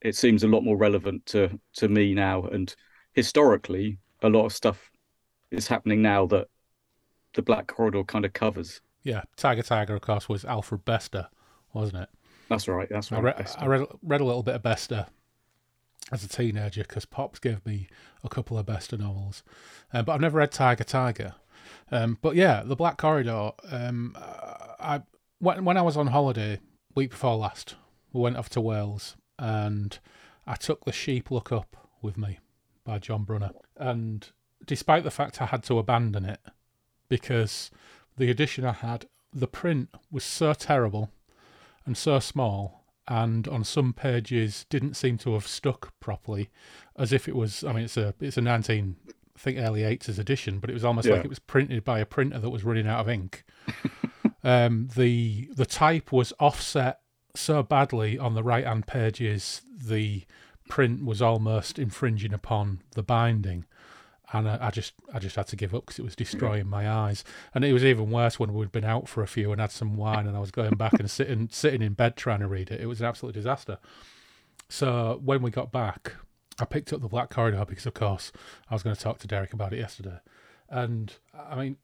[0.00, 2.44] it seems a lot more relevant to to me now.
[2.44, 2.74] And
[3.14, 4.90] historically, a lot of stuff
[5.52, 6.48] is happening now that
[7.34, 8.80] the Black Corridor kind of covers.
[9.02, 11.28] Yeah, Tiger Tiger, of course, was Alfred Bester,
[11.72, 12.08] wasn't it?
[12.48, 12.88] That's right.
[12.90, 13.36] That's I right.
[13.36, 15.06] Best I read, read a little bit of Bester
[16.10, 17.88] as a teenager because Pops gave me
[18.22, 19.42] a couple of Bester novels,
[19.92, 21.34] uh, but I've never read Tiger Tiger.
[21.90, 23.52] Um, but yeah, the Black Corridor.
[23.70, 25.02] Um, I
[25.38, 26.60] when when I was on holiday
[26.94, 27.76] week before last,
[28.12, 29.98] we went off to Wales and
[30.46, 32.38] I took the Sheep Look Up with me
[32.84, 34.28] by John Brunner, and
[34.66, 36.40] despite the fact I had to abandon it
[37.08, 37.70] because
[38.16, 41.10] the edition I had, the print was so terrible
[41.84, 46.50] and so small, and on some pages didn't seem to have stuck properly,
[46.96, 47.64] as if it was.
[47.64, 50.84] I mean, it's a it's a nineteen, I think early eighties edition, but it was
[50.84, 53.44] almost like it was printed by a printer that was running out of ink.
[54.44, 57.00] um, the the type was offset
[57.34, 60.24] so badly on the right hand pages, the
[60.68, 63.64] print was almost infringing upon the binding.
[64.32, 66.90] And I, I just, I just had to give up because it was destroying my
[66.90, 67.22] eyes.
[67.54, 69.96] And it was even worse when we'd been out for a few and had some
[69.96, 72.80] wine, and I was going back and sitting, sitting in bed trying to read it.
[72.80, 73.78] It was an absolute disaster.
[74.68, 76.14] So when we got back,
[76.58, 78.32] I picked up the Black Corridor because, of course,
[78.70, 80.20] I was going to talk to Derek about it yesterday.
[80.68, 81.76] And I mean,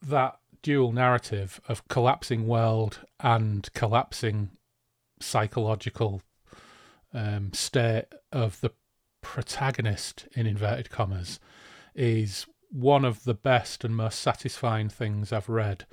[0.00, 4.50] that dual narrative of collapsing world and collapsing
[5.20, 6.22] psychological
[7.12, 8.70] um, state of the
[9.20, 11.40] protagonist, in inverted commas,
[11.96, 15.86] is one of the best and most satisfying things I've read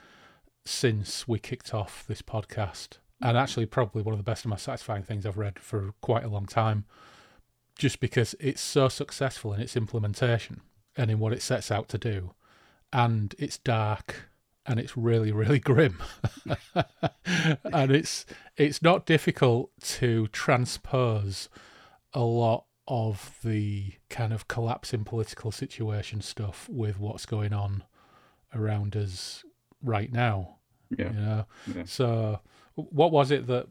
[0.65, 2.97] since we kicked off this podcast.
[3.21, 6.25] And actually, probably one of the best and most satisfying things I've read for quite
[6.25, 6.85] a long time,
[7.77, 10.61] just because it's so successful in its implementation
[10.97, 12.31] and in what it sets out to do.
[12.91, 14.29] And it's dark
[14.65, 16.01] and it's really, really grim.
[17.63, 18.25] and it's
[18.57, 21.49] it's not difficult to transpose
[22.13, 27.83] a lot of the kind of collapsing political situation stuff with what's going on
[28.53, 29.43] around us
[29.81, 30.57] right now.
[30.97, 31.11] Yeah.
[31.11, 31.45] You know?
[31.75, 31.83] Yeah.
[31.85, 32.39] So
[32.75, 33.67] what was it that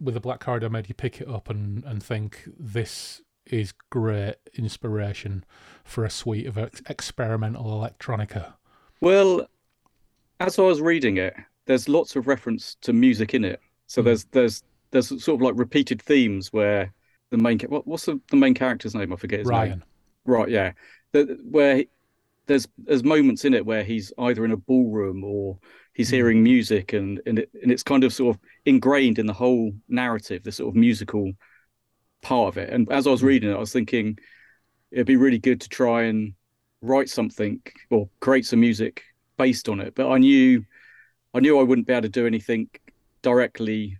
[0.00, 4.36] with the Black Corridor made you pick it up and, and think this is great
[4.54, 5.44] inspiration
[5.84, 8.54] for a suite of ex- experimental electronica?
[9.00, 9.48] Well,
[10.40, 11.34] as I was reading it,
[11.66, 13.60] there's lots of reference to music in it.
[13.86, 14.04] So Mm.
[14.04, 14.62] there's there's
[14.92, 16.92] there's sort of like repeated themes where
[17.30, 19.12] the main what, what's the, the main character's name?
[19.12, 19.58] I forget his name.
[19.58, 19.84] Ryan.
[20.24, 20.72] Right, yeah.
[21.12, 21.88] The, where he-
[22.46, 25.58] there's there's moments in it where he's either in a ballroom or
[25.94, 26.14] he's Mm.
[26.14, 29.72] hearing music, and and, it, and it's kind of sort of ingrained in the whole
[29.88, 31.32] narrative, the sort of musical
[32.22, 32.70] part of it.
[32.72, 33.26] And as I was Mm.
[33.26, 34.16] reading it, I was thinking
[34.92, 36.34] it'd be really good to try and
[36.82, 39.02] write something or create some music
[39.36, 39.94] based on it.
[39.96, 40.64] But I knew
[41.34, 42.70] I knew I wouldn't be able to do anything
[43.22, 43.98] directly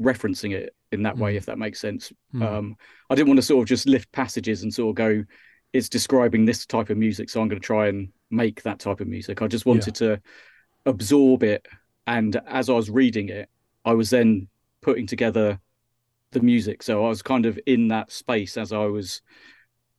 [0.00, 1.36] referencing it in that way, Mm.
[1.36, 2.12] if that makes sense.
[2.32, 2.42] Hmm.
[2.42, 2.76] Um,
[3.08, 5.24] I didn't want to sort of just lift passages and sort of go,
[5.72, 9.00] it's describing this type of music, so I'm going to try and make that type
[9.00, 9.40] of music.
[9.42, 10.20] I just wanted to
[10.86, 11.66] absorb it,
[12.06, 13.48] and as I was reading it,
[13.84, 14.48] I was then
[14.80, 15.60] putting together
[16.32, 16.82] the music.
[16.82, 19.22] So I was kind of in that space as I was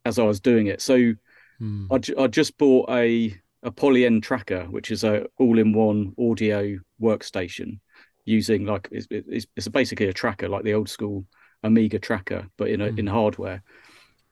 [0.05, 0.81] as I was doing it.
[0.81, 1.13] So
[1.59, 1.85] Hmm.
[1.91, 7.80] I, ju- I just bought a a Polyend tracker, which is a all-in-one audio workstation
[8.26, 11.26] using like it's, it's, it's basically a tracker like the old school
[11.64, 12.99] Amiga tracker, but in a, Mm.
[12.99, 13.61] in hardware.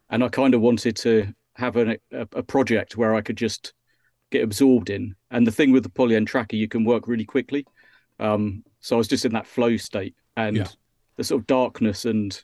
[0.09, 3.73] And I kind of wanted to have an, a, a project where I could just
[4.31, 5.15] get absorbed in.
[5.29, 7.65] And the thing with the polyend tracker, you can work really quickly.
[8.19, 10.67] Um, so I was just in that flow state, and Yeah.
[11.17, 12.41] the sort of darkness and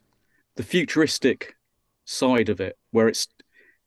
[0.55, 1.55] the futuristic
[2.05, 3.27] side of it, where it's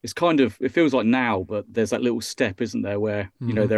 [0.02, 3.30] it's kind of it feels like now, but there's that little step, isn't there, where
[3.40, 3.68] you know Mhm.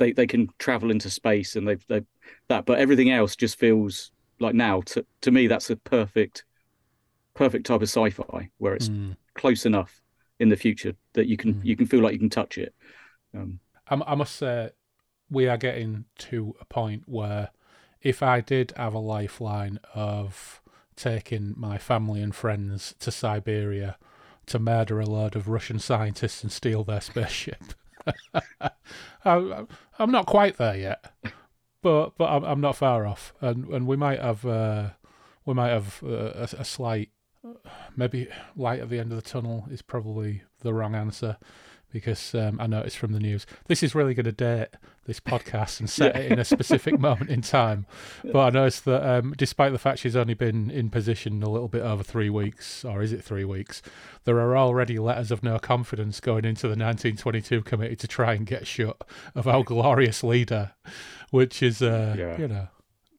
[0.00, 2.02] They they can travel into space and they they
[2.48, 4.10] that, but everything else just feels
[4.40, 4.80] like now.
[4.86, 6.44] To to me, that's a perfect
[7.34, 9.16] perfect type of sci-fi where it's Mm.
[9.34, 10.02] close enough
[10.40, 11.64] in the future that you can Mm.
[11.64, 12.74] you can feel like you can touch it.
[13.34, 14.70] Um, I, I must say,
[15.30, 17.50] we are getting to a point where
[18.02, 20.60] if I did have a lifeline of
[20.96, 23.96] taking my family and friends to Siberia
[24.46, 27.62] to murder a load of Russian scientists and steal their spaceship,
[29.24, 29.64] I,
[29.98, 31.12] I'm not quite there yet,
[31.82, 34.90] but but I'm, I'm not far off, and and we might have uh,
[35.44, 37.10] we might have uh, a, a slight
[37.96, 41.38] maybe light at the end of the tunnel is probably the wrong answer
[41.92, 44.68] because um, I noticed from the news this is really going to date
[45.06, 46.22] this podcast and set Yeah.
[46.22, 47.86] it in a specific moment in time.
[48.24, 51.68] But I noticed that um, despite the fact she's only been in position a little
[51.68, 53.82] bit over three weeks, or is it three weeks,
[54.24, 58.46] there are already letters of no confidence going into the 1922 committee to try and
[58.46, 59.02] get shut
[59.34, 60.72] of our glorious leader,
[61.30, 62.38] which is, uh, Yeah.
[62.38, 62.68] you know,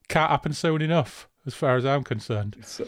[0.08, 2.56] can't happen soon enough as far as I'm concerned.
[2.58, 2.84] it's, uh,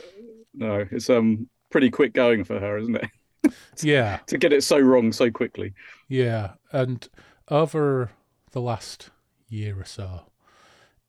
[0.55, 3.11] no, it's um pretty quick going for her, isn't it?
[3.83, 4.19] Yeah.
[4.27, 5.75] to get it so wrong so quickly.
[6.09, 7.07] Yeah, and
[7.49, 8.11] over
[8.53, 9.11] the last
[9.49, 10.31] year or so,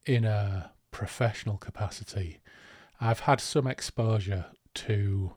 [0.05, 2.39] in a professional capacity,
[2.99, 4.45] I've had some exposure
[4.75, 5.33] to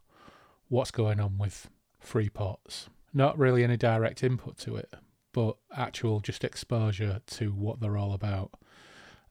[0.69, 1.69] what's going on with
[2.05, 2.89] freeports.
[3.15, 4.93] Not really any direct input to it,
[5.33, 8.53] but actual just exposure to what they're all about.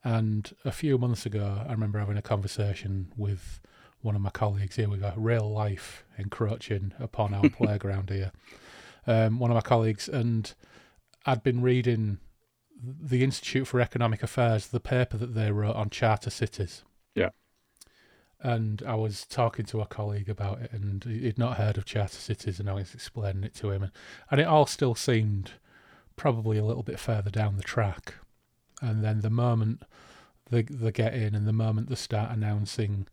[0.04, 3.60] And a few months ago, I remember having a conversation with
[4.02, 4.76] one of my colleagues.
[4.76, 8.32] Here we go, real life encroaching upon our playground here.
[9.06, 10.54] Um, one of my colleagues, and
[11.26, 12.20] I'd been reading
[12.82, 16.84] the Institute for Economic Affairs, the paper that they wrote on charter cities.
[17.16, 17.30] Yeah.
[18.40, 22.18] And I was talking to a colleague about it, and he'd not heard of charter
[22.18, 23.92] cities, and I was explaining it to him, and,
[24.30, 25.54] and it all still seemed
[26.16, 28.16] probably a little bit further down the track.
[28.82, 29.84] And then the moment
[30.52, 33.08] they, they get in, and the moment they start announcing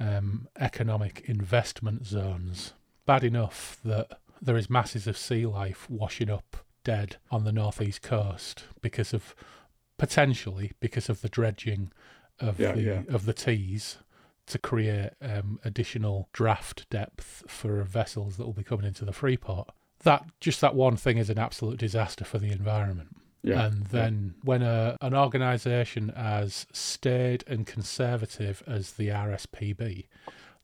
[0.00, 2.72] um, economic investment zones,
[3.06, 8.02] bad enough that there is masses of sea life washing up dead on the northeast
[8.02, 9.34] coast because of
[9.98, 11.90] potentially because of the dredging
[12.38, 13.02] of Yeah, the yeah.
[13.08, 13.98] of the Tees
[14.46, 19.68] to create um, additional draft depth for vessels that will be coming into the Freeport.
[20.04, 23.16] That just that one thing is an absolute disaster for the environment.
[23.42, 23.66] Yeah.
[23.66, 30.06] And then when a, an organisation as staid and conservative as the RSPB,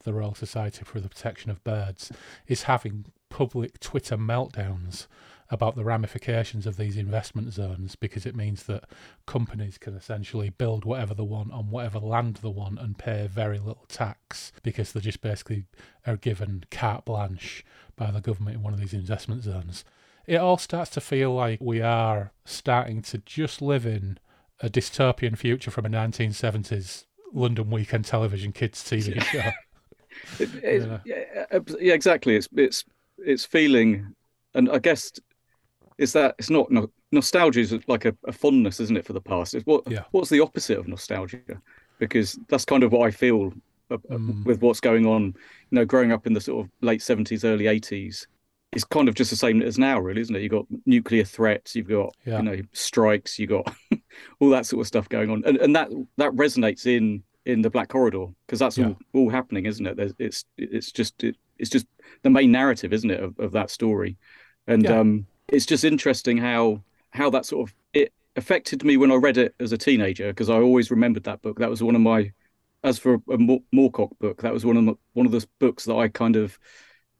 [0.03, 2.11] the Royal Society for the Protection of Birds,
[2.47, 5.07] is having public Twitter meltdowns
[5.51, 8.85] about the ramifications of these investment zones because it means that
[9.27, 13.59] companies can essentially build whatever they want on whatever land they want and pay very
[13.59, 15.65] little tax because they just basically
[16.07, 17.65] are given carte blanche
[17.97, 19.85] by the government in one of these investment zones.
[20.27, 24.19] It all starts to feel like we are starting to just live in
[24.61, 29.51] a dystopian future from a 1970s London weekend television kids TV show.
[30.39, 30.99] It, Yeah.
[31.05, 31.59] yeah.
[31.81, 32.37] yeah, exactly.
[32.37, 32.85] It's it's
[33.19, 34.15] it's feeling,
[34.55, 35.11] and I guess
[35.99, 39.21] it's that it's not no, nostalgia is like a, a fondness, isn't it, for the
[39.21, 39.55] past?
[39.55, 40.05] It's what Yeah.
[40.13, 41.41] what's the opposite of nostalgia?
[41.99, 43.53] Because that's kind of what I feel
[43.91, 44.45] uh, uh, Mm.
[44.45, 45.23] with what's going on.
[45.25, 45.35] You
[45.73, 48.29] know, growing up in the sort of late seventies, early eighties.
[48.75, 50.43] It's kind of just the same as now, really, isn't it?
[50.43, 52.39] You've got nuclear threats, you've got Yeah.
[52.39, 53.75] you know strikes, you've got
[54.41, 57.71] all that sort of stuff going on, and and that that resonates in in the
[57.71, 58.87] Black Corridor because that's Yeah.
[58.89, 59.97] all, all happening, isn't it?
[59.97, 61.87] There's, it's it's just it, it's just
[62.23, 64.17] the main narrative, isn't it, of, of that story,
[64.67, 65.01] and Yeah.
[65.01, 69.37] um, it's just interesting how how that sort of it affected me when I read
[69.39, 71.59] it as a teenager because I always remembered that book.
[71.61, 72.33] That was one of my
[72.83, 75.85] as for a Moor- Moorcock book, that was one of the, one of the books
[75.87, 76.59] that I kind of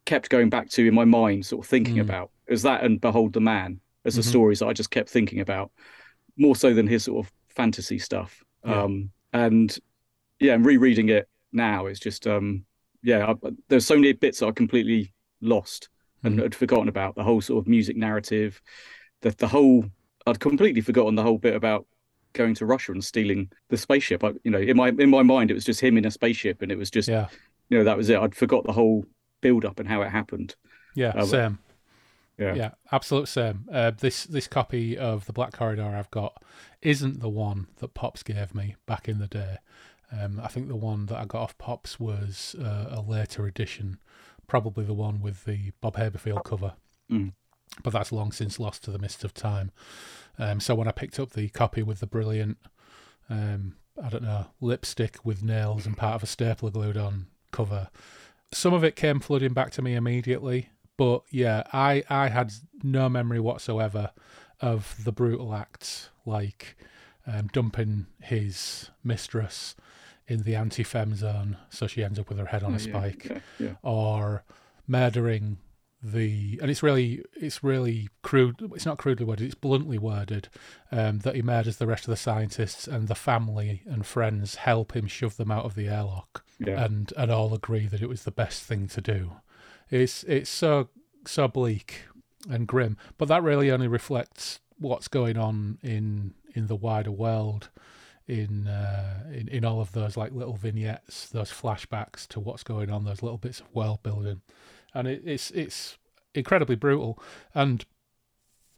[0.07, 2.03] kept going back to in my mind, sort of thinking Mm.
[2.03, 2.31] about.
[2.47, 4.27] It was that and Behold the Man as the Mhm.
[4.29, 5.71] stories that I just kept thinking about,
[6.37, 8.43] more so than his sort of fantasy stuff.
[8.65, 8.83] Yeah.
[8.83, 9.77] Um, and
[10.41, 12.65] yeah, and rereading it now is just um,
[13.03, 13.33] yeah.
[13.43, 15.89] I, there's so many bits that I completely lost
[16.23, 16.43] and Mm.
[16.43, 18.61] had forgotten about the whole sort of music narrative,
[19.23, 19.85] the the whole.
[20.27, 21.87] I'd completely forgotten the whole bit about
[22.33, 24.25] going to Russia and stealing the spaceship.
[24.25, 26.63] I, you know, in my in my mind, it was just him in a spaceship,
[26.63, 27.29] and it was just Yeah,
[27.69, 28.19] you know that was it.
[28.19, 29.05] I'd forgot the whole
[29.45, 30.57] build up and how it happened.
[30.97, 31.59] yeah, Uh, same.
[32.39, 32.55] Yeah.
[32.55, 33.69] Yeah, absolute same.
[33.71, 36.43] Uh, this this copy of the Black Corridor I've got
[36.83, 39.59] isn't the one that Pops gave me back in the day.
[40.11, 43.99] Um, I think the one that I got off Pops was uh, a later edition,
[44.49, 46.73] probably the one with the Bob Haberfield cover.
[47.11, 47.33] Mm.
[47.83, 49.71] but that's long since lost to the mist of time.
[50.39, 52.57] Um, so when I picked up the copy with the brilliant,
[53.29, 57.91] um, I don't know, lipstick with nails and part of a stapler glued on cover,
[58.55, 60.71] some of it came flooding back to me immediately.
[60.97, 62.53] But yeah, I, I had
[62.83, 64.11] no memory whatsoever
[64.61, 66.77] of the brutal acts like
[67.27, 69.75] um, dumping his mistress
[70.29, 72.91] in the anti-fem zone so she ends up with her head on a Oh, yeah,
[72.93, 73.75] spike yeah, yeah.
[73.83, 74.45] or
[74.87, 75.59] murdering
[76.05, 80.49] the and it's really it's really crude it's not crudely worded it's bluntly worded
[80.93, 84.95] um, that he murders the rest of the scientists and the family and friends help
[84.95, 86.45] him shove them out of the airlock.
[86.59, 86.85] Yeah.
[86.85, 89.33] and and all agree that it was the best thing to do.
[89.91, 90.89] It's it's so
[91.27, 92.03] so bleak
[92.49, 97.71] and grim but that really only reflects what's going on in in the wider world
[98.27, 102.91] in uh, in in all of those like little vignettes, those flashbacks to what's going
[102.91, 104.41] on, those little bits of world building,
[104.95, 105.99] and it, it's it's
[106.35, 107.19] incredibly brutal.
[107.55, 107.85] And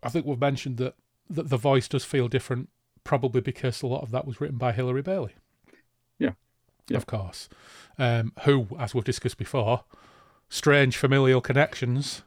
[0.02, 0.94] I think we've mentioned that,
[1.30, 2.68] that the voice does feel different,
[3.04, 5.34] probably because a lot of that was written by Hilary Bailey.
[6.18, 6.32] Yeah.
[6.88, 6.96] Yeah.
[6.98, 7.48] of course.
[7.98, 9.84] Um, who, as we've discussed before,
[10.48, 12.22] strange familial connections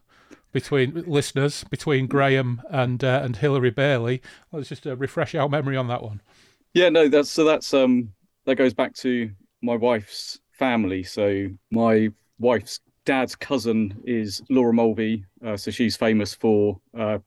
[0.52, 4.22] between listeners between Graham and uh, and Hilary Bailey.
[4.52, 6.22] Let's just uh, refresh our memory on that one.
[6.74, 8.14] Yeah, no, that's so that's um
[8.46, 11.04] that goes back to my wife's family.
[11.04, 12.10] So my
[12.40, 12.80] wife's
[13.10, 17.18] dad's cousin is Laura Mulvey, uh, so she's famous for uh,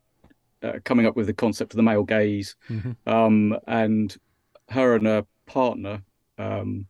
[0.63, 2.55] uh, coming up with the concept of the male gaze.
[2.71, 2.97] Mhm.
[3.05, 4.17] Um, and
[4.69, 6.01] her and her partner,
[6.39, 6.87] um,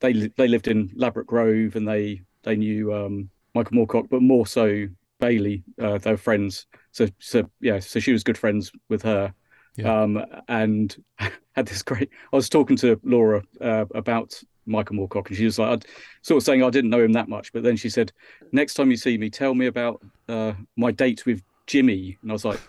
[0.00, 4.46] they they lived in Ladbroke Grove, and they they knew um, Michael Moorcock, but more
[4.46, 4.88] so
[5.20, 5.64] Bailey.
[5.80, 6.66] Uh, they were friends.
[6.92, 9.32] So so yeah, so she was good friends with her.
[9.76, 10.02] Yeah.
[10.02, 10.94] Um, and
[11.56, 12.10] had this great.
[12.30, 15.84] I was talking to Laura uh, about Michael Moorcock, and she was like, I'd,
[16.22, 18.12] sort of saying I didn't know him that much, but then she said,
[18.52, 22.34] "Next time you see me, tell me about uh, my date with Jimmy." And I
[22.34, 22.60] was like,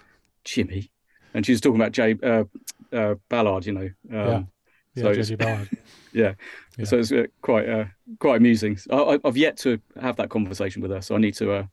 [0.43, 0.91] "Jimmy,"
[1.34, 2.43] and she was talking about Jay uh,
[2.93, 3.89] uh, Ballard, you know.
[4.11, 4.47] Um,
[4.95, 5.69] Yeah, so JJ it's- Ballard.
[6.13, 6.34] yeah.
[6.77, 6.85] Yeah.
[6.85, 7.85] So it's uh, quite uh,
[8.19, 8.77] quite amusing.
[8.91, 11.63] I, I- I've yet to have that conversation with her, so I need to uh,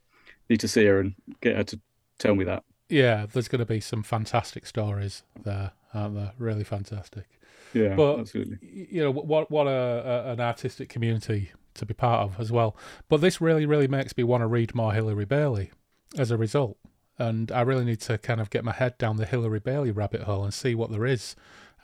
[0.51, 1.81] need to see her and get her to
[2.19, 2.63] tell me that.
[2.89, 6.33] yeah, there's going to be some fantastic stories there, aren't there?
[6.39, 7.25] Really fantastic.
[7.73, 8.59] Yeah, But- absolutely.
[8.91, 9.51] You know what?
[9.51, 12.77] What a, a an artistic community to be part of as well.
[13.09, 15.71] But this really, really makes me want to read more Hilary Bailey
[16.19, 16.77] as a result.
[17.19, 20.23] And I really need to kind of get my head down the Hilary Bailey rabbit
[20.23, 21.35] hole and see what there is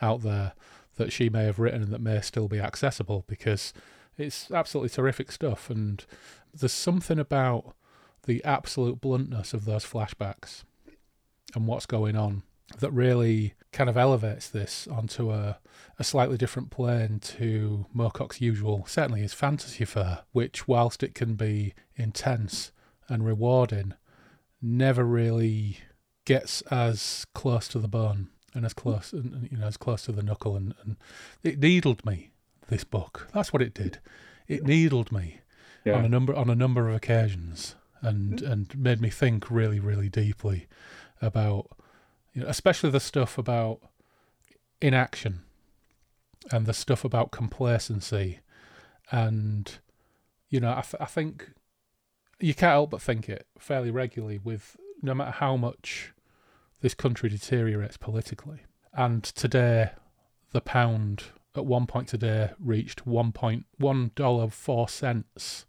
[0.03, 0.53] out there
[0.97, 3.73] that she may have written and that may still be accessible because
[4.17, 5.71] it's absolutely terrific stuff.
[5.71, 6.05] And
[6.53, 7.75] there's something about
[8.27, 10.65] the absolute bluntness of those flashbacks
[11.55, 12.43] and what's going on
[12.79, 15.59] that really kind of elevates this onto a,
[15.99, 21.35] a slightly different plane to Moorcock's usual, certainly his fantasy fare, which, whilst it can
[21.35, 22.73] be intense
[23.09, 23.95] and rewarding,
[24.61, 25.79] never really
[26.25, 30.03] gets as close to the bone and as close, and, and, you know, as close
[30.05, 30.57] to the knuckle.
[30.57, 30.97] And, and
[31.43, 32.33] it needled me.
[32.69, 33.99] This book, that's what it did.
[34.47, 35.41] It needled me
[35.87, 35.95] Yeah.
[35.95, 38.51] on a number on a number of occasions, and mm.
[38.51, 40.67] and made me think really, really deeply
[41.23, 41.71] about,
[42.33, 43.81] you know, especially the stuff about
[44.81, 45.41] inaction
[46.51, 48.41] and the stuff about complacency,
[49.11, 49.79] and
[50.49, 51.51] you know, I, th- I think
[52.41, 56.13] you can't help but think it fairly regularly with no matter how much
[56.81, 58.61] this country deteriorates politically.
[58.93, 59.91] And today,
[60.53, 61.25] the pound
[61.55, 65.67] at one point today reached one point one dollar four cents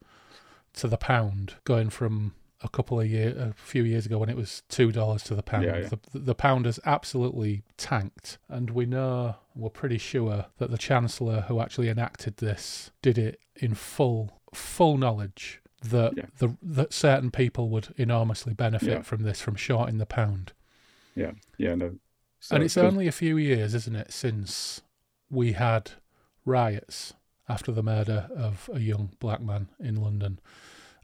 [0.74, 4.36] to the pound, going from a couple of year, a few years ago when it
[4.36, 5.64] was two dollars to the pound.
[5.66, 5.90] Yeah, yeah.
[6.12, 11.42] The, the pound has absolutely tanked, and we know we're pretty sure that the chancellor
[11.48, 16.26] who actually enacted this did it in full full knowledge that Yeah.
[16.40, 20.52] the that certain people would enormously benefit from this from shorting the pound.
[21.16, 21.96] Yeah, yeah, no.
[22.42, 24.82] So, and it's but- only a few years, isn't it, since
[25.30, 25.92] we had
[26.46, 27.14] riots
[27.48, 30.40] after the murder of a young black man in London.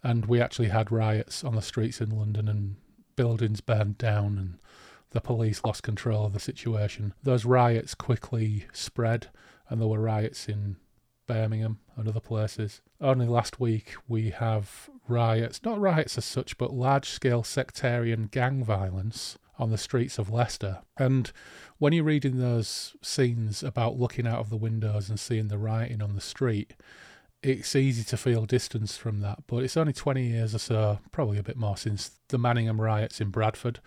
[0.05, 2.75] And we actually had riots on the streets in London and
[3.15, 4.59] buildings burned down and
[5.09, 7.15] the police lost control of the situation.
[7.23, 9.29] Those riots quickly spread
[9.67, 10.75] and there were riots in
[11.25, 12.81] Birmingham and other places.
[13.01, 18.63] Only last week we have riots, not riots as such, but large scale sectarian gang
[18.63, 20.83] violence on the streets of Leicester.
[20.99, 21.31] And
[21.79, 26.03] when you're reading those scenes about looking out of the windows and seeing the rioting
[26.03, 26.75] on the street,
[27.45, 29.39] it's easy to feel distance from that.
[29.47, 33.21] But it's only 20 years or so, probably a bit more, since the Manningham riots
[33.21, 33.79] in Bradford,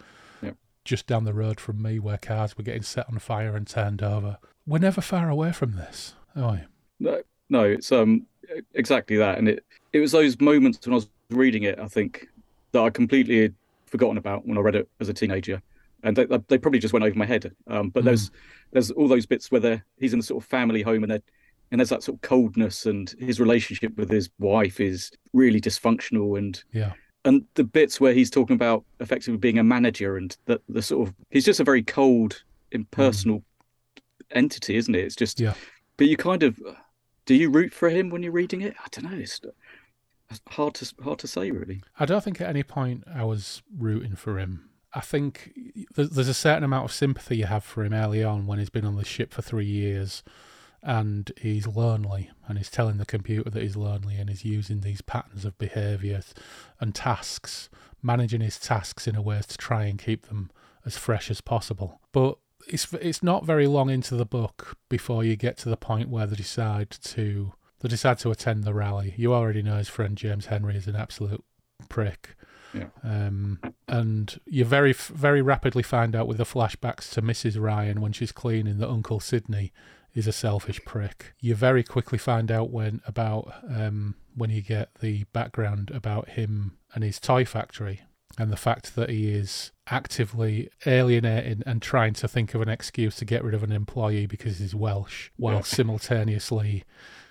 [0.42, 0.56] Yep.
[0.84, 4.02] just down the road from me, where cars were getting set on fire and turned
[4.02, 4.38] over.
[4.66, 6.58] We're never far away from this, are we?
[7.00, 8.26] No, no, it's um
[8.74, 11.78] exactly that, and it it was those moments when I was reading it.
[11.78, 12.28] I think
[12.72, 13.52] that I completely
[13.86, 15.62] forgotten about when I read it as a teenager,
[16.02, 17.52] and they, they probably just went over my head.
[17.66, 18.06] Um, but Mm.
[18.06, 18.30] there's
[18.72, 21.20] there's all those bits where they're, he's in the sort of family home and they
[21.70, 26.38] and there's that sort of coldness and his relationship with his wife is really dysfunctional
[26.38, 26.92] and Yeah.
[27.24, 31.08] and the bits where he's talking about effectively being a manager and the the sort
[31.08, 32.42] of he's just a very cold
[32.72, 33.42] impersonal
[34.30, 35.54] entity isn't it it's just Yeah.
[35.96, 36.58] but you kind of
[37.26, 39.40] do you root for him when you're reading it i don't know it's
[40.30, 43.62] it's hard to hard to say really I don't think at any point I was
[43.78, 44.68] rooting for him.
[44.92, 45.52] I think
[45.94, 48.84] there's a certain amount of sympathy you have for him early on when he's been
[48.84, 50.22] on the ship for three years
[50.82, 55.00] and he's lonely and he's telling the computer that he's lonely and he's using these
[55.00, 56.20] patterns of behaviour
[56.80, 57.68] and tasks,
[58.02, 60.50] managing his tasks in a way to try and keep them
[60.84, 62.00] as fresh as possible.
[62.12, 66.08] But it's it's not very long into the book before you get to the point
[66.08, 69.14] where they decide to they decide to attend the rally.
[69.16, 71.44] You already know his friend James Henry is an absolute
[71.88, 72.36] prick.
[72.74, 72.88] Yeah.
[73.02, 77.60] Um, and you very very rapidly find out with the flashbacks to Mrs.
[77.60, 79.72] Ryan when she's cleaning that Uncle Sidney
[80.18, 81.34] is a selfish prick.
[81.40, 86.78] You very quickly find out when about um, when you get the background about him
[86.94, 88.00] and his toy factory
[88.36, 93.16] and the fact that he is actively alienating and trying to think of an excuse
[93.16, 95.60] to get rid of an employee because he's Welsh, while Yeah.
[95.62, 96.84] simultaneously,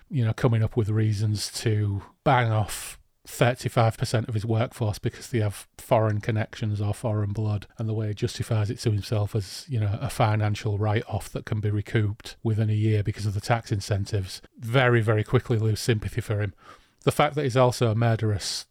[0.10, 2.97] you know, coming up with reasons to bang off
[3.28, 8.08] 35% of his workforce because they have foreign connections or foreign blood and the way
[8.08, 12.38] he justifies it to himself as you know a financial write-off that can be recouped
[12.42, 16.54] within a year because of the tax incentives very very quickly lose sympathy for him.
[17.04, 18.66] The fact that he's also a murderous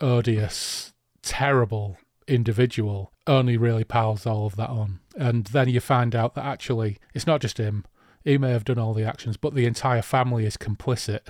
[0.00, 0.92] odious
[1.22, 1.96] terrible
[2.26, 5.00] individual only really piles all of that on.
[5.16, 7.84] And then you find out that actually it's not just him.
[8.24, 11.28] He may have done all the actions but the entire family is complicit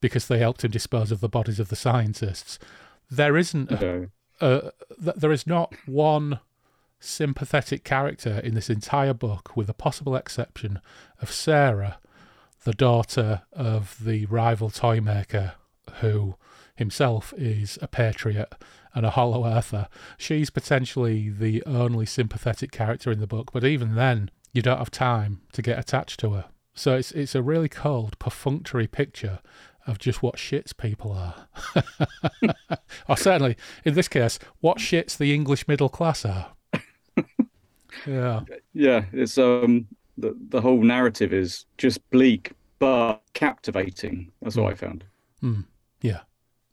[0.00, 2.58] because they helped him dispose of the bodies of the scientists.
[3.10, 3.76] There isn't a,
[4.40, 4.70] uh,
[5.02, 6.40] th- there is not one
[7.00, 10.80] sympathetic character in this entire book, with the possible exception
[11.20, 11.98] of Sarah,
[12.64, 15.54] the daughter of the rival toy maker,
[16.00, 16.36] who
[16.74, 18.54] himself is a patriot
[18.94, 19.88] and a hollow earther.
[20.18, 24.90] She's potentially the only sympathetic character in the book, but even then, you don't have
[24.90, 26.46] time to get attached to her.
[26.74, 29.40] So it's it's a really cold, perfunctory picture
[29.86, 31.48] of just what shits people are.
[33.08, 36.52] or certainly, in this case, what shits the English middle class are.
[38.06, 38.40] yeah.
[38.74, 39.86] yeah it's um
[40.18, 45.02] the, the whole narrative is just bleak but captivating that's what i found
[46.00, 46.20] Yeah.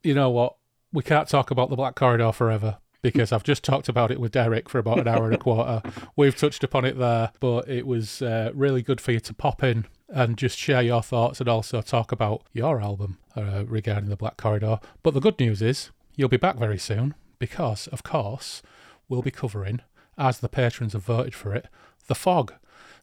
[0.03, 0.55] You know what?
[0.91, 4.31] We can't talk about the Black Corridor forever because I've just talked about it with
[4.31, 5.83] Derek for about an hour and a quarter.
[6.15, 9.61] We've touched upon it there, but it was uh, really good for you to pop
[9.61, 14.15] in and just share your thoughts and also talk about your album uh, regarding the
[14.15, 14.79] Black Corridor.
[15.03, 18.61] But the good news is you'll be back very soon because, of course,
[19.09, 19.81] we'll be covering,
[20.17, 21.67] as the patrons have voted for it,
[22.07, 22.53] The Fog.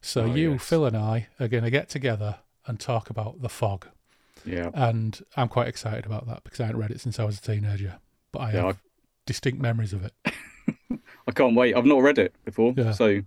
[0.01, 0.63] So Oh, you, yes.
[0.67, 3.87] Phil, and I are going to get together and talk about The Fog
[4.43, 7.37] yeah and I'm quite excited about that because I hadn't read it since I was
[7.37, 7.99] a teenager,
[8.31, 8.81] but I Yeah, have
[9.31, 10.13] distinct memories of it.
[11.27, 12.91] i can't wait i've not read it before Yeah.
[12.91, 13.21] so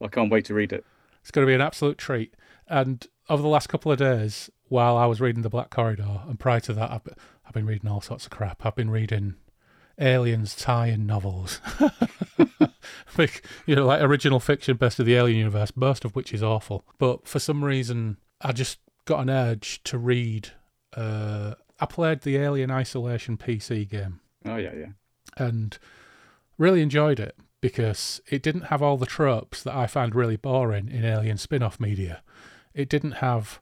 [0.00, 0.84] i can't wait to read it
[1.22, 2.34] It's going to be an absolute treat.
[2.68, 6.38] And over the last couple of days, while I was reading The Black Corridor, and
[6.38, 7.06] prior to that, I've,
[7.46, 8.64] I've been reading all sorts of crap.
[8.64, 9.34] I've been reading
[9.98, 11.60] aliens tie-in novels,
[13.18, 16.42] like, you know, like original fiction best of the Alien universe, most of which is
[16.42, 16.84] awful.
[16.98, 20.50] But for some reason, I just got an urge to read.
[20.96, 24.20] Uh, I played the Alien Isolation PC game.
[24.46, 24.92] oh yeah yeah
[25.38, 25.78] and
[26.56, 30.88] really enjoyed it because it didn't have all the tropes that I find really boring
[30.88, 32.22] in alien spin off media.
[32.74, 33.60] It didn't have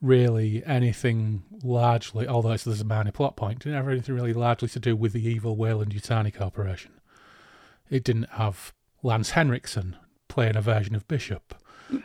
[0.00, 4.68] really anything largely, although it's, there's a minor plot point, didn't have anything really largely
[4.68, 6.92] to do with the evil Weyland Yutani Corporation.
[7.90, 8.72] It didn't have
[9.02, 9.96] Lance Henriksen
[10.28, 11.54] playing a version of Bishop.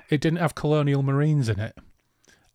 [0.09, 1.77] It didn't have colonial marines in it.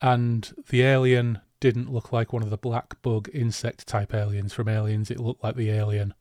[0.01, 4.69] And the alien didn't look like one of the black bug insect type aliens from
[4.69, 5.11] Aliens.
[5.11, 6.15] It looked like the alien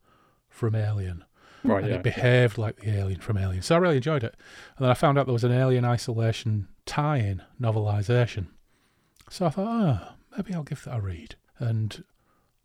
[0.58, 1.24] from Alien.
[1.64, 3.62] right and yeah it behaved like the alien from Alien.
[3.62, 4.34] So I really enjoyed it.
[4.76, 8.48] And then I found out there was an Alien Isolation tie in novelization.
[9.30, 11.36] So I thought, oh, maybe I'll give that a read.
[11.58, 12.04] And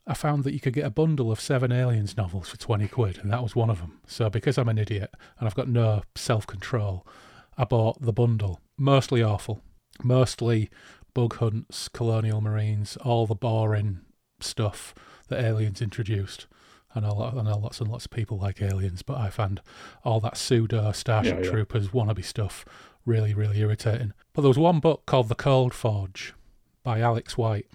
[0.06, 3.20] I found that you could get a bundle of seven Aliens novels for 20 quid,
[3.20, 4.00] and that was one of them.
[4.06, 7.08] So because I'm an idiot and I've got no self control,
[7.58, 8.60] I bought the bundle.
[8.78, 9.62] Mostly awful.
[10.04, 10.70] Mostly
[11.14, 14.02] bug hunts, colonial marines, all the boring
[14.40, 14.94] stuff
[15.30, 16.48] that aliens introduced.
[16.96, 19.62] I know, I know lots and lots of people like aliens, but I found
[20.04, 21.52] all that pseudo Starship Yeah, yeah.
[21.52, 22.66] Troopers wannabe stuff
[23.06, 24.14] really, really irritating.
[24.34, 26.34] But there was one book called The Cold Forge
[26.84, 27.68] by Alex White,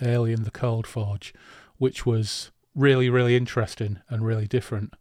[0.00, 1.32] Alien the Cold Forge,
[1.78, 4.94] which was really, really interesting and really different.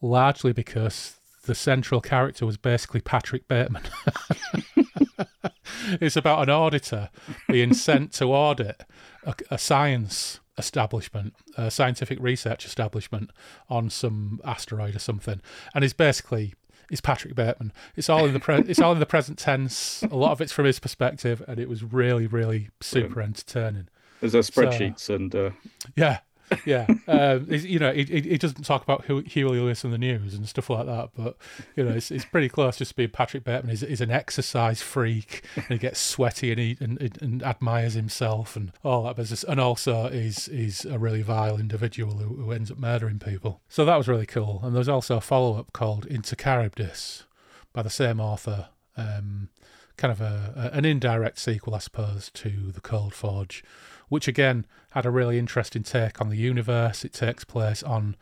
[0.00, 1.16] largely because
[1.46, 3.82] the central character was basically Patrick Bateman.
[6.00, 7.10] it's about an auditor
[7.48, 8.82] being sent to audit
[9.24, 13.30] a, a, science establishment, a scientific research establishment
[13.68, 15.40] on some asteroid or something,
[15.74, 16.54] and he's basically
[16.90, 17.72] it's Patrick Bateman.
[17.96, 20.02] It's all in the pre- it's all in the present tense.
[20.10, 23.88] A lot of it's from his perspective, and it was really, really super entertaining.
[24.20, 25.50] There's a spreadsheets so, and uh...
[25.94, 26.18] yeah,
[26.64, 30.48] yeah, um, you know, he, he doesn't talk about Huey Lewis and the News and
[30.48, 31.36] stuff like that, but
[31.76, 32.76] you know, it's, it's pretty close.
[32.76, 37.18] Just being Patrick Bateman is an exercise freak, and he gets sweaty and he and,
[37.20, 42.14] and admires himself and all that business, and also is is a really vile individual
[42.18, 43.60] who, who ends up murdering people.
[43.68, 44.60] So that was really cool.
[44.62, 47.24] And there's also a follow up called Into Charybdis
[47.72, 48.68] by the same author.
[48.96, 49.48] Um,
[49.96, 53.62] kind of a, a, an indirect sequel, I suppose, to the Cold Forge
[54.08, 57.04] which again had a really interesting take on the universe.
[57.04, 58.16] It takes place on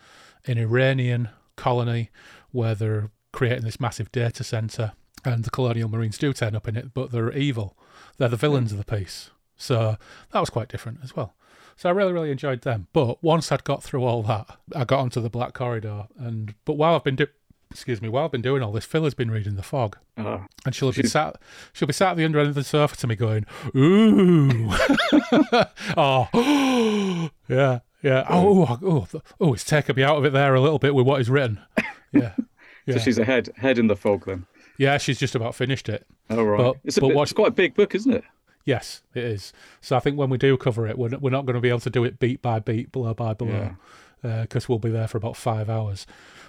[0.46, 2.10] an Iranian colony
[2.50, 4.92] where they're creating this massive data center,
[5.24, 7.76] and the colonial marines do turn up in it, but they're evil.
[8.16, 9.30] They're the villains of the piece.
[9.56, 9.96] So
[10.32, 11.34] that was quite different as well.
[11.76, 12.86] So I really, really enjoyed them.
[12.92, 16.74] But once I'd got through all that, I got onto the Black Corridor, and but
[16.74, 17.26] while I've been do-
[17.70, 20.38] excuse me, while I've been doing all this, Phil has been reading The Fog, uh,
[20.64, 21.36] and she'll be sat,
[21.72, 24.70] she'll be sat at the under end of the sofa to me, going, "Ooh,
[25.96, 30.60] oh, yeah, yeah, oh, oh, oh, oh, it's taken me out of it there a
[30.60, 31.60] little bit with what is written."
[32.12, 32.32] Yeah,
[32.86, 32.94] yeah.
[32.94, 34.46] so she's ahead, head in the fog then.
[34.78, 36.06] Yeah, she's just about finished it.
[36.30, 38.24] Oh right, but, it's, a but bit, it's quite a big book, isn't it?
[38.64, 39.52] Yes, it is.
[39.80, 41.80] So I think when we do cover it, we're, we're not going to be able
[41.80, 43.76] to do it beat by beat, blow by blow,
[44.22, 44.58] because yeah.
[44.58, 46.04] uh, we'll be there for about five hours.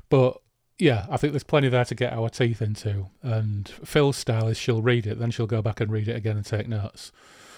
[0.09, 0.41] But
[0.79, 3.07] yeah, I think there's plenty there to get our teeth into.
[3.21, 6.37] And Phil's style is she'll read it, then she'll go back and read it again
[6.37, 7.11] and take notes.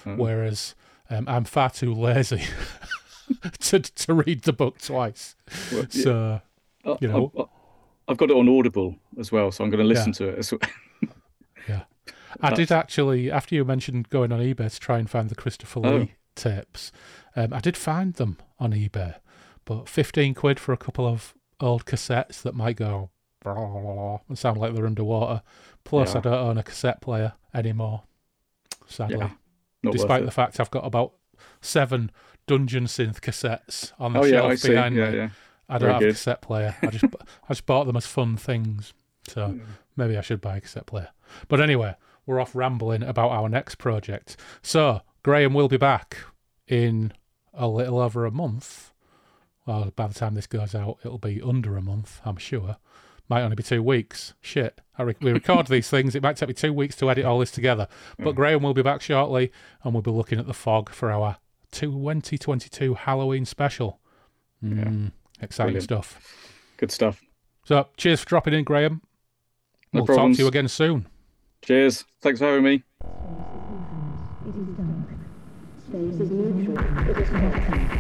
[0.05, 0.17] Mm.
[0.17, 0.75] Whereas
[1.09, 2.43] um, I'm far too lazy
[3.59, 5.35] to to read the book twice.
[5.71, 6.03] Well, yeah.
[6.03, 6.41] So,
[6.85, 7.49] uh, you know.
[8.07, 10.31] I've got it on Audible as well, so I'm going to listen yeah.
[10.31, 10.51] to it.
[10.51, 11.11] Well.
[11.67, 11.81] yeah.
[12.41, 15.81] I did actually, after you mentioned going on eBay to try and find the Christopher
[15.83, 15.95] oh.
[15.95, 16.91] Lee tapes,
[17.35, 19.15] um, I did find them on eBay,
[19.65, 23.09] but 15 quid for a couple of old cassettes that might go
[23.45, 25.41] and sound like they're underwater.
[25.83, 26.19] Plus, yeah.
[26.19, 28.03] I don't own a cassette player anymore,
[28.87, 29.31] sadly.
[29.83, 31.13] Yeah, Despite the fact I've got about
[31.61, 32.11] seven
[32.47, 35.29] Dungeon Synth cassettes on the oh, shelf yeah, behind me.
[35.71, 36.09] I don't Very have good.
[36.09, 36.75] a cassette player.
[36.81, 37.05] I just
[37.49, 38.93] I just bought them as fun things.
[39.27, 39.59] So
[39.95, 41.09] maybe I should buy a cassette player.
[41.47, 41.95] But anyway,
[42.25, 44.35] we're off rambling about our next project.
[44.61, 46.17] So Graham will be back
[46.67, 47.13] in
[47.53, 48.93] a little over a month
[49.69, 52.77] well, by the time this goes out, it'll be under a month, I'm sure.
[53.29, 54.33] Might only be two weeks.
[54.41, 54.81] Shit.
[54.97, 56.15] Re- we record these things.
[56.15, 57.87] It might take me two weeks to edit all this together.
[58.17, 58.35] But mm.
[58.35, 59.51] Graham will be back shortly,
[59.83, 61.37] and we'll be looking at the fog for our
[61.71, 63.99] 2022 Halloween special.
[64.63, 65.09] Mm, yeah.
[65.43, 65.83] Exciting Brilliant.
[65.83, 66.19] stuff.
[66.77, 67.21] Good stuff.
[67.63, 69.03] So, cheers for dropping in, Graham.
[69.93, 70.37] No we'll problems.
[70.37, 71.07] talk to you again soon.
[71.61, 72.05] Cheers.
[72.21, 72.83] Thanks for having me.
[75.87, 76.79] Space is neutral.
[77.07, 77.98] It is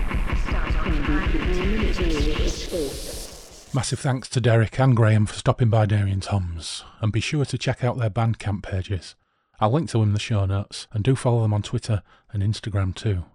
[3.71, 7.45] Massive thanks to Derek and Graham for stopping by Derry and Tom's, and be sure
[7.45, 9.15] to check out their Bandcamp pages.
[9.59, 12.01] I'll link to them in the show notes, and do follow them on Twitter
[12.31, 13.25] and Instagram too.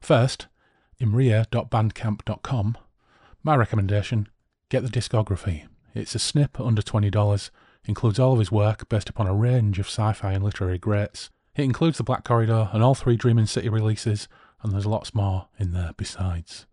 [0.00, 0.46] First,
[1.00, 2.78] imrryr.bandcamp.com.
[3.42, 4.28] My recommendation
[4.68, 5.66] get the discography.
[5.94, 7.50] It's a snip under $20,
[7.86, 11.28] includes all of his work based upon a range of sci fi and literary greats.
[11.56, 14.28] It includes The Black Corridor and all three Dreaming City releases,
[14.62, 16.66] and there's lots more in there besides.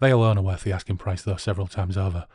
[0.00, 2.26] They alone are worth the asking price, though, several times over.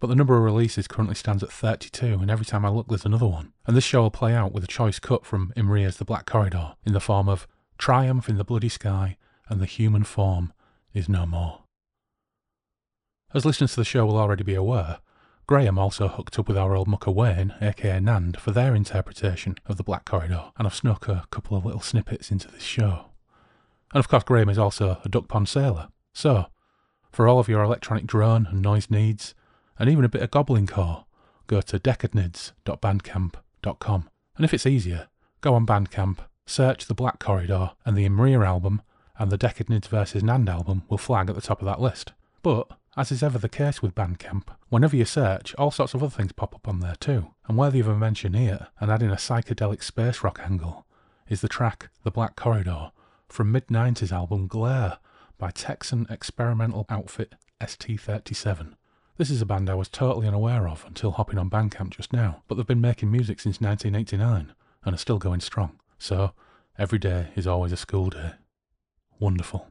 [0.00, 3.04] But the number of releases currently stands at 32, and every time I look, there's
[3.04, 3.52] another one.
[3.66, 6.74] And this show will play out with a choice cut from Imrryr's The Black Corridor
[6.84, 7.46] in the form of
[7.78, 9.16] Triumph in the Bloody Sky
[9.48, 10.52] and the Human Form
[10.92, 11.60] is No More.
[13.34, 14.98] As listeners to the show will already be aware,
[15.46, 19.76] Graham also hooked up with our old mucker Wayne, aka Nand, for their interpretation of
[19.76, 23.06] The Black Corridor, and I've snuck a couple of little snippets into this show.
[23.92, 25.88] And of course, Graham is also a duck pond sailor.
[26.12, 26.46] So,
[27.12, 29.34] for all of your electronic drone and noise needs,
[29.78, 31.04] and even a bit of goblin core,
[31.46, 34.10] go to decadnids.bandcamp.com.
[34.36, 35.08] And if it's easier,
[35.40, 38.82] go on Bandcamp, search the Black Corridor, and the Imrryr album
[39.18, 40.22] and the Decadnids vs.
[40.22, 42.12] Nand album will flag at the top of that list.
[42.42, 46.10] But, as is ever the case with Bandcamp, whenever you search, all sorts of other
[46.10, 47.28] things pop up on there too.
[47.46, 50.86] And worthy of a mention here, and adding a psychedelic space rock angle,
[51.28, 52.90] is the track The Black Corridor
[53.28, 54.98] from mid 90s album Glare
[55.42, 58.74] by Texan experimental outfit ST37.
[59.16, 62.44] This is a band I was totally unaware of until hopping on Bandcamp just now,
[62.46, 64.54] but they've been making music since 1989
[64.84, 65.80] and are still going strong.
[65.98, 66.30] So,
[66.78, 68.34] every day is always a school day.
[69.18, 69.66] Wonderful.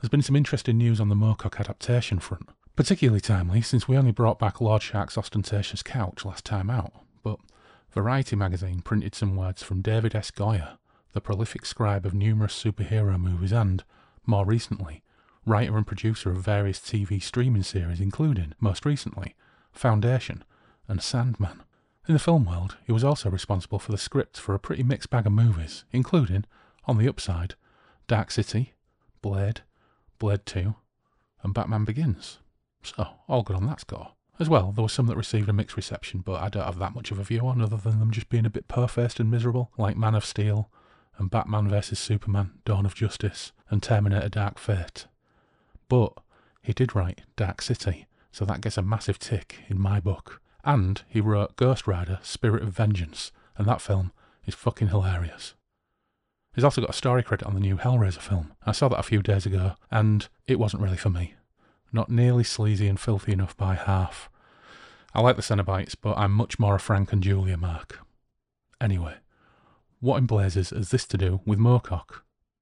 [0.00, 2.48] There's been some interesting news on the Moorcock adaptation front.
[2.74, 6.92] Particularly timely since we only brought back Lord Shark's ostentatious couch last time out,
[7.22, 7.38] but
[7.92, 10.32] Variety magazine printed some words from David S.
[10.32, 10.78] Goyer,
[11.12, 13.84] the prolific scribe of numerous superhero movies and,
[14.26, 15.02] more recently,
[15.44, 19.34] writer and producer of various TV streaming series, including, most recently,
[19.72, 20.44] Foundation
[20.88, 21.62] and Sandman.
[22.08, 25.10] In the film world, he was also responsible for the scripts for a pretty mixed
[25.10, 26.44] bag of movies, including,
[26.84, 27.54] on the upside,
[28.06, 28.74] Dark City,
[29.22, 29.62] Blade,
[30.18, 30.74] Blade 2,
[31.42, 32.38] and Batman Begins.
[32.82, 34.12] So, all good on that score.
[34.38, 36.94] As well, there were some that received a mixed reception, but I don't have that
[36.94, 39.72] much of a view on other than them just being a bit poor-faced and miserable,
[39.78, 40.70] like Man of Steel
[41.18, 45.06] and Batman vs Superman, Dawn of Justice, and Terminator Dark Fate.
[45.88, 46.12] But
[46.62, 50.40] he did write Dark City, so that gets a massive tick in my book.
[50.64, 54.12] And he wrote Ghost Rider Spirit of Vengeance, and that film
[54.46, 55.54] is fucking hilarious.
[56.54, 58.52] He's also got a story credit on the new Hellraiser film.
[58.64, 61.34] I saw that a few days ago, and it wasn't really for me.
[61.92, 64.30] Not nearly sleazy and filthy enough by half.
[65.14, 68.00] I like the Cenobites, but I'm much more a Frank and Julia mark.
[68.80, 69.14] Anyway,
[70.06, 72.20] what in blazes has this to do with Moorcock?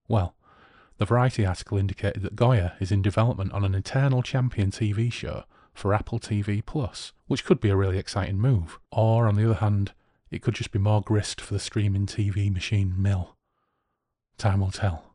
[0.09, 0.35] Well,
[0.97, 5.45] the Variety article indicated that Goyer is in development on an Eternal Champion TV show
[5.75, 8.79] for Apple TV Plus, which could be a really exciting move.
[8.91, 9.93] Or, on the other hand,
[10.31, 13.37] it could just be more grist for the streaming TV machine mill.
[14.39, 15.13] Time will tell.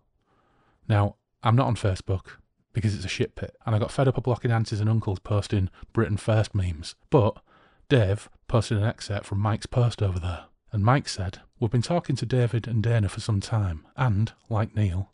[0.87, 2.37] Now, I'm not on Facebook
[2.73, 5.17] because it's a shit pit, and I got fed up of blocking aunties and uncles
[5.17, 6.93] posting Britain First memes.
[7.09, 7.41] But
[7.87, 12.15] Dave posted an excerpt from Mike's post over there, and Mike said, We've been talking
[12.15, 15.11] to David and Dana for some time, and, like Neil,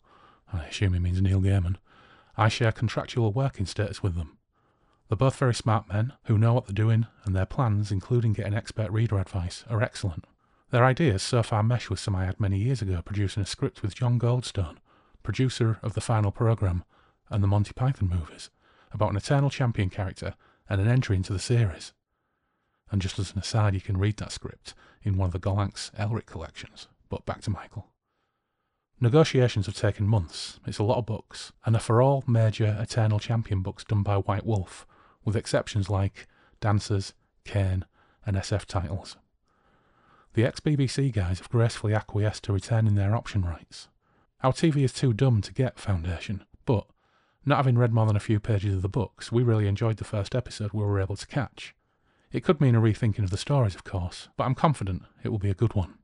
[0.52, 1.74] I assume he means Neil Gaiman,
[2.36, 4.38] I share contractual working status with them.
[5.08, 8.54] They're both very smart men who know what they're doing, and their plans, including getting
[8.54, 10.24] expert reader advice, are excellent.
[10.70, 13.82] Their ideas so far mesh with some I had many years ago producing a script
[13.82, 14.76] with John Goldstone,
[15.24, 16.84] producer of the final programme
[17.28, 18.50] and the Monty Python movies,
[18.92, 20.34] about an Eternal Champion character
[20.68, 21.92] and an entry into the series.
[22.96, 25.90] And just as an aside, you can read that script in one of the Gollancz
[25.96, 26.88] Elric collections.
[27.10, 27.88] But back to Michael.
[29.02, 33.18] Negotiations have taken months, it's a lot of books, and are for all major Eternal
[33.18, 34.86] Champion books done by White Wolf,
[35.26, 36.26] with exceptions like
[36.58, 37.12] Dancers,
[37.44, 37.84] Kane,
[38.24, 39.18] and SF titles.
[40.32, 43.88] The ex BBC guys have gracefully acquiesced to returning their option rights.
[44.42, 46.86] Our TV is too dumb to get Foundation, but
[47.44, 50.04] not having read more than a few pages of the books, we really enjoyed the
[50.04, 51.74] first episode we were able to catch.
[52.32, 55.38] It could mean a rethinking of the stories, of course, but I'm confident it will
[55.38, 55.94] be a good one.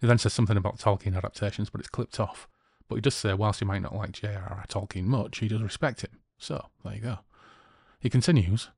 [0.00, 2.48] He then says something about Tolkien adaptations, but it's clipped off.
[2.88, 4.64] But he does say, whilst he might not like J.R.R.
[4.68, 6.18] Tolkien much, he does respect him.
[6.38, 7.18] So, there you go.
[8.00, 8.70] He continues,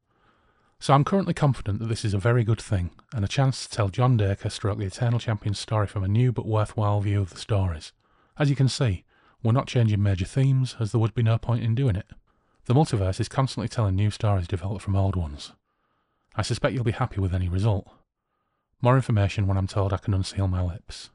[0.80, 3.70] So I'm currently confident that this is a very good thing, and a chance to
[3.70, 7.30] tell John Daker stroke the Eternal Champion's story from a new but worthwhile view of
[7.30, 7.92] the stories.
[8.36, 9.04] As you can see,
[9.42, 12.06] we're not changing major themes, as there would be no point in doing it.
[12.66, 15.52] The multiverse is constantly telling new stories developed from old ones.
[16.36, 17.88] I suspect you'll be happy with any result.
[18.80, 21.10] More information when I'm told I can unseal my lips.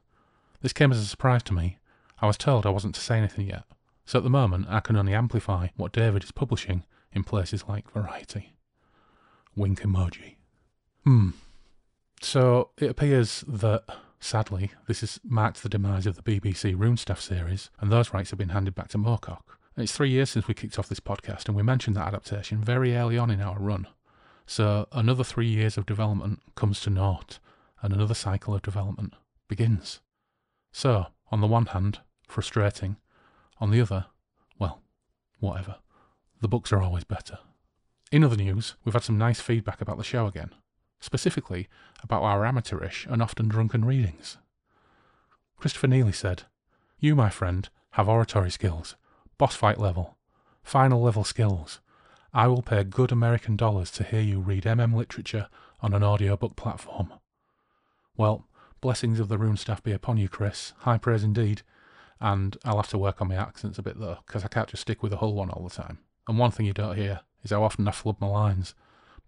[0.60, 1.78] This came as a surprise to me.
[2.20, 3.64] I was told I wasn't to say anything yet,
[4.04, 7.90] so at the moment I can only amplify what David is publishing in places like
[7.90, 8.54] Variety.
[9.56, 10.36] Wink emoji.
[11.04, 11.30] Hmm.
[12.20, 13.84] So it appears that,
[14.20, 18.38] sadly, this has marked the demise of the BBC Runestaff series, and those rights have
[18.38, 19.57] been handed back to Moorcock.
[19.78, 22.96] It's three years since we kicked off this podcast, and we mentioned that adaptation very
[22.96, 23.86] early on in our run.
[24.44, 27.38] So another three years of development comes to naught,
[27.80, 29.14] and another cycle of development
[29.46, 30.00] begins.
[30.72, 32.96] So, on the one hand, frustrating.
[33.60, 34.06] On the other,
[34.58, 34.82] well,
[35.38, 35.76] whatever.
[36.40, 37.38] The books are always better.
[38.10, 40.50] In other news, we've had some nice feedback about the show again,
[40.98, 41.68] specifically
[42.02, 44.38] about our amateurish and often drunken readings.
[45.56, 46.44] Christopher Neely said,
[46.98, 48.96] You, my friend, have oratory skills,
[49.38, 50.16] boss fight level,
[50.62, 51.80] final level skills.
[52.34, 55.48] I will pay good American dollars to hear you read MM literature
[55.80, 57.12] on an audiobook platform.
[58.16, 58.44] Well,
[58.80, 60.72] blessings of the Runestaff be upon you, Chris.
[60.78, 61.62] High praise indeed.
[62.20, 64.82] And I'll have to work on my accents a bit though, because I can't just
[64.82, 65.98] stick with the whole one all the time.
[66.26, 68.74] And one thing you don't hear is how often I flub my lines.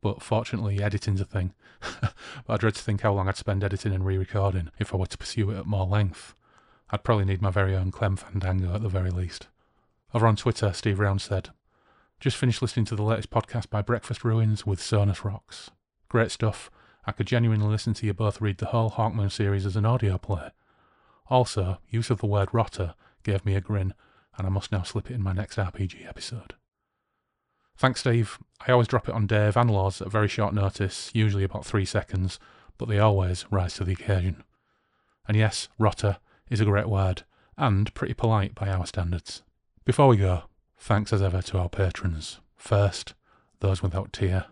[0.00, 1.54] But fortunately, editing's a thing.
[1.80, 2.14] but
[2.48, 5.06] I dread to think how long I'd spend editing and re recording if I were
[5.06, 6.34] to pursue it at more length.
[6.90, 9.46] I'd probably need my very own Clem Fandango at the very least.
[10.12, 11.50] Over on Twitter, Steve Round said,
[12.18, 15.70] Just finished listening to the latest podcast by Breakfast Ruins with Sonus Rocks.
[16.08, 16.68] Great stuff.
[17.06, 20.18] I could genuinely listen to you both read the whole Hawkmoon series as an audio
[20.18, 20.50] play.
[21.28, 23.94] Also, use of the word rotter gave me a grin,
[24.36, 26.54] and I must now slip it in my next RPG episode.
[27.76, 28.36] Thanks, Steve.
[28.66, 31.84] I always drop it on Dave and Loz at very short notice, usually about three
[31.84, 32.40] seconds,
[32.78, 34.42] but they always rise to the occasion.
[35.28, 36.18] And yes, rotter
[36.50, 37.22] is a great word,
[37.56, 39.42] and pretty polite by our standards.
[39.86, 40.42] Before we go,
[40.76, 43.14] thanks as ever to our patrons First,
[43.60, 44.44] Those Without Tear,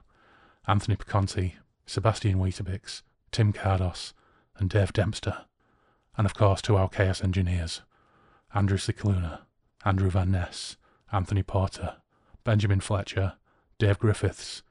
[0.67, 4.15] Anthony Piconti, Sebastian Weetabix, Tim Cardos,
[4.57, 5.45] and Dave Dempster.
[6.17, 7.83] And of course to our Chaos Engineers,
[8.55, 9.41] Andrew Cicluna,
[9.85, 10.79] Andrew Van Ness,
[11.13, 11.97] Anthony Porter,
[12.43, 13.35] Benjamin Fletcher,
[13.79, 14.63] Dave Griffiths,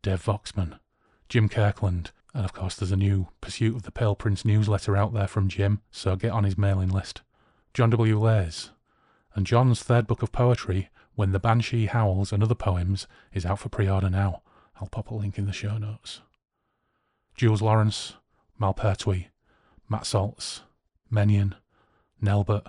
[0.00, 0.78] Dave Voxman,
[1.28, 5.12] Jim Kirkland, and of course there's a new Pursuit of the Pale Prince newsletter out
[5.12, 7.20] there from Jim, so get on his mailing list.
[7.74, 8.18] John W.
[8.18, 8.70] Lays,
[9.36, 13.58] and John's third book of poetry, When the Banshee Howls and Other Poems, is out
[13.58, 14.40] for pre-order now.
[14.80, 16.22] I'll pop a link in the show notes.
[17.34, 18.14] Jules Lawrence,
[18.58, 19.28] Mal Pertwee,
[19.90, 20.62] Matt Saltz,
[21.12, 21.52] Menion,
[22.20, 22.66] Nelbert,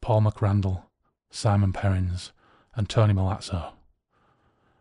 [0.00, 0.84] Paul McRandall,
[1.28, 2.30] Simon Perrins,
[2.76, 3.72] and Tony Malazzo.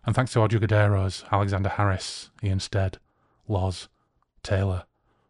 [0.05, 2.99] And thanks to our Jugaderos, Alexander Harris, Ian Stead,
[3.47, 3.87] Loz,
[4.43, 4.83] Taylor,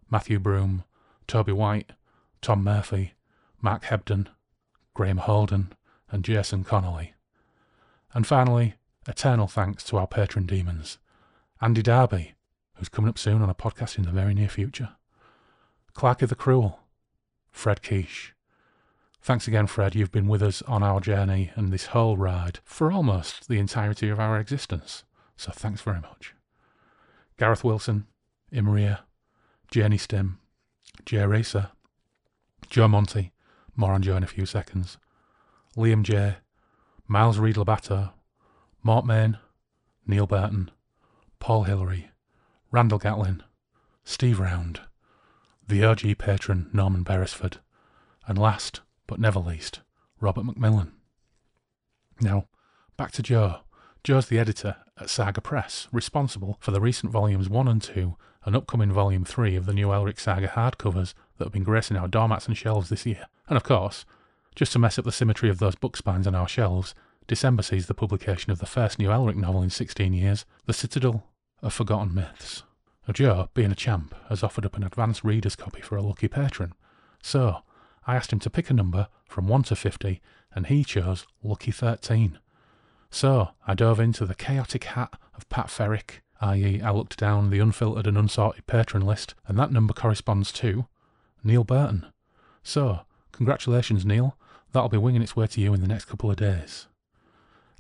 [0.10, 0.84] Matthew Broom,
[1.26, 1.94] Toby White,
[2.42, 3.14] Tom Murphy,
[3.62, 4.28] Mark Hebden,
[4.94, 5.74] Graham Holden,
[6.12, 7.14] and Jason Connolly.
[8.14, 8.76] And finally,
[9.08, 10.98] eternal thanks to our patron demons
[11.62, 12.34] Andy Darby,
[12.76, 14.90] who's coming up soon on a podcast in the very near future,
[15.96, 16.80] Clarky the Cruel,
[17.52, 18.34] Fred Quiche.
[19.22, 19.96] Thanks again, Fred.
[19.96, 24.10] You've been with us on our journey and this whole ride for almost the entirety
[24.10, 25.04] of our existence.
[25.36, 26.36] So thanks very much.
[27.38, 28.06] Gareth Wilson,
[28.54, 29.00] Imrryr,
[29.72, 30.40] Jenny Stim,
[31.06, 31.70] Jay Racer,
[32.70, 33.32] Joe Monty,
[33.76, 34.98] more on Joe in a few seconds,
[35.78, 36.38] Liam J,
[37.08, 38.12] Miles Reed Labato,
[38.82, 39.38] Mort Main,
[40.08, 40.72] Neil Burton,
[41.40, 42.12] Paul Hillary,
[42.72, 43.44] Randall Gatlin,
[44.04, 44.82] Steve Round,
[45.68, 47.58] the OG patron Norman Beresford,
[48.28, 49.82] and last but never least,
[50.20, 50.94] Robert Macmillan.
[52.22, 52.48] Now,
[52.98, 53.60] back to Joe.
[54.04, 58.16] Joe's the editor at Saga Press, responsible for the recent volumes 1 and 2
[58.46, 62.08] and upcoming volume 3 of the new Elric Saga hardcovers that have been gracing our
[62.08, 63.26] doormats and shelves this year.
[63.48, 64.06] And of course,
[64.56, 66.96] just to mess up the symmetry of those book spines on our shelves,
[67.28, 71.24] December sees the publication of the first new Elric novel in 16 years, The Citadel
[71.62, 72.64] of Forgotten Myths.
[73.08, 76.28] Now, Joe, being a champ, has offered up an advanced reader's copy for a lucky
[76.28, 76.74] patron.
[77.22, 77.62] So,
[78.08, 80.22] I asked him to pick a number from 1 to 50,
[80.54, 82.40] and he chose Lucky 13.
[83.10, 87.60] So, I dove into the chaotic hat of Pat Ferrick, i.e., I looked down the
[87.60, 90.86] unfiltered and unsorted patron list, and that number corresponds to
[91.44, 92.06] Neil Burton.
[92.64, 93.02] So,
[93.32, 94.38] congratulations, Neil.
[94.76, 96.88] That'll be winging its way to you in the next couple of days.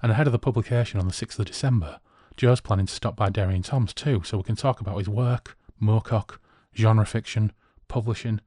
[0.02, 2.00] And ahead of the publication on the 6th of December,
[2.38, 5.10] Joe's planning to stop by Derry and Tom's too, so we can talk about his
[5.10, 6.38] work, Moorcock,
[6.74, 7.52] genre fiction,
[7.90, 8.40] publishing,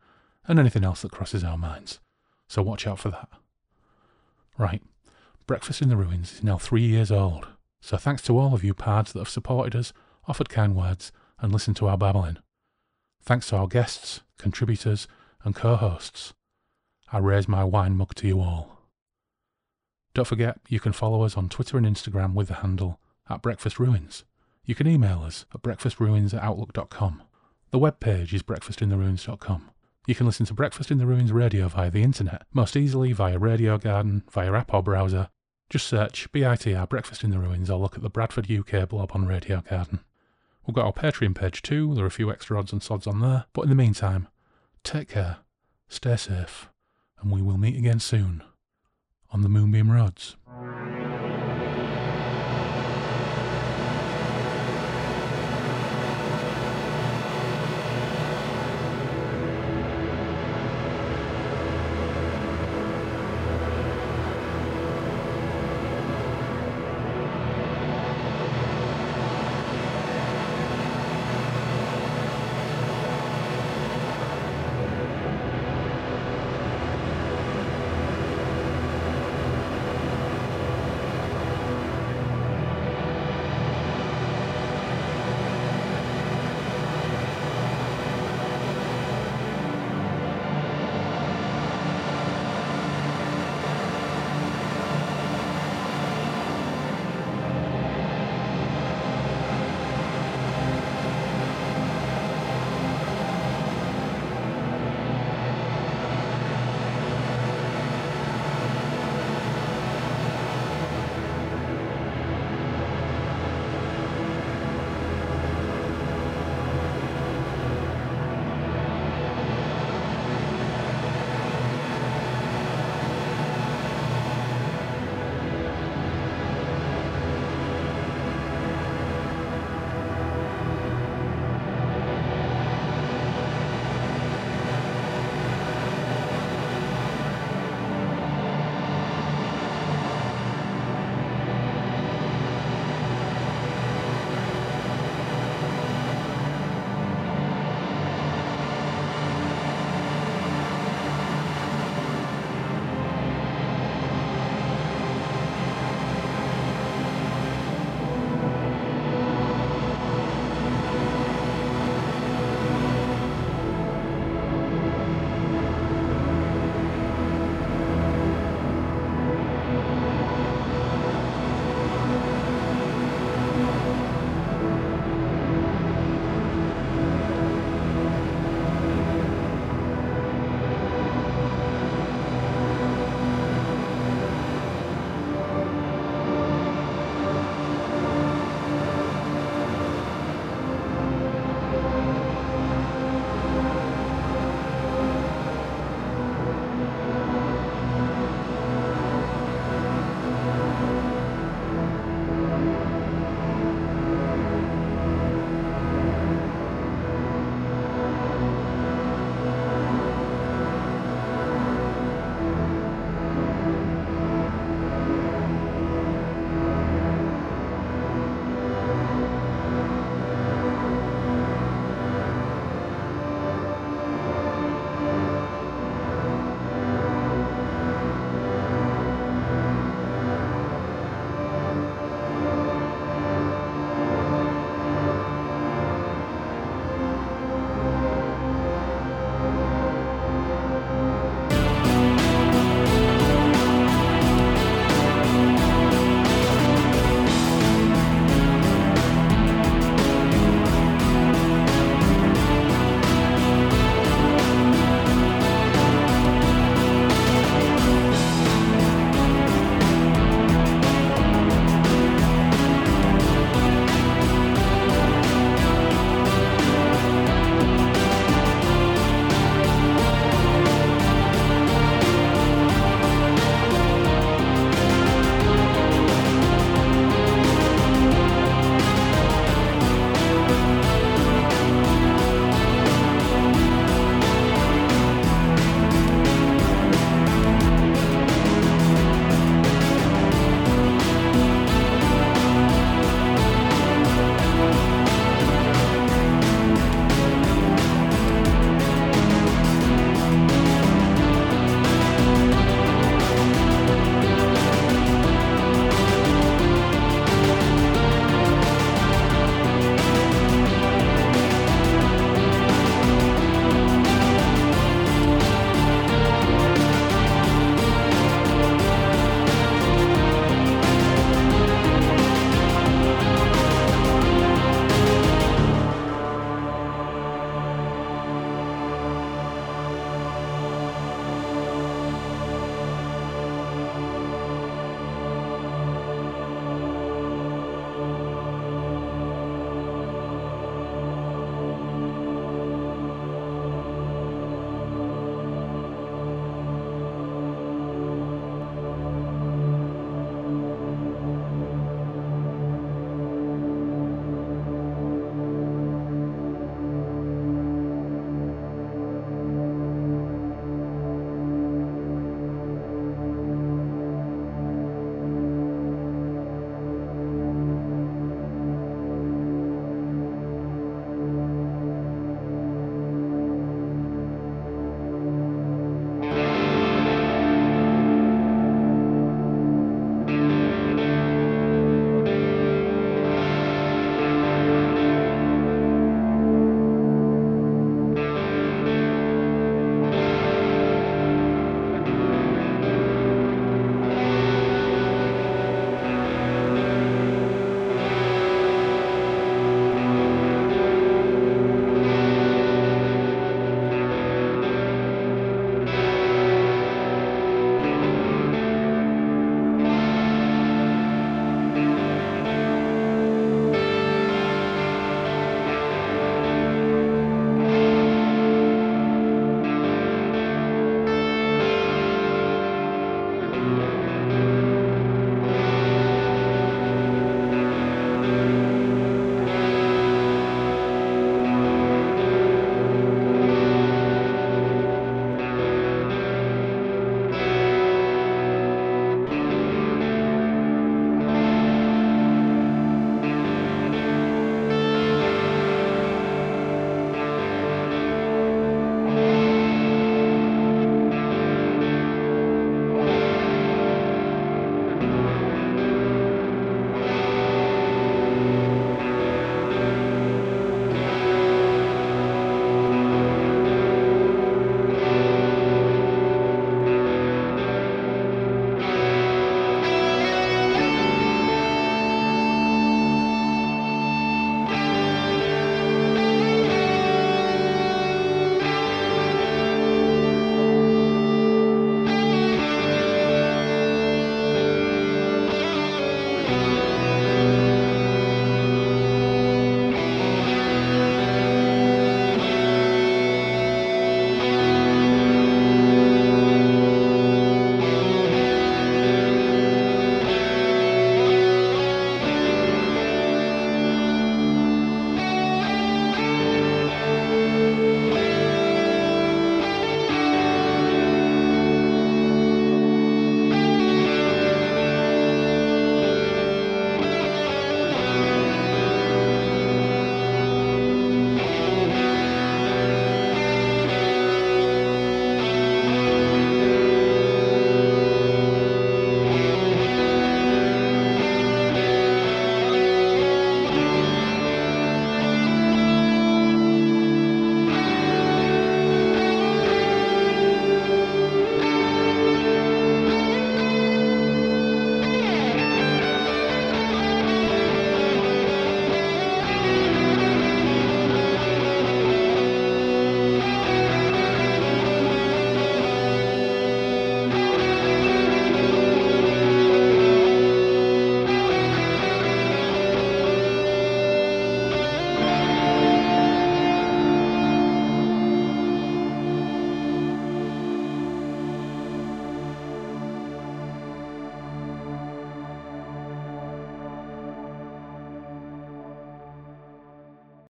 [0.46, 2.00] and anything else that crosses our minds.
[2.46, 3.28] So watch out for that.
[4.56, 4.82] Right,
[5.46, 7.48] Breakfast in the Ruins is now three years old,
[7.82, 9.92] so thanks to all of you pards that have supported us,
[10.26, 12.38] offered kind words, and listened to our babbling.
[13.20, 15.06] Thanks to our guests, contributors,
[15.44, 16.32] and co hosts.
[17.12, 18.78] I raise my wine mug to you all.
[20.14, 22.98] Don't forget, you can follow us on Twitter and Instagram with the handle
[23.30, 24.24] at Breakfast Ruins.
[24.64, 27.22] You can email us at breakfastruins at outlook.com.
[27.70, 29.70] The webpage is breakfastintheruins.com.
[30.06, 33.38] You can listen to Breakfast in the Ruins radio via the internet, most easily via
[33.38, 35.28] Radio Garden, via app or browser.
[35.70, 39.26] Just search BITR Breakfast in the Ruins or look at the Bradford UK blog on
[39.26, 40.00] Radio Garden.
[40.66, 43.20] We've got our Patreon page too, there are a few extra odds and sods on
[43.20, 44.28] there, but in the meantime,
[44.82, 45.38] take care,
[45.88, 46.68] stay safe,
[47.20, 48.42] and we will meet again soon
[49.30, 50.36] on the Moonbeam Roads.